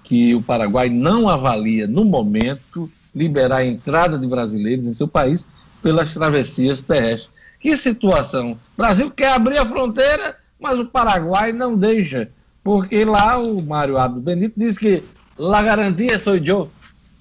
que 0.09 0.35
o 0.35 0.41
Paraguai 0.41 0.89
não 0.89 1.29
avalia, 1.29 1.87
no 1.87 2.03
momento, 2.03 2.91
liberar 3.15 3.59
a 3.59 3.67
entrada 3.67 4.19
de 4.19 4.27
brasileiros 4.27 4.87
em 4.87 4.95
seu 4.95 5.07
país 5.07 5.45
pelas 5.83 6.15
travessias 6.15 6.81
terrestres. 6.81 7.29
Que 7.61 7.77
situação! 7.77 8.53
O 8.53 8.59
Brasil 8.77 9.11
quer 9.11 9.33
abrir 9.33 9.59
a 9.59 9.67
fronteira, 9.67 10.35
mas 10.59 10.81
o 10.81 10.87
Paraguai 10.87 11.53
não 11.53 11.77
deixa, 11.77 12.31
porque 12.65 13.05
lá 13.05 13.37
o 13.37 13.61
Mário 13.61 13.99
Abdo 13.99 14.19
Benito 14.19 14.55
diz 14.57 14.79
que 14.79 15.03
la 15.37 15.61
garantia 15.63 16.19
sou 16.19 16.37
eu, 16.37 16.71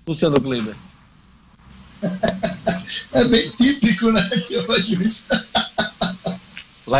Luciano 0.07 0.39
Kleber. 0.39 0.76
É 3.14 3.23
bem 3.26 3.49
típico, 3.49 4.11
né, 4.11 4.22
Diogenes? 4.47 5.27
La 5.30 5.47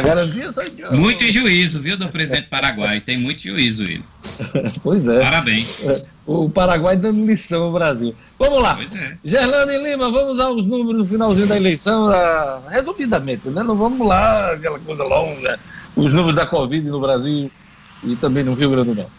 garantia 0.02 0.52
só 0.52 0.62
Muito 0.92 1.32
juízo, 1.32 1.80
viu, 1.80 1.98
do 1.98 2.10
presidente 2.10 2.50
Paraguai. 2.50 3.00
Tem 3.00 3.18
muito 3.18 3.42
juízo 3.42 3.84
ele. 3.84 4.04
pois 4.84 5.08
é. 5.08 5.22
Parabéns. 5.22 5.88
É, 5.88 6.04
o 6.26 6.50
Paraguai 6.50 6.98
dando 6.98 7.26
lição 7.26 7.64
ao 7.64 7.72
Brasil. 7.72 8.14
Vamos 8.38 8.62
lá. 8.62 8.76
Pois 8.76 8.94
é. 8.94 9.18
Gerlane 9.24 9.78
Lima, 9.78 10.12
vamos 10.12 10.40
aos 10.40 10.66
números 10.66 11.04
no 11.04 11.08
finalzinho 11.08 11.48
da 11.48 11.56
eleição, 11.56 12.10
uh, 12.10 12.68
resumidamente, 12.68 13.48
né? 13.48 13.64
Não 13.64 13.78
vamos 13.78 14.06
lá, 14.06 14.52
aquela 14.52 14.78
coisa 14.78 15.04
longa, 15.04 15.58
os 15.96 16.14
números 16.14 16.36
da 16.36 16.46
Covid 16.46 16.86
no 16.88 17.00
Brasil 17.00 17.50
e 18.04 18.16
também 18.18 18.44
no 18.44 18.54
Rio 18.54 18.72
Grande 18.72 18.90
do 18.90 18.96
Norte. 18.96 19.12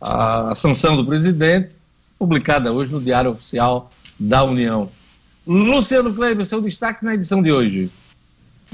A 0.00 0.54
sanção 0.56 0.96
do 0.96 1.04
presidente, 1.04 1.70
publicada 2.18 2.72
hoje 2.72 2.92
no 2.92 3.00
Diário 3.00 3.30
Oficial 3.30 3.92
da 4.18 4.42
União. 4.42 4.90
Luciano 5.46 6.14
Kleber, 6.14 6.44
seu 6.46 6.60
destaque 6.60 7.04
na 7.04 7.14
edição 7.14 7.42
de 7.42 7.52
hoje. 7.52 7.90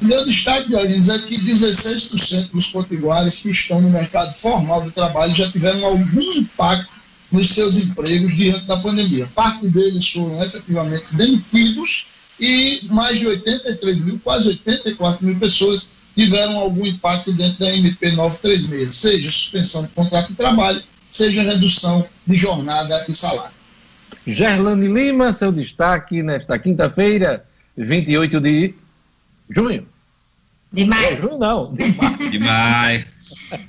Meu 0.01 0.25
destaque, 0.25 0.69
Diogenes, 0.69 1.09
é 1.09 1.19
que 1.19 1.37
16% 1.37 2.51
dos 2.53 2.69
potiguares 2.69 3.43
que 3.43 3.51
estão 3.51 3.83
no 3.83 3.91
mercado 3.91 4.33
formal 4.33 4.83
de 4.83 4.91
trabalho 4.93 5.35
já 5.35 5.51
tiveram 5.51 5.85
algum 5.85 6.33
impacto 6.39 6.89
nos 7.31 7.51
seus 7.51 7.77
empregos 7.77 8.35
diante 8.35 8.65
da 8.67 8.77
pandemia. 8.79 9.29
Parte 9.35 9.67
deles 9.69 10.09
foram 10.09 10.43
efetivamente 10.43 11.15
demitidos 11.17 12.07
e 12.39 12.81
mais 12.85 13.19
de 13.19 13.27
83 13.27 13.99
mil, 13.99 14.21
quase 14.23 14.49
84 14.49 15.27
mil 15.27 15.39
pessoas 15.39 15.95
tiveram 16.15 16.57
algum 16.59 16.87
impacto 16.87 17.33
dentro 17.33 17.59
da 17.59 17.77
MP 17.77 18.13
936, 18.13 18.95
seja 18.95 19.31
suspensão 19.31 19.83
de 19.83 19.89
contrato 19.89 20.29
de 20.29 20.35
trabalho, 20.35 20.83
seja 21.09 21.43
redução 21.43 22.07
de 22.27 22.37
jornada 22.37 23.05
e 23.09 23.15
salário. 23.15 23.60
Gerlane 24.27 24.87
Lima, 24.89 25.33
seu 25.33 25.51
destaque 25.51 26.23
nesta 26.23 26.59
quinta-feira, 26.59 27.45
28 27.77 28.41
de 28.41 28.75
junho. 29.49 29.87
De 30.73 30.85
maio. 30.85 31.07
É, 31.15 31.17
junho 31.17 31.39
não, 31.39 31.73
de 31.73 31.93
maio. 31.97 32.31
De 32.31 32.39
maio. 32.39 33.05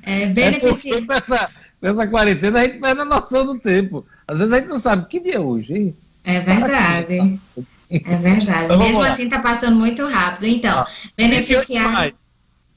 É, 0.04 0.24
É 0.24 0.60
porque 0.60 1.02
com 1.06 1.14
essa, 1.14 1.50
essa 1.82 2.08
quarentena 2.08 2.60
a 2.60 2.64
gente 2.64 2.80
perde 2.80 3.02
a 3.02 3.06
noção 3.06 3.46
do 3.46 3.58
tempo. 3.60 4.06
Às 4.28 4.40
vezes 4.40 4.54
a 4.54 4.60
gente 4.60 4.70
não 4.70 4.80
sabe 4.80 5.08
que 5.08 5.20
dia 5.20 5.36
é 5.36 5.40
hoje, 5.40 5.74
hein? 5.74 5.96
É 6.24 6.40
verdade. 6.40 7.40
É 7.94 8.16
verdade. 8.16 8.64
Então, 8.64 8.78
Mesmo 8.78 9.02
lá. 9.02 9.10
assim, 9.10 9.24
está 9.26 9.40
passando 9.40 9.76
muito 9.76 10.08
rápido. 10.08 10.46
Então, 10.46 10.80
Ah, 10.80 10.88
beneficiário 11.18 12.14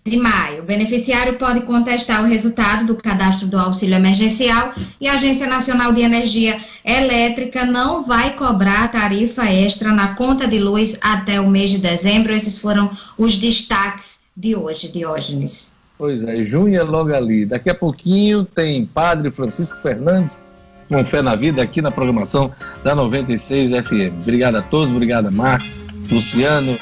de 0.06 0.18
maio. 0.18 0.62
O 0.62 0.66
beneficiário 0.66 1.39
pode 1.39 1.62
contestar 1.62 2.22
o 2.22 2.26
resultado 2.26 2.85
do 2.85 2.94
cadastro 2.94 3.48
do 3.48 3.59
auxílio 3.59 3.94
emergencial 3.94 4.72
e 5.01 5.09
a 5.09 5.14
Agência 5.14 5.47
Nacional 5.47 5.94
de 5.94 6.02
Energia 6.02 6.59
Elétrica 6.85 7.64
não 7.64 8.05
vai 8.05 8.36
cobrar 8.36 8.93
tarifa 8.93 9.51
extra 9.51 9.93
na 9.93 10.14
conta 10.14 10.47
de 10.47 10.59
luz 10.59 10.98
até 11.01 11.40
o 11.40 11.48
mês 11.48 11.70
de 11.70 11.78
dezembro. 11.78 12.35
Esses 12.35 12.59
foram 12.59 12.90
os 13.16 13.39
destaques 13.39 14.20
de 14.36 14.55
hoje, 14.55 14.89
Diógenes. 14.89 15.74
Pois 15.97 16.22
é, 16.22 16.43
junho 16.43 16.78
é 16.78 16.82
logo 16.82 17.14
ali. 17.14 17.47
Daqui 17.47 17.70
a 17.70 17.74
pouquinho 17.74 18.44
tem 18.44 18.85
Padre 18.85 19.31
Francisco 19.31 19.78
Fernandes 19.78 20.43
com 20.86 21.02
Fé 21.02 21.22
na 21.22 21.35
Vida 21.35 21.62
aqui 21.62 21.81
na 21.81 21.90
programação 21.90 22.52
da 22.85 22.94
96 22.94 23.70
FM. 23.70 24.20
Obrigado 24.20 24.56
a 24.56 24.62
todos, 24.62 24.93
obrigado 24.93 25.28
a 25.28 25.31
Marcos, 25.31 25.72
Luciano, 26.10 26.78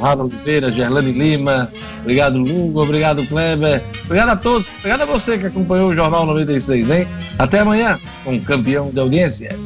Rara 0.00 0.22
Oliveira, 0.22 0.70
Gerlane 0.70 1.12
Lima, 1.12 1.70
obrigado 2.00 2.38
Lugo, 2.38 2.82
obrigado 2.82 3.26
Kleber, 3.26 3.82
obrigado 4.04 4.30
a 4.30 4.36
todos, 4.36 4.68
obrigado 4.78 5.02
a 5.02 5.06
você 5.06 5.38
que 5.38 5.46
acompanhou 5.46 5.90
o 5.90 5.94
Jornal 5.94 6.26
96, 6.26 6.90
hein? 6.90 7.08
Até 7.38 7.60
amanhã 7.60 7.98
com 8.24 8.34
o 8.34 8.40
campeão 8.42 8.90
de 8.90 9.00
audiência. 9.00 9.58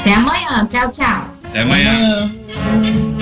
Até 0.00 0.14
amanhã. 0.14 0.66
Tchau, 0.68 0.90
tchau. 0.90 1.28
Até 1.44 1.60
amanhã. 1.60 1.90
Amanhã. 1.90 3.21